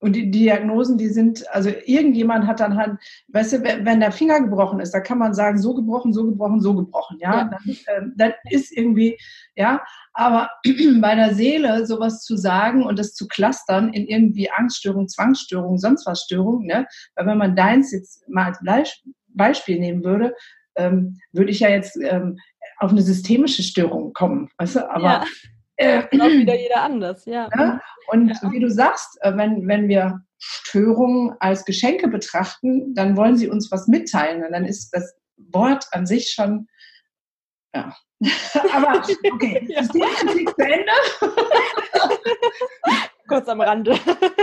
und 0.00 0.14
die 0.14 0.30
Diagnosen, 0.30 0.98
die 0.98 1.08
sind, 1.08 1.48
also 1.50 1.70
irgendjemand 1.86 2.46
hat 2.46 2.60
dann 2.60 2.76
halt, 2.76 2.98
weißt 3.28 3.54
du, 3.54 3.62
wenn 3.62 4.00
der 4.00 4.12
Finger 4.12 4.40
gebrochen 4.40 4.80
ist, 4.80 4.92
da 4.92 5.00
kann 5.00 5.18
man 5.18 5.32
sagen, 5.32 5.58
so 5.58 5.74
gebrochen, 5.74 6.12
so 6.12 6.26
gebrochen, 6.26 6.60
so 6.60 6.74
gebrochen, 6.74 7.18
ja. 7.20 7.36
ja. 7.36 7.50
Das, 7.50 7.76
äh, 7.86 8.02
das 8.16 8.32
ist 8.50 8.76
irgendwie, 8.76 9.18
ja. 9.56 9.82
Aber 10.12 10.50
bei 11.00 11.14
der 11.14 11.34
Seele 11.34 11.86
sowas 11.86 12.22
zu 12.22 12.36
sagen 12.36 12.84
und 12.84 12.98
das 12.98 13.14
zu 13.14 13.26
clustern 13.28 13.92
in 13.92 14.06
irgendwie 14.06 14.50
Angststörung, 14.50 15.08
Zwangsstörung, 15.08 15.78
sonst 15.78 16.06
was 16.06 16.22
Störung, 16.22 16.66
ne? 16.66 16.86
Weil 17.14 17.26
wenn 17.26 17.38
man 17.38 17.56
deins 17.56 17.90
jetzt 17.90 18.28
mal 18.28 18.46
als 18.46 18.60
Beispiel 19.28 19.78
nehmen 19.78 20.04
würde, 20.04 20.34
ähm, 20.76 21.18
würde 21.32 21.50
ich 21.50 21.60
ja 21.60 21.68
jetzt 21.68 21.96
ähm, 22.02 22.38
auf 22.78 22.90
eine 22.90 23.02
systemische 23.02 23.62
Störung 23.62 24.12
kommen, 24.12 24.50
weißt 24.58 24.76
du? 24.76 24.90
Aber 24.90 25.04
ja. 25.04 25.24
Äh, 25.76 26.02
auch 26.02 26.10
wieder 26.12 26.54
jeder 26.54 26.82
anders, 26.82 27.24
ja. 27.26 27.48
ja? 27.56 27.80
Und 28.08 28.28
ja. 28.28 28.52
wie 28.52 28.60
du 28.60 28.70
sagst, 28.70 29.18
äh, 29.22 29.36
wenn, 29.36 29.66
wenn 29.66 29.88
wir 29.88 30.20
Störungen 30.38 31.34
als 31.40 31.64
Geschenke 31.64 32.08
betrachten, 32.08 32.94
dann 32.94 33.16
wollen 33.16 33.36
sie 33.36 33.48
uns 33.48 33.72
was 33.72 33.88
mitteilen. 33.88 34.44
Und 34.44 34.52
dann 34.52 34.64
ist 34.64 34.90
das 34.90 35.14
Wort 35.36 35.86
an 35.92 36.06
sich 36.06 36.30
schon, 36.30 36.68
ja. 37.74 37.96
Aber 38.72 39.02
okay, 39.32 39.64
ja. 39.68 39.82
Systemkritik 39.82 40.50
zu 40.50 40.62
Ende. 40.62 40.92
Kurz 43.28 43.48
am 43.48 43.60
Rande. 43.60 43.98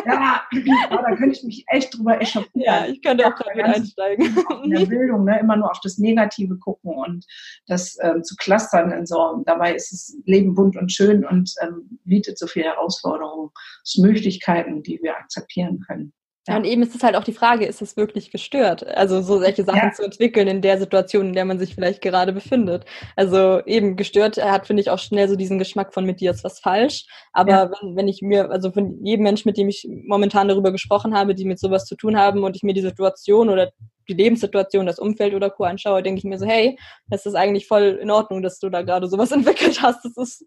Ja, 0.05 0.41
da 0.89 1.15
könnte 1.15 1.37
ich 1.37 1.43
mich 1.43 1.65
echt 1.67 1.95
drüber 1.95 2.19
echauffieren. 2.19 2.49
Ja, 2.55 2.85
ich 2.85 3.01
könnte 3.01 3.25
auch 3.27 3.35
gerade 3.35 3.57
wieder 3.57 3.75
einsteigen. 3.75 4.35
In 4.63 4.71
der 4.71 4.85
Bildung, 4.85 5.25
ne, 5.25 5.39
immer 5.39 5.55
nur 5.55 5.69
auf 5.69 5.79
das 5.81 5.97
Negative 5.97 6.57
gucken 6.57 6.93
und 6.93 7.25
das 7.67 7.97
ähm, 8.01 8.23
zu 8.23 8.35
clustern 8.35 8.91
in 8.91 9.05
so. 9.05 9.43
Dabei 9.45 9.75
ist 9.75 9.91
das 9.91 10.17
Leben 10.25 10.55
bunt 10.55 10.75
und 10.75 10.91
schön 10.91 11.25
und 11.25 11.53
ähm, 11.61 11.99
bietet 12.03 12.37
so 12.39 12.47
viele 12.47 12.65
Herausforderungen, 12.65 13.51
Möglichkeiten, 13.97 14.81
die 14.83 14.99
wir 15.01 15.15
akzeptieren 15.15 15.79
können. 15.85 16.13
Ja. 16.47 16.57
Und 16.57 16.65
eben 16.65 16.81
ist 16.81 16.95
es 16.95 17.03
halt 17.03 17.15
auch 17.15 17.23
die 17.23 17.33
Frage, 17.33 17.65
ist 17.65 17.83
es 17.83 17.97
wirklich 17.97 18.31
gestört? 18.31 18.85
Also 18.87 19.21
so 19.21 19.37
solche 19.37 19.63
Sachen 19.63 19.77
ja. 19.77 19.91
zu 19.91 20.03
entwickeln 20.03 20.47
in 20.47 20.61
der 20.61 20.79
Situation, 20.79 21.27
in 21.27 21.33
der 21.33 21.45
man 21.45 21.59
sich 21.59 21.75
vielleicht 21.75 22.01
gerade 22.01 22.33
befindet. 22.33 22.85
Also 23.15 23.61
eben 23.67 23.95
gestört 23.95 24.43
hat, 24.43 24.65
finde 24.65 24.81
ich, 24.81 24.89
auch 24.89 24.97
schnell 24.97 25.29
so 25.29 25.35
diesen 25.35 25.59
Geschmack 25.59 25.93
von 25.93 26.03
mit 26.03 26.19
dir 26.19 26.31
ist 26.31 26.43
was 26.43 26.59
falsch. 26.59 27.05
Aber 27.31 27.51
ja. 27.51 27.71
wenn, 27.81 27.95
wenn 27.95 28.07
ich 28.07 28.23
mir, 28.23 28.49
also 28.49 28.71
von 28.71 29.03
jedem 29.05 29.23
Menschen, 29.23 29.49
mit 29.49 29.57
dem 29.57 29.69
ich 29.69 29.87
momentan 30.07 30.47
darüber 30.47 30.71
gesprochen 30.71 31.13
habe, 31.13 31.35
die 31.35 31.45
mit 31.45 31.59
sowas 31.59 31.85
zu 31.85 31.95
tun 31.95 32.17
haben 32.17 32.43
und 32.43 32.55
ich 32.55 32.63
mir 32.63 32.73
die 32.73 32.81
Situation 32.81 33.49
oder 33.49 33.71
die 34.07 34.13
Lebenssituation, 34.13 34.85
das 34.85 34.99
Umfeld 34.99 35.33
oder 35.33 35.49
Co. 35.49 35.63
anschaue, 35.63 36.03
denke 36.03 36.19
ich 36.19 36.25
mir 36.25 36.37
so, 36.37 36.45
hey, 36.45 36.77
das 37.07 37.25
ist 37.25 37.35
eigentlich 37.35 37.67
voll 37.67 37.99
in 38.01 38.11
Ordnung, 38.11 38.41
dass 38.41 38.59
du 38.59 38.69
da 38.69 38.81
gerade 38.81 39.07
sowas 39.07 39.31
entwickelt 39.31 39.81
hast. 39.81 40.03
Das 40.03 40.17
ist 40.17 40.45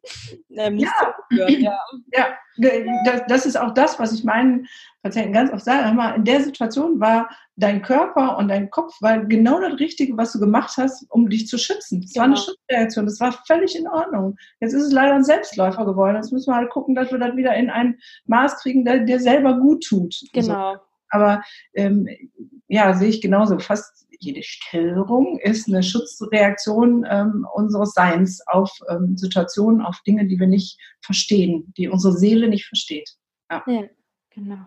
ähm, 0.57 0.77
nicht 0.77 0.93
ja. 1.31 1.47
so 1.49 1.59
ja. 1.59 1.79
ja, 2.13 3.21
das 3.29 3.47
ist 3.47 3.57
auch 3.57 3.75
das, 3.75 3.99
was 3.99 4.13
ich 4.13 4.25
meinen 4.25 4.67
Patienten 5.03 5.33
ganz 5.33 5.53
oft 5.53 5.65
sage. 5.65 5.95
Mal, 5.95 6.15
in 6.15 6.25
der 6.25 6.43
Situation 6.43 7.01
war 7.01 7.29
dein 7.57 7.83
Körper 7.83 8.37
und 8.39 8.49
dein 8.49 8.71
Kopf 8.71 8.95
war 9.01 9.19
genau 9.25 9.61
das 9.61 9.79
Richtige, 9.79 10.17
was 10.17 10.33
du 10.33 10.41
gemacht 10.41 10.75
hast, 10.77 11.07
um 11.11 11.29
dich 11.29 11.47
zu 11.47 11.59
schützen. 11.59 12.03
Es 12.05 12.13
genau. 12.13 12.21
war 12.21 12.25
eine 12.25 12.35
genau. 12.35 12.45
Schutzreaktion, 12.45 13.07
das 13.07 13.21
war 13.21 13.33
völlig 13.47 13.77
in 13.77 13.87
Ordnung. 13.87 14.37
Jetzt 14.61 14.73
ist 14.73 14.85
es 14.85 14.93
leider 14.93 15.15
ein 15.15 15.25
Selbstläufer 15.25 15.85
geworden. 15.85 16.17
Jetzt 16.17 16.33
müssen 16.33 16.51
wir 16.51 16.57
halt 16.57 16.71
gucken, 16.71 16.95
dass 16.95 17.11
wir 17.11 17.19
das 17.19 17.37
wieder 17.37 17.55
in 17.55 17.71
ein 17.71 17.99
Maß 18.27 18.61
kriegen, 18.61 18.85
der 18.85 19.01
dir 19.01 19.21
selber 19.21 19.59
gut 19.59 19.85
tut. 19.85 20.17
Genau. 20.33 20.75
So. 20.75 20.81
Aber 21.15 21.43
ähm, 21.75 22.09
ja, 22.69 22.93
sehe 22.95 23.09
ich 23.09 23.21
genauso. 23.21 23.59
Fast 23.59 24.07
jede 24.19 24.43
Störung 24.43 25.39
ist 25.39 25.69
eine 25.69 25.83
Schutzreaktion 25.83 27.07
ähm, 27.09 27.47
unseres 27.55 27.93
Seins 27.93 28.43
auf 28.47 28.71
ähm, 28.89 29.17
Situationen, 29.17 29.81
auf 29.81 30.01
Dinge, 30.07 30.27
die 30.27 30.39
wir 30.39 30.47
nicht 30.47 30.79
verstehen, 31.01 31.73
die 31.77 31.89
unsere 31.89 32.15
Seele 32.15 32.49
nicht 32.49 32.67
versteht. 32.67 33.11
Ja, 33.51 33.63
ja 33.67 33.85
genau. 34.31 34.67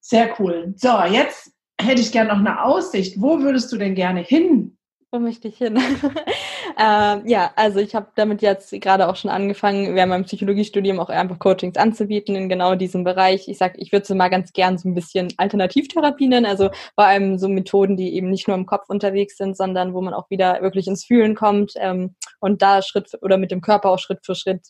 Sehr 0.00 0.34
cool. 0.38 0.74
So, 0.76 1.02
jetzt 1.04 1.52
hätte 1.80 2.00
ich 2.00 2.12
gerne 2.12 2.30
noch 2.30 2.38
eine 2.38 2.64
Aussicht. 2.64 3.20
Wo 3.20 3.40
würdest 3.40 3.72
du 3.72 3.76
denn 3.76 3.94
gerne 3.94 4.20
hin? 4.20 4.78
Wo 5.14 5.18
möchte 5.18 5.46
ich 5.46 5.58
hin? 5.58 5.76
ähm, 6.78 7.26
ja, 7.26 7.52
also 7.54 7.80
ich 7.80 7.94
habe 7.94 8.06
damit 8.14 8.40
jetzt 8.40 8.70
gerade 8.80 9.10
auch 9.10 9.16
schon 9.16 9.30
angefangen, 9.30 9.94
während 9.94 10.08
meinem 10.08 10.24
Psychologiestudium 10.24 10.98
auch 11.00 11.10
einfach 11.10 11.38
Coachings 11.38 11.76
anzubieten 11.76 12.34
in 12.34 12.48
genau 12.48 12.76
diesem 12.76 13.04
Bereich. 13.04 13.46
Ich 13.46 13.58
sag, 13.58 13.74
ich 13.76 13.92
würde 13.92 14.06
so 14.06 14.14
mal 14.14 14.30
ganz 14.30 14.54
gern 14.54 14.78
so 14.78 14.88
ein 14.88 14.94
bisschen 14.94 15.28
Alternativtherapie 15.36 16.28
nennen, 16.28 16.46
also 16.46 16.70
vor 16.94 17.04
allem 17.04 17.36
so 17.36 17.50
Methoden, 17.50 17.98
die 17.98 18.14
eben 18.14 18.30
nicht 18.30 18.48
nur 18.48 18.56
im 18.56 18.64
Kopf 18.64 18.88
unterwegs 18.88 19.36
sind, 19.36 19.54
sondern 19.54 19.92
wo 19.92 20.00
man 20.00 20.14
auch 20.14 20.30
wieder 20.30 20.62
wirklich 20.62 20.86
ins 20.86 21.04
Fühlen 21.04 21.34
kommt 21.34 21.74
ähm, 21.76 22.14
und 22.40 22.62
da 22.62 22.80
Schritt 22.80 23.10
oder 23.20 23.36
mit 23.36 23.50
dem 23.50 23.60
Körper 23.60 23.90
auch 23.90 23.98
Schritt 23.98 24.24
für 24.24 24.34
Schritt 24.34 24.68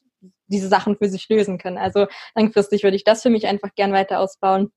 diese 0.49 0.67
Sachen 0.67 0.97
für 0.97 1.09
sich 1.09 1.29
lösen 1.29 1.57
kann. 1.57 1.79
Also 1.79 2.09
langfristig 2.35 2.83
würde 2.83 2.97
ich 2.97 3.05
das 3.05 3.23
für 3.23 3.31
mich 3.31 3.47
einfach 3.47 3.77
gern 3.77 3.93
weiter 3.93 4.19
ausbauen 4.19 4.73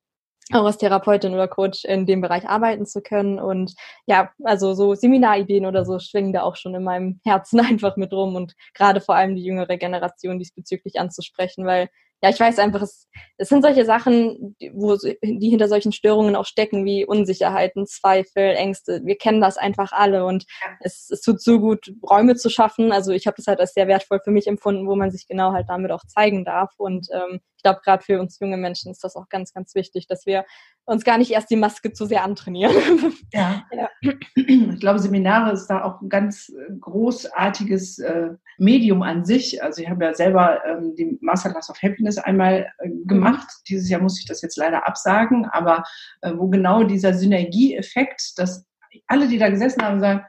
auch 0.54 0.66
als 0.66 0.78
Therapeutin 0.78 1.34
oder 1.34 1.48
Coach 1.48 1.86
in 1.86 2.06
dem 2.06 2.22
Bereich 2.22 2.48
arbeiten 2.48 2.86
zu 2.86 3.02
können. 3.02 3.40
Und 3.40 3.74
ja, 4.06 4.32
also 4.44 4.74
so 4.74 4.94
Seminarideen 4.94 5.66
oder 5.66 5.86
so 5.86 6.00
schwingen 6.00 6.34
da 6.34 6.44
auch 6.44 6.56
schon 6.56 6.76
in 6.76 6.84
meinem 6.84 7.20
Herzen 7.26 7.60
einfach 7.62 7.98
mit 7.98 8.14
rum 8.14 8.36
und 8.36 8.54
gerade 8.74 9.02
vor 9.02 9.16
allem 9.16 9.36
die 9.36 9.44
jüngere 9.44 9.78
Generation 9.78 10.40
diesbezüglich 10.40 11.00
anzusprechen, 11.00 11.66
weil 11.66 11.90
ja, 12.24 12.30
ich 12.30 12.40
weiß 12.40 12.60
einfach, 12.60 12.82
es, 12.82 13.08
es 13.38 13.50
sind 13.50 13.62
solche 13.62 13.86
Sachen, 13.86 14.56
die, 14.60 14.72
wo, 14.74 14.96
die 14.96 15.50
hinter 15.50 15.68
solchen 15.68 15.92
Störungen 15.92 16.36
auch 16.36 16.46
stecken, 16.46 16.86
wie 16.86 17.06
Unsicherheiten, 17.06 17.86
Zweifel, 17.86 18.56
Ängste. 18.56 19.02
Wir 19.04 19.18
kennen 19.18 19.42
das 19.42 19.58
einfach 19.58 19.92
alle 19.92 20.26
und 20.26 20.46
es, 20.80 21.10
es 21.12 21.22
tut 21.22 21.42
so 21.42 21.60
gut, 21.60 21.94
Räume 22.10 22.36
zu 22.36 22.50
schaffen. 22.50 22.92
Also 22.92 23.12
ich 23.12 23.28
habe 23.28 23.36
das 23.38 23.48
halt 23.48 23.60
als 23.60 23.74
sehr 23.74 23.88
wertvoll 23.88 24.22
für 24.24 24.32
mich 24.32 24.48
empfunden, 24.48 24.88
wo 24.88 24.96
man 24.96 25.12
sich 25.12 25.28
genau 25.28 25.52
halt 25.52 25.70
damit 25.70 25.92
auch 25.92 26.04
zeigen 26.08 26.46
darf. 26.46 26.72
Und 26.78 27.08
ähm, 27.14 27.42
glaube, 27.66 27.82
gerade 27.84 28.04
für 28.04 28.20
uns 28.20 28.40
junge 28.40 28.58
Menschen 28.58 28.92
ist 28.92 29.04
das 29.04 29.16
auch 29.16 29.28
ganz, 29.28 29.52
ganz 29.52 29.74
wichtig, 29.74 30.06
dass 30.06 30.28
wir 30.28 30.46
uns 30.86 31.04
gar 31.04 31.18
nicht 31.18 31.32
erst 31.32 31.50
die 31.50 31.56
Maske 31.56 31.94
zu 31.94 32.06
sehr 32.06 32.24
antrainieren. 32.24 32.76
Ja. 33.34 33.66
ja. 33.72 33.90
Ich 34.36 34.80
glaube, 34.80 35.00
Seminare 35.00 35.52
ist 35.52 35.68
da 35.68 35.84
auch 35.84 36.00
ein 36.00 36.10
ganz 36.10 36.54
großartiges 36.80 38.00
äh, 38.00 38.30
Medium 38.58 39.02
an 39.02 39.26
sich. 39.26 39.62
Also 39.62 39.82
ich 39.82 39.90
habe 39.90 40.06
ja 40.06 40.14
selber 40.14 40.64
ähm, 40.66 40.96
die 40.96 41.18
Masterclass 41.22 41.70
of 41.70 41.82
Happiness 41.82 42.18
einmal 42.18 42.72
äh, 42.78 42.90
gemacht. 43.06 43.48
Mhm. 43.48 43.64
Dieses 43.68 43.90
Jahr 43.90 44.02
muss 44.02 44.20
ich 44.20 44.26
das 44.26 44.42
jetzt 44.42 44.58
leider 44.58 44.88
absagen, 44.88 45.46
aber 45.46 45.84
äh, 46.22 46.32
wo 46.36 46.48
genau 46.48 46.84
dieser 46.84 47.14
Synergieeffekt, 47.14 48.38
dass 48.38 48.66
alle, 49.08 49.28
die 49.28 49.40
da 49.40 49.50
gesessen 49.50 49.82
haben, 49.82 50.00
sagen, 50.00 50.24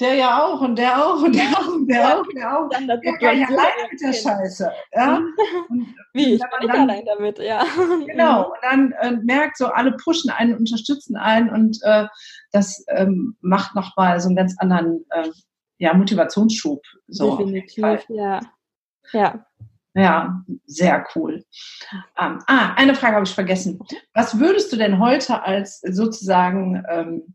der 0.00 0.14
ja 0.14 0.44
auch 0.44 0.60
und 0.60 0.76
der 0.76 0.96
auch 0.96 1.22
und 1.22 1.34
der 1.34 1.48
auch 1.50 1.68
und 1.68 1.86
der 1.88 2.18
auch, 2.18 2.24
der 2.34 2.58
auch. 2.58 2.68
Dann 2.68 2.86
das 2.86 3.00
ja, 3.02 3.12
ja, 3.20 3.32
ja 3.32 3.46
allein 3.48 3.90
mit 3.90 4.00
der 4.00 4.12
Scheiße. 4.12 4.70
Ja? 4.94 5.16
Und 5.16 5.94
Wie, 6.12 6.34
ich 6.34 6.40
bin 6.40 6.48
nicht 6.60 6.74
dann, 6.74 6.90
allein 6.90 7.04
damit, 7.04 7.38
ja. 7.38 7.64
Genau, 8.06 8.50
und 8.50 8.58
dann 8.62 8.92
äh, 8.92 9.12
merkt 9.22 9.56
so, 9.56 9.66
alle 9.66 9.92
pushen 9.92 10.30
einen, 10.30 10.56
unterstützen 10.56 11.16
einen 11.16 11.50
und 11.50 11.78
äh, 11.82 12.06
das 12.52 12.84
ähm, 12.88 13.36
macht 13.40 13.74
nochmal 13.74 14.20
so 14.20 14.28
einen 14.28 14.36
ganz 14.36 14.56
anderen 14.58 15.04
äh, 15.10 15.28
ja, 15.78 15.94
Motivationsschub. 15.94 16.82
So, 17.08 17.36
Definitiv, 17.36 18.04
ja. 18.08 18.40
Ja. 19.12 19.44
Ja, 19.94 20.44
sehr 20.66 21.04
cool. 21.14 21.44
Ähm, 22.16 22.38
ah, 22.46 22.74
eine 22.76 22.94
Frage 22.94 23.16
habe 23.16 23.26
ich 23.26 23.34
vergessen. 23.34 23.80
Was 24.14 24.38
würdest 24.38 24.72
du 24.72 24.76
denn 24.76 25.00
heute 25.00 25.42
als 25.42 25.80
sozusagen 25.80 26.84
ähm, 26.88 27.34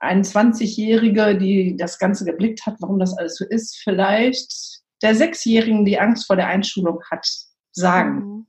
eine 0.00 0.22
20-Jährige, 0.22 1.38
die 1.38 1.76
das 1.76 1.98
Ganze 1.98 2.24
geblickt 2.24 2.66
hat, 2.66 2.76
warum 2.80 2.98
das 2.98 3.16
alles 3.16 3.36
so 3.36 3.44
ist, 3.44 3.78
vielleicht 3.82 4.80
der 5.02 5.14
Sechsjährigen, 5.14 5.84
die 5.84 5.98
Angst 5.98 6.26
vor 6.26 6.36
der 6.36 6.48
Einschulung 6.48 7.00
hat, 7.10 7.26
sagen? 7.72 8.14
Mhm. 8.14 8.46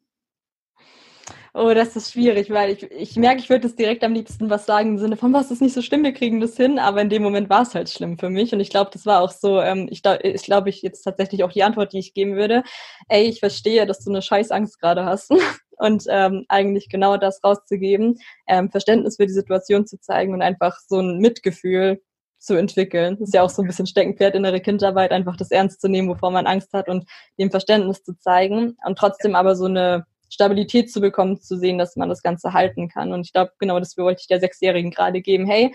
Oh, 1.54 1.74
das 1.74 1.98
ist 1.98 2.14
schwierig, 2.14 2.50
weil 2.50 2.72
ich, 2.72 2.84
ich 2.92 3.18
merke, 3.18 3.42
ich 3.42 3.50
würde 3.50 3.68
es 3.68 3.76
direkt 3.76 4.06
am 4.06 4.14
liebsten 4.14 4.50
was 4.50 4.66
sagen 4.66 4.92
im 4.92 4.98
Sinne 4.98 5.18
von, 5.18 5.34
was 5.34 5.52
ist 5.52 5.62
nicht 5.62 5.74
so 5.74 5.82
schlimm, 5.82 6.02
wir 6.04 6.14
kriegen 6.14 6.40
das 6.40 6.56
hin, 6.56 6.80
aber 6.80 7.02
in 7.02 7.10
dem 7.10 7.22
Moment 7.22 7.50
war 7.50 7.64
es 7.64 7.76
halt 7.76 7.90
schlimm 7.90 8.18
für 8.18 8.30
mich 8.30 8.54
und 8.54 8.62
ich 8.62 8.70
glaube, 8.70 8.90
das 8.94 9.06
war 9.06 9.22
auch 9.22 9.32
so, 9.32 9.60
ähm, 9.60 9.90
ich 9.92 10.02
glaube, 10.02 10.22
ich, 10.24 10.44
glaub, 10.44 10.66
ich 10.68 10.82
jetzt 10.82 11.04
tatsächlich 11.04 11.44
auch 11.44 11.52
die 11.52 11.64
Antwort, 11.64 11.92
die 11.92 12.00
ich 12.00 12.14
geben 12.14 12.38
würde, 12.38 12.64
ey, 13.10 13.24
ich 13.24 13.42
verstehe, 13.42 13.86
dass 13.86 14.00
du 14.00 14.12
eine 14.12 14.22
scheiß 14.22 14.52
Angst 14.52 14.80
gerade 14.80 15.04
hast 15.04 15.34
und 15.82 16.06
ähm, 16.10 16.46
eigentlich 16.48 16.90
genau 16.90 17.18
das 17.18 17.44
rauszugeben, 17.44 18.20
ähm, 18.48 18.70
Verständnis 18.70 19.18
für 19.18 19.26
die 19.26 19.34
Situation 19.34 19.88
zu 19.88 20.00
zeigen 20.00 20.34
und 20.34 20.42
einfach 20.42 20.78
so 20.88 21.00
ein 21.00 21.18
Mitgefühl 21.18 22.02
zu 22.38 22.56
entwickeln. 22.56 23.18
Das 23.20 23.30
ist 23.30 23.34
ja 23.34 23.42
auch 23.42 23.50
so 23.50 23.64
ein 23.64 23.68
bisschen 23.68 23.88
Steckenpferd 23.88 24.36
innere 24.36 24.62
Kindarbeit, 24.62 25.12
einfach 25.12 25.38
das 25.38 25.52
ernst 25.52 25.82
zu 25.82 25.90
nehmen, 25.90 26.08
wovor 26.08 26.32
man 26.32 26.46
Angst 26.46 26.72
hat 26.74 26.88
und 26.88 27.10
dem 27.40 27.50
Verständnis 27.50 28.04
zu 28.04 28.18
zeigen 28.18 28.78
und 28.86 28.98
trotzdem 28.98 29.36
aber 29.36 29.56
so 29.56 29.66
eine 29.66 30.06
Stabilität 30.30 30.92
zu 30.92 31.02
bekommen, 31.02 31.42
zu 31.42 31.58
sehen, 31.58 31.78
dass 31.78 31.96
man 31.96 32.10
das 32.10 32.22
Ganze 32.22 32.54
halten 32.54 32.88
kann. 32.88 33.12
Und 33.12 33.22
ich 33.26 33.34
glaube, 33.34 33.52
genau 33.60 33.80
das 33.80 33.98
wollte 33.98 34.22
ich 34.22 34.28
der 34.28 34.40
Sechsjährigen 34.40 34.92
gerade 34.92 35.22
geben. 35.22 35.46
Hey, 35.46 35.74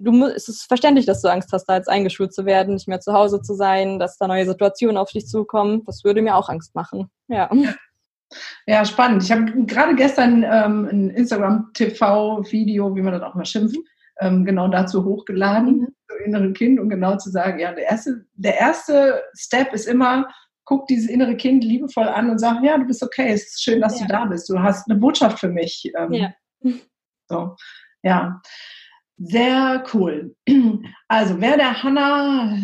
du 0.00 0.12
musst, 0.12 0.36
es 0.36 0.48
ist 0.48 0.68
verständlich, 0.68 1.06
dass 1.06 1.22
du 1.22 1.28
Angst 1.28 1.50
hast, 1.52 1.64
da 1.66 1.76
jetzt 1.76 1.88
eingeschult 1.88 2.34
zu 2.34 2.44
werden, 2.44 2.74
nicht 2.74 2.88
mehr 2.88 3.00
zu 3.00 3.12
Hause 3.12 3.40
zu 3.40 3.54
sein, 3.54 3.98
dass 3.98 4.18
da 4.18 4.28
neue 4.28 4.46
Situationen 4.46 4.98
auf 4.98 5.10
dich 5.10 5.26
zukommen. 5.26 5.84
Das 5.86 6.04
würde 6.04 6.22
mir 6.22 6.36
auch 6.36 6.48
Angst 6.48 6.74
machen. 6.74 7.10
Ja. 7.28 7.50
Ja, 8.66 8.84
spannend. 8.84 9.22
Ich 9.22 9.32
habe 9.32 9.44
gerade 9.66 9.94
gestern 9.94 10.44
ähm, 10.44 10.88
ein 10.90 11.10
Instagram-TV-Video, 11.10 12.94
wie 12.94 13.02
man 13.02 13.12
das 13.12 13.22
auch 13.22 13.34
mal 13.34 13.44
schimpft, 13.44 13.76
ähm, 14.20 14.44
genau 14.44 14.68
dazu 14.68 15.04
hochgeladen, 15.04 15.80
mhm. 15.80 15.88
so 16.08 16.16
innere 16.24 16.52
Kind, 16.52 16.80
um 16.80 16.88
genau 16.88 17.16
zu 17.16 17.30
sagen, 17.30 17.58
ja, 17.58 17.72
der 17.72 17.84
erste, 17.84 18.24
der 18.34 18.58
erste 18.58 19.22
Step 19.34 19.72
ist 19.72 19.86
immer, 19.86 20.26
guck 20.64 20.86
dieses 20.86 21.10
innere 21.10 21.36
Kind 21.36 21.64
liebevoll 21.64 22.08
an 22.08 22.30
und 22.30 22.38
sag, 22.38 22.62
ja, 22.62 22.78
du 22.78 22.86
bist 22.86 23.02
okay, 23.02 23.32
es 23.32 23.44
ist 23.44 23.62
schön, 23.62 23.80
dass 23.80 23.98
ja. 24.00 24.06
du 24.06 24.12
da 24.12 24.24
bist. 24.26 24.48
Du 24.48 24.58
hast 24.58 24.88
eine 24.88 24.98
Botschaft 24.98 25.40
für 25.40 25.48
mich. 25.48 25.90
Ähm, 25.98 26.12
ja. 26.12 26.32
So, 27.28 27.56
ja. 28.02 28.40
Sehr 29.18 29.84
cool. 29.94 30.34
Also, 31.08 31.42
wer 31.42 31.58
der 31.58 31.82
Hanna 31.82 32.56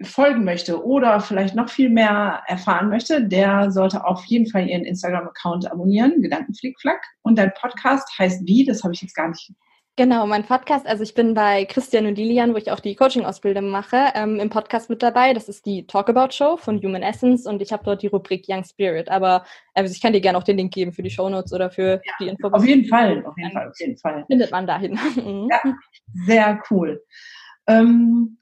folgen 0.00 0.44
möchte 0.44 0.84
oder 0.84 1.18
vielleicht 1.18 1.56
noch 1.56 1.68
viel 1.68 1.90
mehr 1.90 2.44
erfahren 2.46 2.88
möchte, 2.88 3.26
der 3.26 3.72
sollte 3.72 4.04
auf 4.04 4.24
jeden 4.26 4.48
Fall 4.48 4.68
ihren 4.68 4.84
Instagram-Account 4.84 5.68
abonnieren, 5.70 6.22
Gedankenflickflack. 6.22 7.02
Und 7.22 7.36
dein 7.36 7.52
Podcast 7.54 8.08
heißt 8.16 8.46
wie? 8.46 8.64
Das 8.64 8.84
habe 8.84 8.94
ich 8.94 9.02
jetzt 9.02 9.16
gar 9.16 9.28
nicht 9.28 9.50
Genau, 9.98 10.26
mein 10.26 10.44
Podcast, 10.44 10.86
also 10.86 11.02
ich 11.02 11.14
bin 11.14 11.32
bei 11.32 11.64
Christian 11.64 12.04
und 12.04 12.18
Lilian, 12.18 12.52
wo 12.52 12.58
ich 12.58 12.70
auch 12.70 12.80
die 12.80 12.94
Coaching-Ausbildung 12.94 13.70
mache, 13.70 13.96
ähm, 14.14 14.38
im 14.38 14.50
Podcast 14.50 14.90
mit 14.90 15.02
dabei. 15.02 15.32
Das 15.32 15.48
ist 15.48 15.64
die 15.64 15.86
Talkabout 15.86 16.32
Show 16.32 16.58
von 16.58 16.82
Human 16.82 17.02
Essence 17.02 17.46
und 17.46 17.62
ich 17.62 17.72
habe 17.72 17.82
dort 17.82 18.02
die 18.02 18.08
Rubrik 18.08 18.44
Young 18.46 18.62
Spirit. 18.62 19.08
Aber 19.08 19.46
also 19.72 19.90
ich 19.90 20.02
kann 20.02 20.12
dir 20.12 20.20
gerne 20.20 20.36
auch 20.36 20.42
den 20.42 20.58
Link 20.58 20.74
geben 20.74 20.92
für 20.92 21.02
die 21.02 21.08
Shownotes 21.08 21.50
oder 21.54 21.70
für 21.70 22.02
ja, 22.04 22.12
die 22.20 22.28
Info. 22.28 22.48
Auf 22.48 22.66
jeden 22.66 22.84
Fall, 22.84 23.24
auf 23.24 23.38
jeden 23.38 23.52
Fall, 23.52 23.68
auf 23.70 23.80
jeden 23.80 23.96
Fall. 23.96 24.26
Findet 24.26 24.50
man 24.50 24.66
dahin. 24.66 24.98
ja, 25.50 25.62
sehr 26.26 26.62
cool. 26.70 27.02
Ähm, 27.66 28.36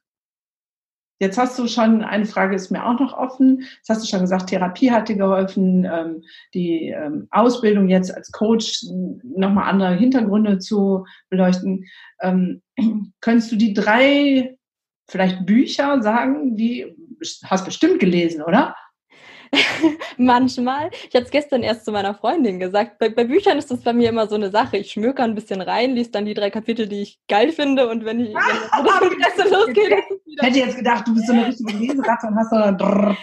Jetzt 1.21 1.39
hast 1.39 1.59
du 1.59 1.69
schon, 1.69 2.03
eine 2.03 2.27
Frage 2.27 2.57
ist 2.57 2.71
mir 2.71 2.85
auch 2.85 2.99
noch 2.99 3.17
offen. 3.17 3.61
Jetzt 3.61 3.89
hast 3.89 4.03
du 4.03 4.09
schon 4.09 4.21
gesagt, 4.21 4.49
Therapie 4.49 4.91
hat 4.91 5.09
dir 5.09 5.17
geholfen, 5.17 5.85
ähm, 5.85 6.23
die 6.55 6.89
ähm, 6.89 7.29
Ausbildung 7.31 7.89
jetzt 7.89 8.15
als 8.15 8.33
Coach 8.33 8.85
nochmal 9.23 9.71
andere 9.71 9.95
Hintergründe 9.95 10.59
zu 10.59 11.07
beleuchten. 11.31 11.87
Ähm, 12.21 12.63
könntest 13.21 13.53
du 13.53 13.57
die 13.57 13.75
drei 13.75 14.57
vielleicht 15.09 15.47
Bücher 15.47 16.03
sagen, 16.03 16.57
die 16.57 16.97
hast 17.45 17.65
bestimmt 17.65 18.01
gelesen, 18.01 18.43
oder? 18.43 18.75
Manchmal. 20.17 20.91
Ich 21.09 21.15
hatte 21.15 21.25
es 21.25 21.31
gestern 21.31 21.63
erst 21.63 21.85
zu 21.85 21.93
meiner 21.93 22.15
Freundin 22.15 22.59
gesagt. 22.59 22.99
Bei, 22.99 23.09
bei, 23.09 23.25
Büchern 23.25 23.59
ist 23.59 23.71
das 23.71 23.81
bei 23.83 23.93
mir 23.93 24.09
immer 24.09 24.27
so 24.27 24.35
eine 24.35 24.51
Sache. 24.51 24.77
Ich 24.77 24.93
schmöker 24.93 25.25
ein 25.25 25.35
bisschen 25.35 25.61
rein, 25.61 25.95
lese 25.95 26.11
dann 26.11 26.25
die 26.25 26.35
drei 26.35 26.51
Kapitel, 26.51 26.89
die 26.89 27.03
ich 27.03 27.19
geil 27.29 27.53
finde 27.53 27.89
und 27.89 28.05
wenn 28.05 28.21
ich 28.21 28.35
wenn 28.35 28.85
das 28.85 29.03
Interesse 29.03 29.55
losgeht, 29.55 30.05
ich 30.37 30.43
hätte 30.43 30.59
jetzt 30.59 30.77
gedacht, 30.77 31.07
du 31.07 31.15
bist 31.15 31.27
so 31.27 31.33
eine 31.33 31.47
richtige 31.47 31.73
Leseratte 31.77 32.27
und 32.27 32.37
hast 32.37 32.51
so 32.51 32.57
eine 32.57 32.77
Drrr. 32.77 33.17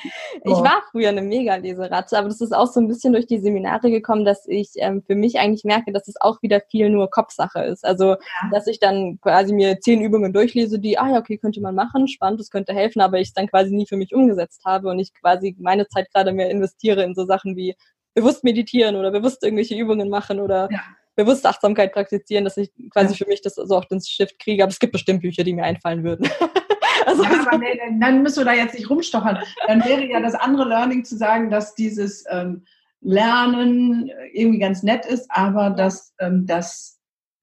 Ich 0.44 0.52
war 0.52 0.82
früher 0.92 1.10
eine 1.10 1.22
Mega-Leseratte, 1.22 2.18
aber 2.18 2.30
das 2.30 2.42
ist 2.42 2.54
auch 2.54 2.68
so 2.68 2.80
ein 2.80 2.88
bisschen 2.88 3.14
durch 3.14 3.28
die 3.28 3.40
Seminare 3.40 3.92
gekommen, 3.92 4.24
dass 4.24 4.48
ich 4.48 4.72
ähm, 4.78 5.04
für 5.06 5.16
mich 5.16 5.40
eigentlich 5.40 5.64
merke, 5.64 5.92
dass 5.92 6.08
es 6.08 6.16
auch 6.22 6.42
wieder 6.42 6.62
viel 6.70 6.90
nur 6.90 7.10
Kopfsache 7.10 7.62
ist. 7.64 7.84
Also, 7.86 8.12
ja. 8.12 8.18
dass 8.52 8.68
ich 8.68 8.80
dann 8.80 9.20
quasi 9.22 9.54
mir 9.54 9.80
zehn 9.80 10.02
Übungen 10.02 10.32
durchlese, 10.32 10.80
die, 10.80 10.98
ah 10.98 11.10
ja, 11.10 11.20
okay, 11.20 11.38
könnte 11.38 11.60
man 11.62 11.76
machen, 11.76 12.08
spannend, 12.08 12.40
das 12.40 12.50
könnte 12.50 12.74
helfen, 12.74 13.02
aber 13.02 13.20
ich 13.20 13.30
es 13.30 13.34
dann 13.34 13.48
quasi 13.48 13.74
nie 13.74 13.88
für 13.88 13.98
mich 13.98 14.14
umgesetzt 14.16 14.62
habe 14.66 14.90
und 14.90 15.00
ich 15.00 15.14
quasi 15.14 15.56
meine 15.60 15.88
Zeit 15.88 16.12
gerade 16.14 16.21
mehr 16.32 16.50
investiere 16.50 17.04
in 17.04 17.16
so 17.16 17.26
Sachen 17.26 17.56
wie 17.56 17.76
bewusst 18.14 18.44
meditieren 18.44 18.96
oder 18.96 19.12
bewusst 19.12 19.44
irgendwelche 19.44 19.76
Übungen 19.76 20.10
machen 20.10 20.40
oder 20.40 20.70
ja. 20.72 20.80
bewusst 21.16 21.46
Achtsamkeit 21.46 21.94
praktizieren, 21.94 22.44
dass 22.44 22.58
ich 22.58 22.72
quasi 22.92 23.14
ja. 23.14 23.18
für 23.18 23.28
mich 23.28 23.42
das 23.42 23.56
so 23.56 23.76
auch 23.76 23.86
den 23.86 24.02
Shift 24.02 24.40
kriege. 24.40 24.64
Aber 24.64 24.72
es 24.72 24.80
gibt 24.80 24.94
bestimmt 24.94 25.22
Bücher, 25.22 25.44
die 25.44 25.54
mir 25.54 25.64
einfallen 25.64 26.04
würden. 26.04 26.30
also, 27.06 27.24
ja, 27.24 27.46
aber 27.48 27.58
nee, 27.58 27.80
dann 28.00 28.22
müssen 28.22 28.40
wir 28.40 28.46
da 28.46 28.54
jetzt 28.54 28.76
nicht 28.76 28.90
rumstochern. 28.90 29.40
Dann 29.68 29.84
wäre 29.86 30.06
ja 30.06 30.20
das 30.20 30.36
andere 30.36 30.68
Learning 30.68 31.06
zu 31.06 31.18
sagen, 31.18 31.50
dass 31.50 31.74
dieses 31.76 32.26
ähm, 32.30 32.66
Lernen 33.02 34.12
irgendwie 34.34 34.60
ganz 34.60 34.84
nett 34.84 35.06
ist, 35.06 35.28
aber 35.30 35.72
dass 35.72 36.14
ähm, 36.20 36.46
das 36.46 37.00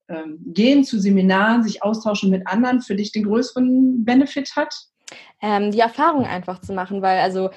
ähm, 0.07 0.39
Gehen 0.47 0.83
zu 0.83 0.99
Seminaren, 0.99 1.63
sich 1.63 1.83
austauschen 1.83 2.29
mit 2.29 2.47
anderen 2.47 2.81
für 2.81 2.95
dich 2.95 3.11
den 3.11 3.25
größeren 3.25 4.05
Benefit 4.05 4.55
hat? 4.55 4.73
Ähm, 5.41 5.71
die 5.71 5.79
Erfahrung 5.79 6.25
einfach 6.25 6.61
zu 6.61 6.73
machen, 6.73 7.01
weil 7.01 7.19
also 7.19 7.49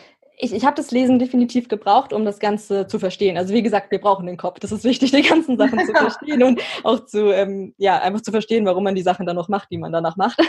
ich, 0.43 0.53
ich 0.53 0.64
habe 0.64 0.74
das 0.74 0.90
Lesen 0.90 1.20
definitiv 1.20 1.68
gebraucht, 1.68 2.12
um 2.12 2.24
das 2.24 2.40
Ganze 2.40 2.88
zu 2.88 2.99
verstehen. 2.99 3.38
Also 3.38 3.55
wie 3.55 3.62
gesagt, 3.62 3.93
wir 3.93 4.01
brauchen 4.01 4.26
den 4.26 4.36
Kopf. 4.36 4.59
Das 4.59 4.72
ist 4.72 4.82
wichtig, 4.82 5.12
die 5.12 5.22
ganzen 5.22 5.57
Sachen 5.57 5.78
zu 5.86 5.93
verstehen 5.95 6.43
und 6.43 6.61
auch 6.82 7.07
zu, 7.07 7.32
ähm, 7.32 7.74
ja, 7.78 8.01
einfach 8.01 8.22
zu 8.22 8.32
verstehen, 8.32 8.66
warum 8.66 8.82
man 8.82 8.97
die 8.97 9.03
Sachen 9.03 9.24
dann 9.24 9.36
noch 9.36 9.49
macht, 9.49 9.70
die 9.70 9.78
man 9.78 9.93
danach 9.93 10.16
macht. 10.16 10.40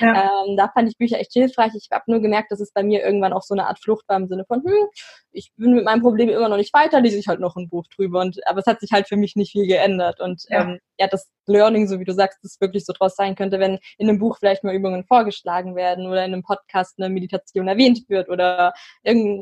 Ja. 0.00 0.30
Ähm, 0.46 0.56
da 0.56 0.68
fand 0.68 0.88
ich 0.88 0.98
Bücher 0.98 1.18
echt 1.18 1.32
hilfreich. 1.32 1.72
Ich 1.74 1.88
habe 1.90 2.04
nur 2.06 2.20
gemerkt, 2.20 2.52
dass 2.52 2.60
es 2.60 2.72
bei 2.72 2.82
mir 2.82 3.02
irgendwann 3.02 3.32
auch 3.32 3.42
so 3.42 3.54
eine 3.54 3.66
Art 3.66 3.80
Flucht 3.80 4.06
war 4.06 4.16
im 4.16 4.28
Sinne 4.28 4.44
von, 4.44 4.62
hm, 4.62 4.88
ich 5.32 5.50
bin 5.56 5.74
mit 5.74 5.84
meinem 5.84 6.02
Problem 6.02 6.28
immer 6.28 6.48
noch 6.48 6.56
nicht 6.56 6.74
weiter, 6.74 7.00
lese 7.00 7.18
ich 7.18 7.26
halt 7.26 7.40
noch 7.40 7.56
ein 7.56 7.68
Buch 7.68 7.86
drüber. 7.94 8.20
Und 8.20 8.38
aber 8.46 8.60
es 8.60 8.66
hat 8.66 8.80
sich 8.80 8.92
halt 8.92 9.08
für 9.08 9.16
mich 9.16 9.34
nicht 9.34 9.52
viel 9.52 9.66
geändert. 9.66 10.20
Und 10.20 10.44
ja, 10.48 10.62
ähm, 10.62 10.78
ja 10.98 11.06
das 11.06 11.30
Learning, 11.46 11.88
so 11.88 11.98
wie 11.98 12.04
du 12.04 12.12
sagst, 12.12 12.38
das 12.42 12.60
wirklich 12.60 12.84
so 12.84 12.92
draus 12.92 13.16
sein 13.16 13.34
könnte, 13.34 13.58
wenn 13.58 13.78
in 13.96 14.08
einem 14.08 14.18
Buch 14.18 14.38
vielleicht 14.38 14.64
mal 14.64 14.74
Übungen 14.74 15.04
vorgeschlagen 15.04 15.74
werden 15.74 16.06
oder 16.06 16.24
in 16.24 16.32
einem 16.32 16.42
Podcast 16.42 16.94
eine 16.98 17.08
Meditation 17.08 17.68
erwähnt 17.68 18.08
wird 18.08 18.28
oder 18.28 18.72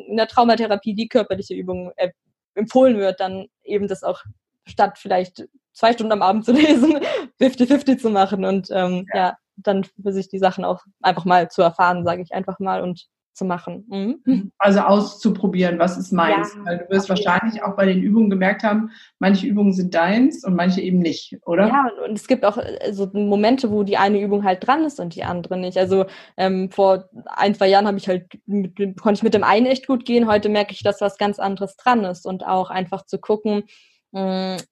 in 0.00 0.16
der 0.16 0.28
Traumatherapie 0.28 0.94
die 0.94 1.08
körperliche 1.08 1.54
Übung 1.54 1.92
äh, 1.96 2.10
empfohlen 2.54 2.98
wird, 2.98 3.20
dann 3.20 3.46
eben 3.64 3.88
das 3.88 4.02
auch 4.02 4.22
statt 4.66 4.98
vielleicht 4.98 5.46
zwei 5.72 5.92
Stunden 5.92 6.12
am 6.12 6.22
Abend 6.22 6.44
zu 6.44 6.52
lesen, 6.52 6.98
50-50 7.40 7.98
zu 7.98 8.10
machen 8.10 8.44
und 8.44 8.68
ähm, 8.70 9.06
ja. 9.12 9.18
ja. 9.18 9.36
dann 9.56 9.84
für 9.84 10.12
sich 10.12 10.28
die 10.28 10.38
Sachen 10.38 10.64
auch 10.64 10.82
einfach 11.02 11.24
mal 11.24 11.50
zu 11.50 11.62
erfahren, 11.62 12.04
sage 12.04 12.22
ich 12.22 12.32
einfach 12.32 12.58
mal 12.58 12.82
und 12.82 13.06
zu 13.36 13.44
machen. 13.44 13.84
Mhm. 14.24 14.52
Also 14.58 14.80
auszuprobieren, 14.80 15.78
was 15.78 15.98
ist 15.98 16.10
meins. 16.10 16.54
Ja, 16.54 16.64
Weil 16.64 16.78
du 16.78 16.90
wirst 16.90 17.08
wahrscheinlich 17.10 17.62
auch 17.62 17.76
bei 17.76 17.84
den 17.84 18.02
Übungen 18.02 18.30
gemerkt 18.30 18.62
haben, 18.62 18.90
manche 19.18 19.46
Übungen 19.46 19.74
sind 19.74 19.94
deins 19.94 20.42
und 20.42 20.56
manche 20.56 20.80
eben 20.80 21.00
nicht, 21.00 21.38
oder? 21.44 21.68
Ja, 21.68 21.90
und 22.06 22.14
es 22.14 22.26
gibt 22.26 22.44
auch 22.46 22.56
äh, 22.56 22.92
so 22.92 23.08
Momente, 23.12 23.70
wo 23.70 23.82
die 23.82 23.98
eine 23.98 24.20
Übung 24.20 24.42
halt 24.44 24.66
dran 24.66 24.84
ist 24.84 24.98
und 24.98 25.14
die 25.14 25.24
andere 25.24 25.58
nicht. 25.58 25.76
Also 25.76 26.06
ähm, 26.38 26.70
vor 26.70 27.10
ein, 27.26 27.54
zwei 27.54 27.68
Jahren 27.68 27.86
habe 27.86 27.98
ich 27.98 28.08
halt 28.08 28.26
mit, 28.46 28.76
konnte 29.00 29.18
ich 29.18 29.22
mit 29.22 29.34
dem 29.34 29.44
einen 29.44 29.66
echt 29.66 29.86
gut 29.86 30.06
gehen. 30.06 30.26
Heute 30.26 30.48
merke 30.48 30.72
ich, 30.72 30.82
dass 30.82 31.02
was 31.02 31.18
ganz 31.18 31.38
anderes 31.38 31.76
dran 31.76 32.04
ist 32.04 32.26
und 32.26 32.46
auch 32.46 32.70
einfach 32.70 33.04
zu 33.04 33.18
gucken, 33.18 33.64
mh, 34.12 34.56
hm, 34.56 34.66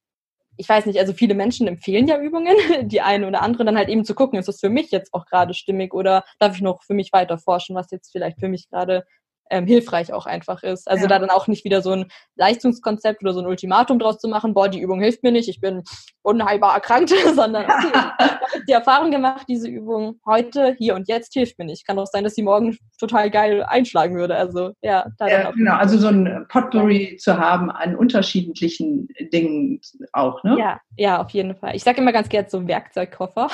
ich 0.56 0.68
weiß 0.68 0.86
nicht, 0.86 0.98
also 0.98 1.12
viele 1.12 1.34
Menschen 1.34 1.66
empfehlen 1.66 2.06
ja 2.06 2.18
Übungen, 2.18 2.54
die 2.88 3.00
eine 3.00 3.26
oder 3.26 3.42
andere, 3.42 3.64
dann 3.64 3.76
halt 3.76 3.88
eben 3.88 4.04
zu 4.04 4.14
gucken, 4.14 4.38
ist 4.38 4.48
das 4.48 4.60
für 4.60 4.70
mich 4.70 4.90
jetzt 4.90 5.12
auch 5.14 5.26
gerade 5.26 5.54
stimmig 5.54 5.94
oder 5.94 6.24
darf 6.38 6.56
ich 6.56 6.62
noch 6.62 6.82
für 6.82 6.94
mich 6.94 7.12
weiter 7.12 7.38
forschen, 7.38 7.76
was 7.76 7.90
jetzt 7.90 8.12
vielleicht 8.12 8.40
für 8.40 8.48
mich 8.48 8.68
gerade 8.68 9.04
ähm, 9.50 9.66
hilfreich 9.66 10.12
auch 10.12 10.26
einfach 10.26 10.62
ist. 10.62 10.88
Also 10.88 11.02
ja. 11.02 11.08
da 11.08 11.18
dann 11.18 11.30
auch 11.30 11.46
nicht 11.46 11.64
wieder 11.64 11.82
so 11.82 11.92
ein 11.92 12.06
Leistungskonzept 12.36 13.22
oder 13.22 13.32
so 13.32 13.40
ein 13.40 13.46
Ultimatum 13.46 13.98
draus 13.98 14.18
zu 14.18 14.28
machen, 14.28 14.54
boah, 14.54 14.68
die 14.68 14.80
Übung 14.80 15.00
hilft 15.00 15.22
mir 15.22 15.32
nicht, 15.32 15.48
ich 15.48 15.60
bin 15.60 15.82
unheilbar 16.22 16.74
erkrankt, 16.74 17.10
sondern 17.34 17.64
okay, 17.64 17.92
die 18.68 18.72
Erfahrung 18.72 19.10
gemacht, 19.10 19.46
diese 19.48 19.68
Übung 19.68 20.20
heute, 20.26 20.74
hier 20.78 20.94
und 20.94 21.08
jetzt 21.08 21.34
hilft 21.34 21.58
mir 21.58 21.66
nicht. 21.66 21.86
Kann 21.86 21.98
auch 21.98 22.06
sein, 22.06 22.24
dass 22.24 22.34
sie 22.34 22.42
morgen 22.42 22.76
total 22.98 23.30
geil 23.30 23.62
einschlagen 23.62 24.16
würde. 24.16 24.36
Also 24.36 24.72
ja, 24.82 25.06
da 25.18 25.28
ja 25.28 25.50
genau, 25.50 25.74
also 25.74 25.98
so 25.98 26.08
ein 26.08 26.46
Potpourri 26.48 27.16
zu 27.18 27.38
haben 27.38 27.70
an 27.70 27.96
unterschiedlichen 27.96 29.08
Dingen 29.32 29.80
auch, 30.12 30.42
ne? 30.44 30.56
Ja, 30.58 30.80
ja, 30.96 31.20
auf 31.20 31.30
jeden 31.30 31.54
Fall. 31.54 31.74
Ich 31.74 31.82
sage 31.82 32.00
immer 32.00 32.12
ganz 32.12 32.28
gerne 32.28 32.48
so 32.48 32.66
Werkzeugkoffer. 32.66 33.48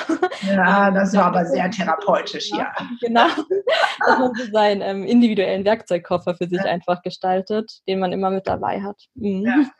Ja, 0.47 0.91
das 0.91 1.15
war 1.15 1.25
aber 1.25 1.45
sehr 1.45 1.69
therapeutisch, 1.69 2.49
ja. 2.51 2.71
Genau, 3.01 3.27
dass 3.27 4.19
man 4.19 4.33
so 4.35 4.51
seinen 4.51 4.81
ähm, 4.81 5.03
individuellen 5.03 5.63
Werkzeugkoffer 5.81 6.35
für 6.35 6.47
sich 6.47 6.59
ja. 6.59 6.65
einfach 6.65 7.01
gestaltet, 7.01 7.81
den 7.87 7.99
man 7.99 8.11
immer 8.11 8.29
mit 8.29 8.47
dabei 8.47 8.81
hat. 8.81 9.07
Mhm. 9.15 9.45
Ja. 9.45 9.71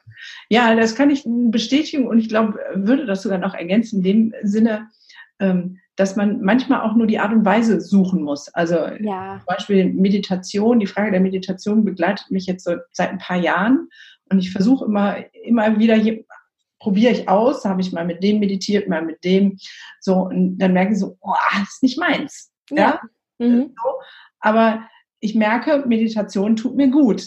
ja, 0.50 0.76
das 0.76 0.96
kann 0.96 1.10
ich 1.10 1.24
bestätigen 1.26 2.08
und 2.08 2.20
ich 2.20 2.30
glaube, 2.30 2.60
würde 2.74 3.06
das 3.06 3.22
sogar 3.22 3.38
noch 3.38 3.54
ergänzen, 3.54 3.98
in 3.98 4.04
dem 4.04 4.34
Sinne, 4.44 4.90
ähm, 5.40 5.78
dass 5.96 6.16
man 6.16 6.42
manchmal 6.42 6.82
auch 6.82 6.96
nur 6.96 7.08
die 7.08 7.20
Art 7.20 7.32
und 7.32 7.46
Weise 7.46 7.82
suchen 7.82 8.24
muss. 8.24 8.50
Also 8.50 8.76
ja. 8.76 9.38
zum 9.38 9.46
Beispiel 9.46 9.94
Meditation, 9.94 10.80
die 10.80 10.88
Frage 10.88 11.12
der 11.12 11.20
Meditation 11.20 11.86
begleitet 11.86 12.32
mich 12.32 12.46
jetzt 12.46 12.64
so 12.64 12.76
seit 12.92 13.10
ein 13.10 13.20
paar 13.20 13.38
Jahren 13.38 13.90
und 14.30 14.40
ich 14.40 14.52
versuche 14.52 14.86
immer, 14.86 15.18
immer 15.44 15.78
wieder 15.78 15.98
probiere 16.80 17.12
ich 17.12 17.30
aus, 17.30 17.64
habe 17.66 17.82
ich 17.82 17.92
mal 17.92 18.06
mit 18.06 18.24
dem 18.24 18.40
meditiert, 18.40 18.88
mal 18.88 19.04
mit 19.04 19.24
dem, 19.24 19.58
so, 20.00 20.16
und 20.16 20.58
dann 20.58 20.74
merke 20.74 20.94
ich 20.94 21.00
so, 21.00 21.18
oh, 21.22 21.36
das 21.54 21.74
ist 21.74 21.84
nicht 21.84 22.00
meins. 22.00 22.52
Ja. 22.72 22.78
ja? 22.78 23.02
Mhm. 23.38 23.76
So, 23.76 23.90
aber 24.40 24.88
ich 25.22 25.36
merke, 25.36 25.86
Meditation 25.88 26.56
tut 26.56 26.76
mir 26.76 26.90
gut. 26.90 27.24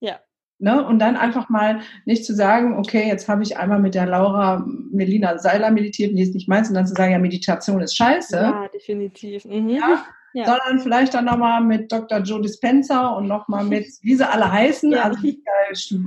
Ja. 0.00 0.20
Ne? 0.58 0.86
Und 0.86 0.98
dann 0.98 1.16
einfach 1.16 1.50
mal 1.50 1.80
nicht 2.06 2.24
zu 2.24 2.34
sagen, 2.34 2.78
okay, 2.78 3.06
jetzt 3.06 3.28
habe 3.28 3.42
ich 3.42 3.58
einmal 3.58 3.80
mit 3.80 3.94
der 3.94 4.06
Laura 4.06 4.64
Melina 4.90 5.36
Seiler 5.38 5.70
meditiert, 5.70 6.16
die 6.16 6.22
ist 6.22 6.34
nicht 6.34 6.48
meins, 6.48 6.68
und 6.68 6.74
dann 6.74 6.86
zu 6.86 6.94
sagen, 6.94 7.12
ja, 7.12 7.18
Meditation 7.18 7.82
ist 7.82 7.96
scheiße. 7.96 8.36
Ja, 8.36 8.68
definitiv. 8.68 9.44
Mhm. 9.44 9.68
Ja? 9.68 10.04
Ja. 10.32 10.44
sondern 10.44 10.80
vielleicht 10.80 11.14
dann 11.14 11.24
nochmal 11.24 11.62
mit 11.62 11.90
Dr. 11.90 12.18
Joe 12.18 12.42
Dispenza 12.42 13.08
und 13.08 13.26
nochmal 13.26 13.64
mit, 13.64 13.86
wie 14.02 14.16
sie 14.16 14.28
alle 14.28 14.52
heißen, 14.52 14.92
ja. 14.92 15.04
also 15.04 15.18
die 15.22 15.42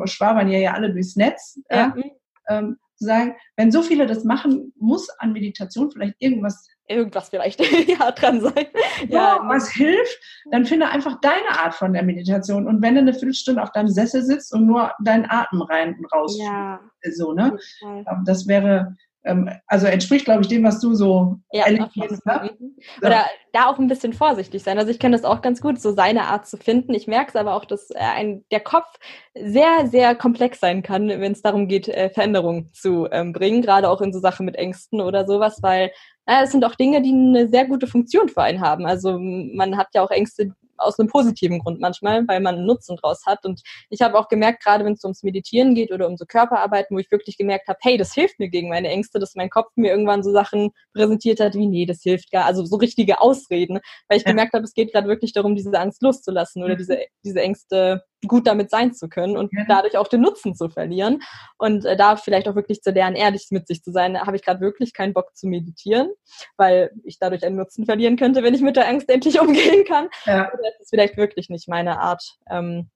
schwabern 0.05 0.49
ja, 0.49 0.59
ja 0.59 0.73
alle 0.73 0.93
durchs 0.93 1.15
Netz. 1.15 1.59
Ja. 1.71 1.95
Mhm 1.95 2.11
ähm, 2.49 2.77
zu 2.95 3.05
sagen, 3.05 3.36
wenn 3.55 3.71
so 3.71 3.82
viele 3.82 4.05
das 4.07 4.25
machen, 4.25 4.73
muss 4.77 5.09
an 5.19 5.32
Meditation 5.32 5.89
vielleicht 5.91 6.15
irgendwas 6.19 6.67
irgendwas 6.90 7.30
vielleicht 7.30 7.60
ja, 7.88 8.12
dran 8.12 8.42
sein. 8.42 8.66
Ja, 9.08 9.38
ja, 9.38 9.42
was 9.46 9.70
hilft, 9.70 10.20
dann 10.52 10.66
finde 10.66 10.90
einfach 10.90 11.20
deine 11.22 11.60
Art 11.62 11.76
von 11.76 11.94
der 11.94 12.04
Meditation. 12.04 12.68
Und 12.68 12.82
wenn 12.82 12.96
du 12.96 13.02
eine 13.02 13.14
Viertelstunde 13.14 13.62
auf 13.62 13.72
deinem 13.72 13.90
Sessel 13.90 14.24
sitzt 14.24 14.54
und 14.54 14.66
nur 14.66 14.92
deinen 15.04 15.30
Atem 15.30 15.62
rein 15.62 15.96
und 15.98 16.06
raus, 16.12 16.38
ja. 16.40 16.80
so, 17.12 17.34
ne? 17.34 17.58
Das 18.26 18.48
wäre 18.48 18.96
ähm, 19.26 19.50
also 19.68 19.86
entspricht, 19.86 20.26
glaube 20.26 20.42
ich, 20.42 20.48
dem, 20.48 20.64
was 20.64 20.80
du 20.80 20.94
so 20.94 21.38
ja, 21.52 21.66
Fall. 22.24 22.52
Ne? 22.60 22.72
Oder 23.02 23.26
da 23.52 23.66
auch 23.68 23.78
ein 23.78 23.88
bisschen 23.88 24.14
vorsichtig 24.14 24.64
sein. 24.64 24.78
Also 24.78 24.92
ich 24.92 25.00
kenne 25.00 25.16
das 25.16 25.26
auch 25.26 25.42
ganz 25.42 25.62
gut, 25.62 25.80
so 25.80 25.92
seine 25.92 26.24
Art 26.28 26.48
zu 26.48 26.58
finden. 26.58 26.94
Ich 26.94 27.08
merke 27.08 27.30
es 27.30 27.36
aber 27.36 27.56
auch, 27.56 27.66
dass 27.66 27.90
äh, 27.92 27.98
ein, 28.00 28.46
der 28.52 28.62
Kopf 28.62 28.88
sehr, 29.36 29.88
sehr 29.88 30.16
komplex 30.16 30.60
sein 30.60 30.84
kann, 30.84 31.10
wenn 31.10 31.32
es 31.32 31.42
darum 31.42 31.68
geht, 31.68 31.90
äh, 31.90 32.10
Veränderungen 32.10 32.72
zu 32.74 33.08
ähm, 33.12 33.34
bringen, 33.34 33.62
gerade 33.62 33.90
auch 33.90 34.02
in 34.02 34.14
so 34.14 34.20
Sachen 34.20 34.46
mit 34.46 34.56
Ängsten 34.56 35.02
oder 35.02 35.26
sowas, 35.26 35.60
weil 35.62 35.92
es 36.43 36.51
sind 36.51 36.63
auch 36.63 36.75
Dinge, 36.75 37.01
die 37.01 37.11
eine 37.11 37.49
sehr 37.49 37.65
gute 37.65 37.88
Funktion 37.88 38.30
für 38.30 38.41
einen 38.41 38.61
haben. 38.61 38.86
Also 38.86 39.17
man 39.19 39.77
hat 39.77 39.88
ja 39.93 40.03
auch 40.03 40.11
Ängste, 40.11 40.53
aus 40.80 40.99
einem 40.99 41.09
positiven 41.09 41.59
Grund 41.59 41.80
manchmal, 41.80 42.27
weil 42.27 42.39
man 42.39 42.55
einen 42.55 42.65
Nutzen 42.65 42.95
draus 42.95 43.25
hat. 43.25 43.45
Und 43.45 43.61
ich 43.89 44.01
habe 44.01 44.17
auch 44.17 44.27
gemerkt, 44.27 44.63
gerade 44.63 44.86
wenn 44.86 44.93
es 44.93 45.03
ums 45.03 45.23
Meditieren 45.23 45.75
geht 45.75 45.91
oder 45.91 46.07
um 46.07 46.17
so 46.17 46.25
Körperarbeiten, 46.25 46.95
wo 46.95 46.99
ich 46.99 47.11
wirklich 47.11 47.38
gemerkt 47.38 47.67
habe, 47.67 47.80
hey, 47.82 47.97
das 47.97 48.13
hilft 48.13 48.39
mir 48.39 48.49
gegen 48.49 48.69
meine 48.69 48.89
Ängste, 48.89 49.19
dass 49.19 49.36
mein 49.36 49.49
Kopf 49.49 49.71
mir 49.75 49.91
irgendwann 49.91 50.23
so 50.23 50.32
Sachen 50.32 50.71
präsentiert 50.93 51.39
hat, 51.39 51.55
wie, 51.55 51.67
nee, 51.67 51.86
das 51.86 52.01
hilft 52.01 52.32
gar, 52.32 52.45
also 52.45 52.65
so 52.65 52.77
richtige 52.77 53.21
Ausreden, 53.21 53.80
weil 54.07 54.17
ich 54.17 54.23
ja. 54.23 54.32
gemerkt 54.32 54.53
habe, 54.53 54.63
es 54.63 54.73
geht 54.73 54.91
gerade 54.93 55.07
wirklich 55.07 55.34
darum, 55.34 55.55
diese 55.55 55.77
Angst 55.77 56.01
loszulassen 56.01 56.63
oder 56.63 56.73
mhm. 56.73 56.80
diese, 56.80 56.99
diese 57.23 57.41
Ängste 57.41 58.03
gut 58.28 58.47
damit 58.47 58.70
sein 58.70 58.93
zu 58.93 59.09
können 59.09 59.38
und 59.38 59.51
ja. 59.53 59.65
dadurch 59.67 59.97
auch 59.97 60.07
den 60.07 60.22
Nutzen 60.22 60.55
zu 60.55 60.70
verlieren. 60.70 61.22
Und 61.57 61.86
äh, 61.86 61.95
da 61.95 62.15
vielleicht 62.15 62.47
auch 62.47 62.55
wirklich 62.55 62.82
zu 62.82 62.91
lernen, 62.91 63.15
ehrlich 63.15 63.47
mit 63.51 63.67
sich 63.67 63.84
zu 63.84 63.91
sein. 63.91 64.20
Habe 64.20 64.36
ich 64.36 64.43
gerade 64.43 64.61
wirklich 64.61 64.93
keinen 64.93 65.13
Bock 65.13 65.36
zu 65.36 65.47
meditieren, 65.47 66.09
weil 66.57 66.91
ich 67.03 67.20
dadurch 67.20 67.43
einen 67.43 67.55
Nutzen 67.55 67.86
verlieren 67.86 68.17
könnte, 68.17 68.43
wenn 68.43 68.53
ich 68.53 68.61
mit 68.61 68.76
der 68.76 68.88
Angst 68.88 69.09
endlich 69.09 69.39
umgehen 69.41 69.86
kann. 69.86 70.09
Ja. 70.26 70.51
Das 70.51 70.80
ist 70.80 70.89
vielleicht 70.89 71.17
wirklich 71.17 71.49
nicht 71.49 71.67
meine 71.67 71.99
Art, 71.99 72.38
ähm, 72.49 72.89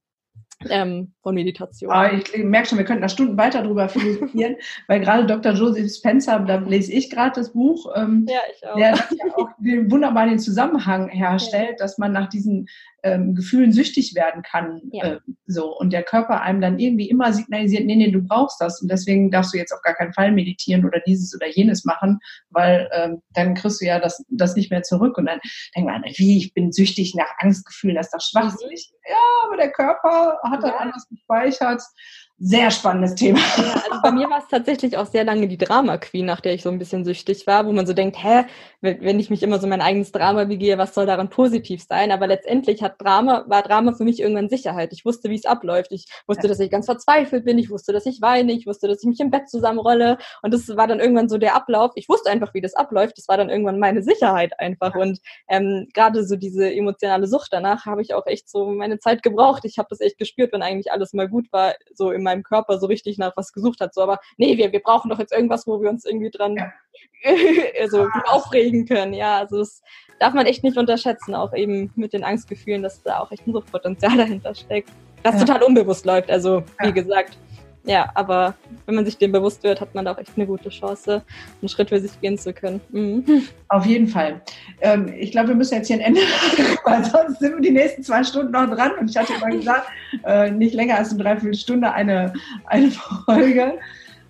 ähm, 0.69 1.13
von 1.21 1.35
Meditation. 1.35 1.91
Aber 1.91 2.09
ah, 2.09 2.13
ich 2.13 2.43
merke 2.43 2.69
schon, 2.69 2.77
wir 2.77 2.85
könnten 2.85 3.01
da 3.01 3.09
Stunden 3.09 3.37
weiter 3.37 3.63
drüber 3.63 3.89
philosophieren, 3.89 4.55
weil 4.87 5.01
gerade 5.01 5.25
Dr. 5.25 5.53
Joseph 5.53 5.91
Spencer, 5.93 6.39
da 6.39 6.55
lese 6.57 6.93
ich 6.93 7.09
gerade 7.09 7.33
das 7.35 7.53
Buch, 7.53 7.91
ähm, 7.95 8.27
ja, 8.29 8.73
der 8.75 8.93
auch 9.35 9.49
den, 9.57 9.91
wunderbar 9.91 10.27
den 10.27 10.39
Zusammenhang 10.39 11.09
herstellt, 11.09 11.69
ja. 11.71 11.75
dass 11.77 11.97
man 11.97 12.11
nach 12.11 12.29
diesen 12.29 12.67
ähm, 13.03 13.35
Gefühlen 13.35 13.71
süchtig 13.71 14.15
werden 14.15 14.41
kann. 14.41 14.81
Ja. 14.91 15.05
Äh, 15.05 15.19
so 15.45 15.77
und 15.77 15.91
der 15.91 16.03
Körper 16.03 16.41
einem 16.41 16.61
dann 16.61 16.79
irgendwie 16.79 17.09
immer 17.09 17.33
signalisiert, 17.33 17.85
nee, 17.85 17.95
nee, 17.95 18.11
du 18.11 18.21
brauchst 18.21 18.59
das 18.61 18.81
und 18.81 18.89
deswegen 18.89 19.29
darfst 19.29 19.53
du 19.53 19.57
jetzt 19.57 19.73
auf 19.73 19.81
gar 19.81 19.93
keinen 19.93 20.13
Fall 20.13 20.31
meditieren 20.31 20.85
oder 20.85 20.99
dieses 21.05 21.35
oder 21.35 21.47
jenes 21.47 21.85
machen, 21.85 22.19
weil 22.49 22.89
ähm, 22.93 23.21
dann 23.33 23.53
kriegst 23.53 23.81
du 23.81 23.85
ja 23.85 23.99
das, 23.99 24.23
das 24.29 24.55
nicht 24.55 24.71
mehr 24.71 24.83
zurück 24.83 25.17
und 25.17 25.25
dann 25.25 25.39
denkt 25.75 25.89
man, 25.89 26.03
wie, 26.15 26.37
ich 26.37 26.53
bin 26.53 26.71
süchtig 26.71 27.13
nach 27.15 27.31
Angstgefühlen, 27.39 27.95
das 27.95 28.07
ist 28.07 28.13
doch 28.13 28.21
schwachsinnig. 28.21 28.89
Mhm. 28.91 29.11
Ja, 29.11 29.47
aber 29.47 29.57
der 29.57 29.71
Körper 29.71 30.39
hat 30.43 30.63
dann 30.63 30.71
ja. 30.71 30.77
anders 30.77 31.07
gespeichert 31.09 31.81
sehr 32.39 32.71
spannendes 32.71 33.15
Thema. 33.15 33.39
Ja, 33.57 33.81
also 33.89 34.01
bei 34.01 34.11
mir 34.11 34.29
war 34.29 34.39
es 34.39 34.47
tatsächlich 34.49 34.97
auch 34.97 35.05
sehr 35.05 35.23
lange 35.23 35.47
die 35.47 35.57
Drama 35.57 35.97
Queen, 35.97 36.25
nach 36.25 36.41
der 36.41 36.53
ich 36.53 36.63
so 36.63 36.69
ein 36.69 36.79
bisschen 36.79 37.05
süchtig 37.05 37.47
war, 37.47 37.65
wo 37.65 37.71
man 37.71 37.85
so 37.85 37.93
denkt, 37.93 38.21
hä, 38.21 38.45
wenn 38.81 39.19
ich 39.19 39.29
mich 39.29 39.43
immer 39.43 39.59
so 39.59 39.67
mein 39.67 39.81
eigenes 39.81 40.11
Drama 40.11 40.43
begehe, 40.43 40.77
was 40.77 40.93
soll 40.93 41.05
daran 41.05 41.29
positiv 41.29 41.83
sein? 41.87 42.11
Aber 42.11 42.27
letztendlich 42.27 42.81
hat 42.81 43.01
Drama, 43.01 43.45
war 43.47 43.61
Drama 43.61 43.93
für 43.93 44.03
mich 44.03 44.19
irgendwann 44.19 44.49
Sicherheit. 44.49 44.91
Ich 44.91 45.05
wusste, 45.05 45.29
wie 45.29 45.35
es 45.35 45.45
abläuft. 45.45 45.91
Ich 45.91 46.07
wusste, 46.27 46.47
dass 46.47 46.59
ich 46.59 46.69
ganz 46.69 46.87
verzweifelt 46.87 47.45
bin. 47.45 47.57
Ich 47.59 47.69
wusste, 47.69 47.93
dass 47.93 48.05
ich 48.05 48.21
weine. 48.21 48.51
Ich 48.51 48.67
wusste, 48.67 48.87
dass 48.87 49.03
ich 49.03 49.07
mich 49.07 49.19
im 49.21 49.29
Bett 49.31 49.47
zusammenrolle. 49.47 50.17
Und 50.41 50.53
das 50.53 50.67
war 50.75 50.87
dann 50.87 50.99
irgendwann 50.99 51.29
so 51.29 51.37
der 51.37 51.55
Ablauf. 51.55 51.91
Ich 51.95 52.09
wusste 52.09 52.29
einfach, 52.29 52.53
wie 52.53 52.61
das 52.61 52.73
abläuft. 52.73 53.17
Das 53.17 53.27
war 53.29 53.37
dann 53.37 53.49
irgendwann 53.49 53.79
meine 53.79 54.03
Sicherheit 54.03 54.59
einfach. 54.59 54.95
Und 54.95 55.19
ähm, 55.47 55.87
gerade 55.93 56.25
so 56.25 56.35
diese 56.35 56.73
emotionale 56.73 57.27
Sucht 57.27 57.53
danach 57.53 57.85
habe 57.85 58.01
ich 58.01 58.13
auch 58.13 58.25
echt 58.25 58.49
so 58.49 58.65
meine 58.65 58.99
Zeit 58.99 59.23
gebraucht. 59.23 59.63
Ich 59.65 59.77
habe 59.77 59.87
das 59.89 60.01
echt 60.01 60.17
gespürt, 60.17 60.51
wenn 60.51 60.61
eigentlich 60.61 60.91
alles 60.91 61.13
mal 61.13 61.29
gut 61.29 61.47
war, 61.53 61.73
so 61.93 62.11
im 62.11 62.22
meinem 62.23 62.43
Körper 62.43 62.79
so 62.79 62.87
richtig 62.87 63.17
nach 63.17 63.35
was 63.35 63.53
gesucht 63.53 63.79
hat. 63.81 63.93
So, 63.93 64.01
aber 64.01 64.19
nee, 64.37 64.57
wir, 64.57 64.71
wir 64.71 64.81
brauchen 64.81 65.09
doch 65.09 65.19
jetzt 65.19 65.33
irgendwas, 65.33 65.67
wo 65.67 65.81
wir 65.81 65.89
uns 65.89 66.05
irgendwie 66.05 66.31
dran 66.31 66.55
ja. 66.55 66.71
also, 67.81 68.07
aufregen 68.25 68.85
können. 68.85 69.13
Ja, 69.13 69.37
also 69.39 69.59
das 69.59 69.81
darf 70.19 70.33
man 70.33 70.45
echt 70.45 70.63
nicht 70.63 70.77
unterschätzen, 70.77 71.35
auch 71.35 71.53
eben 71.53 71.91
mit 71.95 72.13
den 72.13 72.23
Angstgefühlen, 72.23 72.83
dass 72.83 73.03
da 73.03 73.19
auch 73.19 73.31
echt 73.31 73.45
ein 73.47 73.53
Suchtpotenzial 73.53 74.17
dahinter 74.17 74.55
steckt. 74.55 74.89
Das 75.23 75.35
ja. 75.35 75.45
total 75.45 75.63
unbewusst 75.63 76.05
läuft. 76.05 76.29
Also, 76.29 76.63
wie 76.79 76.91
gesagt, 76.91 77.37
ja, 77.85 78.09
aber 78.15 78.55
wenn 78.85 78.95
man 78.95 79.05
sich 79.05 79.17
dem 79.17 79.33
bewusst 79.33 79.63
wird, 79.63 79.81
hat 79.81 79.93
man 79.93 80.05
da 80.05 80.13
auch 80.13 80.17
echt 80.17 80.31
eine 80.35 80.47
gute 80.47 80.69
Chance, 80.69 81.21
einen 81.61 81.69
Schritt 81.69 81.89
für 81.89 81.99
sich 81.99 82.19
gehen 82.21 82.37
zu 82.37 82.53
können. 82.53 82.79
Mhm. 82.91 83.43
Auf 83.67 83.85
jeden 83.85 84.07
Fall. 84.07 84.41
Ähm, 84.79 85.13
ich 85.19 85.31
glaube, 85.31 85.49
wir 85.49 85.55
müssen 85.55 85.75
jetzt 85.75 85.87
hier 85.87 85.97
ein 85.97 86.01
Ende 86.01 86.21
machen, 86.21 86.77
weil 86.85 87.03
sonst 87.03 87.39
sind 87.39 87.55
wir 87.55 87.61
die 87.61 87.71
nächsten 87.71 88.01
zwei 88.03 88.23
Stunden 88.23 88.51
noch 88.51 88.69
dran. 88.69 88.91
Und 88.99 89.09
ich 89.09 89.17
hatte 89.17 89.33
immer 89.33 89.49
gesagt, 89.49 89.87
äh, 90.23 90.49
nicht 90.49 90.73
länger 90.73 90.97
als 90.97 91.11
eine 91.11 91.23
Dreiviertelstunde 91.23 91.91
eine, 91.91 92.31
eine 92.67 92.89
Folge. 93.25 93.79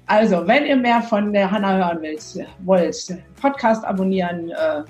Also, 0.07 0.47
wenn 0.47 0.65
ihr 0.65 0.75
mehr 0.75 1.01
von 1.01 1.31
der 1.31 1.49
Hanna 1.49 1.77
hören 1.77 2.01
wollt, 2.01 2.47
wollt 2.65 3.17
Podcast 3.39 3.85
abonnieren, 3.85 4.49
äh, 4.49 4.83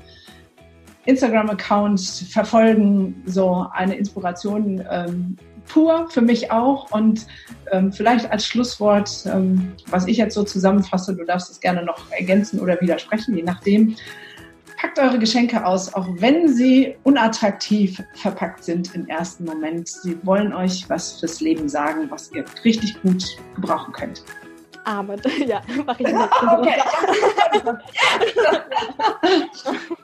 Instagram-Account 1.05 1.99
verfolgen, 2.31 3.21
so 3.25 3.67
eine 3.73 3.95
Inspiration 3.95 4.83
ähm, 4.89 5.37
pur 5.67 6.09
für 6.09 6.21
mich 6.21 6.51
auch. 6.51 6.91
Und 6.91 7.25
ähm, 7.71 7.91
vielleicht 7.91 8.31
als 8.31 8.45
Schlusswort, 8.45 9.25
ähm, 9.25 9.73
was 9.89 10.07
ich 10.07 10.17
jetzt 10.17 10.33
so 10.33 10.43
zusammenfasse, 10.43 11.15
du 11.15 11.23
darfst 11.25 11.49
es 11.49 11.59
gerne 11.59 11.83
noch 11.83 12.11
ergänzen 12.11 12.59
oder 12.59 12.79
widersprechen, 12.81 13.35
je 13.35 13.43
nachdem. 13.43 13.95
Packt 14.77 14.99
eure 14.99 15.17
Geschenke 15.17 15.65
aus, 15.65 15.93
auch 15.93 16.07
wenn 16.17 16.53
sie 16.53 16.95
unattraktiv 17.03 18.03
verpackt 18.15 18.65
sind 18.65 18.93
im 18.93 19.07
ersten 19.07 19.45
Moment. 19.45 19.87
Sie 19.87 20.17
wollen 20.23 20.53
euch 20.53 20.89
was 20.89 21.21
fürs 21.21 21.39
Leben 21.39 21.69
sagen, 21.69 22.07
was 22.09 22.31
ihr 22.33 22.43
richtig 22.65 23.01
gut 23.01 23.23
gebrauchen 23.55 23.93
könnt. 23.93 24.23
Aber 24.85 25.15
ja, 25.45 25.61
mache 25.85 26.03
ich 26.03 26.07
nicht. 26.07 26.29
Okay. 26.43 26.81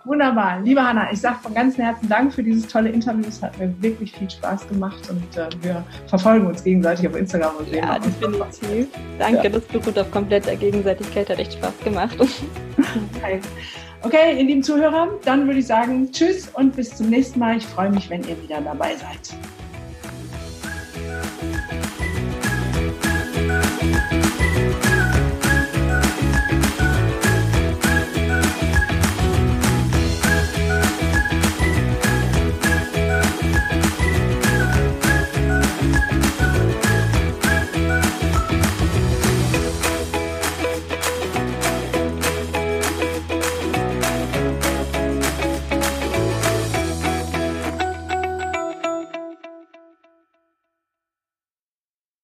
Wunderbar. 0.05 0.61
Liebe 0.61 0.81
Hanna, 0.81 1.11
ich 1.11 1.19
sage 1.21 1.37
von 1.41 1.53
ganzem 1.53 1.83
Herzen 1.83 2.07
Dank 2.09 2.33
für 2.33 2.43
dieses 2.43 2.67
tolle 2.67 2.89
Interview. 2.89 3.25
Es 3.27 3.41
hat 3.41 3.57
mir 3.59 3.73
wirklich 3.81 4.13
viel 4.13 4.29
Spaß 4.29 4.67
gemacht 4.67 5.09
und 5.09 5.37
äh, 5.37 5.49
wir 5.61 5.83
verfolgen 6.07 6.47
uns 6.47 6.63
gegenseitig 6.63 7.07
auf 7.07 7.15
Instagram 7.15 7.57
und 7.57 7.69
sehen 7.69 7.83
Ja, 7.83 7.99
definitiv. 7.99 8.87
Danke, 9.17 9.43
ja. 9.43 9.49
das 9.49 9.63
beruht 9.65 9.97
auf 9.97 10.09
kompletter 10.11 10.55
Gegenseitigkeit. 10.55 11.29
Hat 11.29 11.39
echt 11.39 11.53
Spaß 11.53 11.73
gemacht. 11.83 12.17
Okay. 12.19 13.41
okay, 14.03 14.37
ihr 14.37 14.45
lieben 14.45 14.63
Zuhörer, 14.63 15.09
dann 15.25 15.45
würde 15.45 15.59
ich 15.59 15.67
sagen 15.67 16.11
Tschüss 16.11 16.49
und 16.53 16.75
bis 16.75 16.95
zum 16.95 17.09
nächsten 17.09 17.39
Mal. 17.39 17.57
Ich 17.57 17.65
freue 17.65 17.89
mich, 17.89 18.09
wenn 18.09 18.23
ihr 18.23 18.41
wieder 18.41 18.61
dabei 18.61 18.95
seid. 18.95 19.35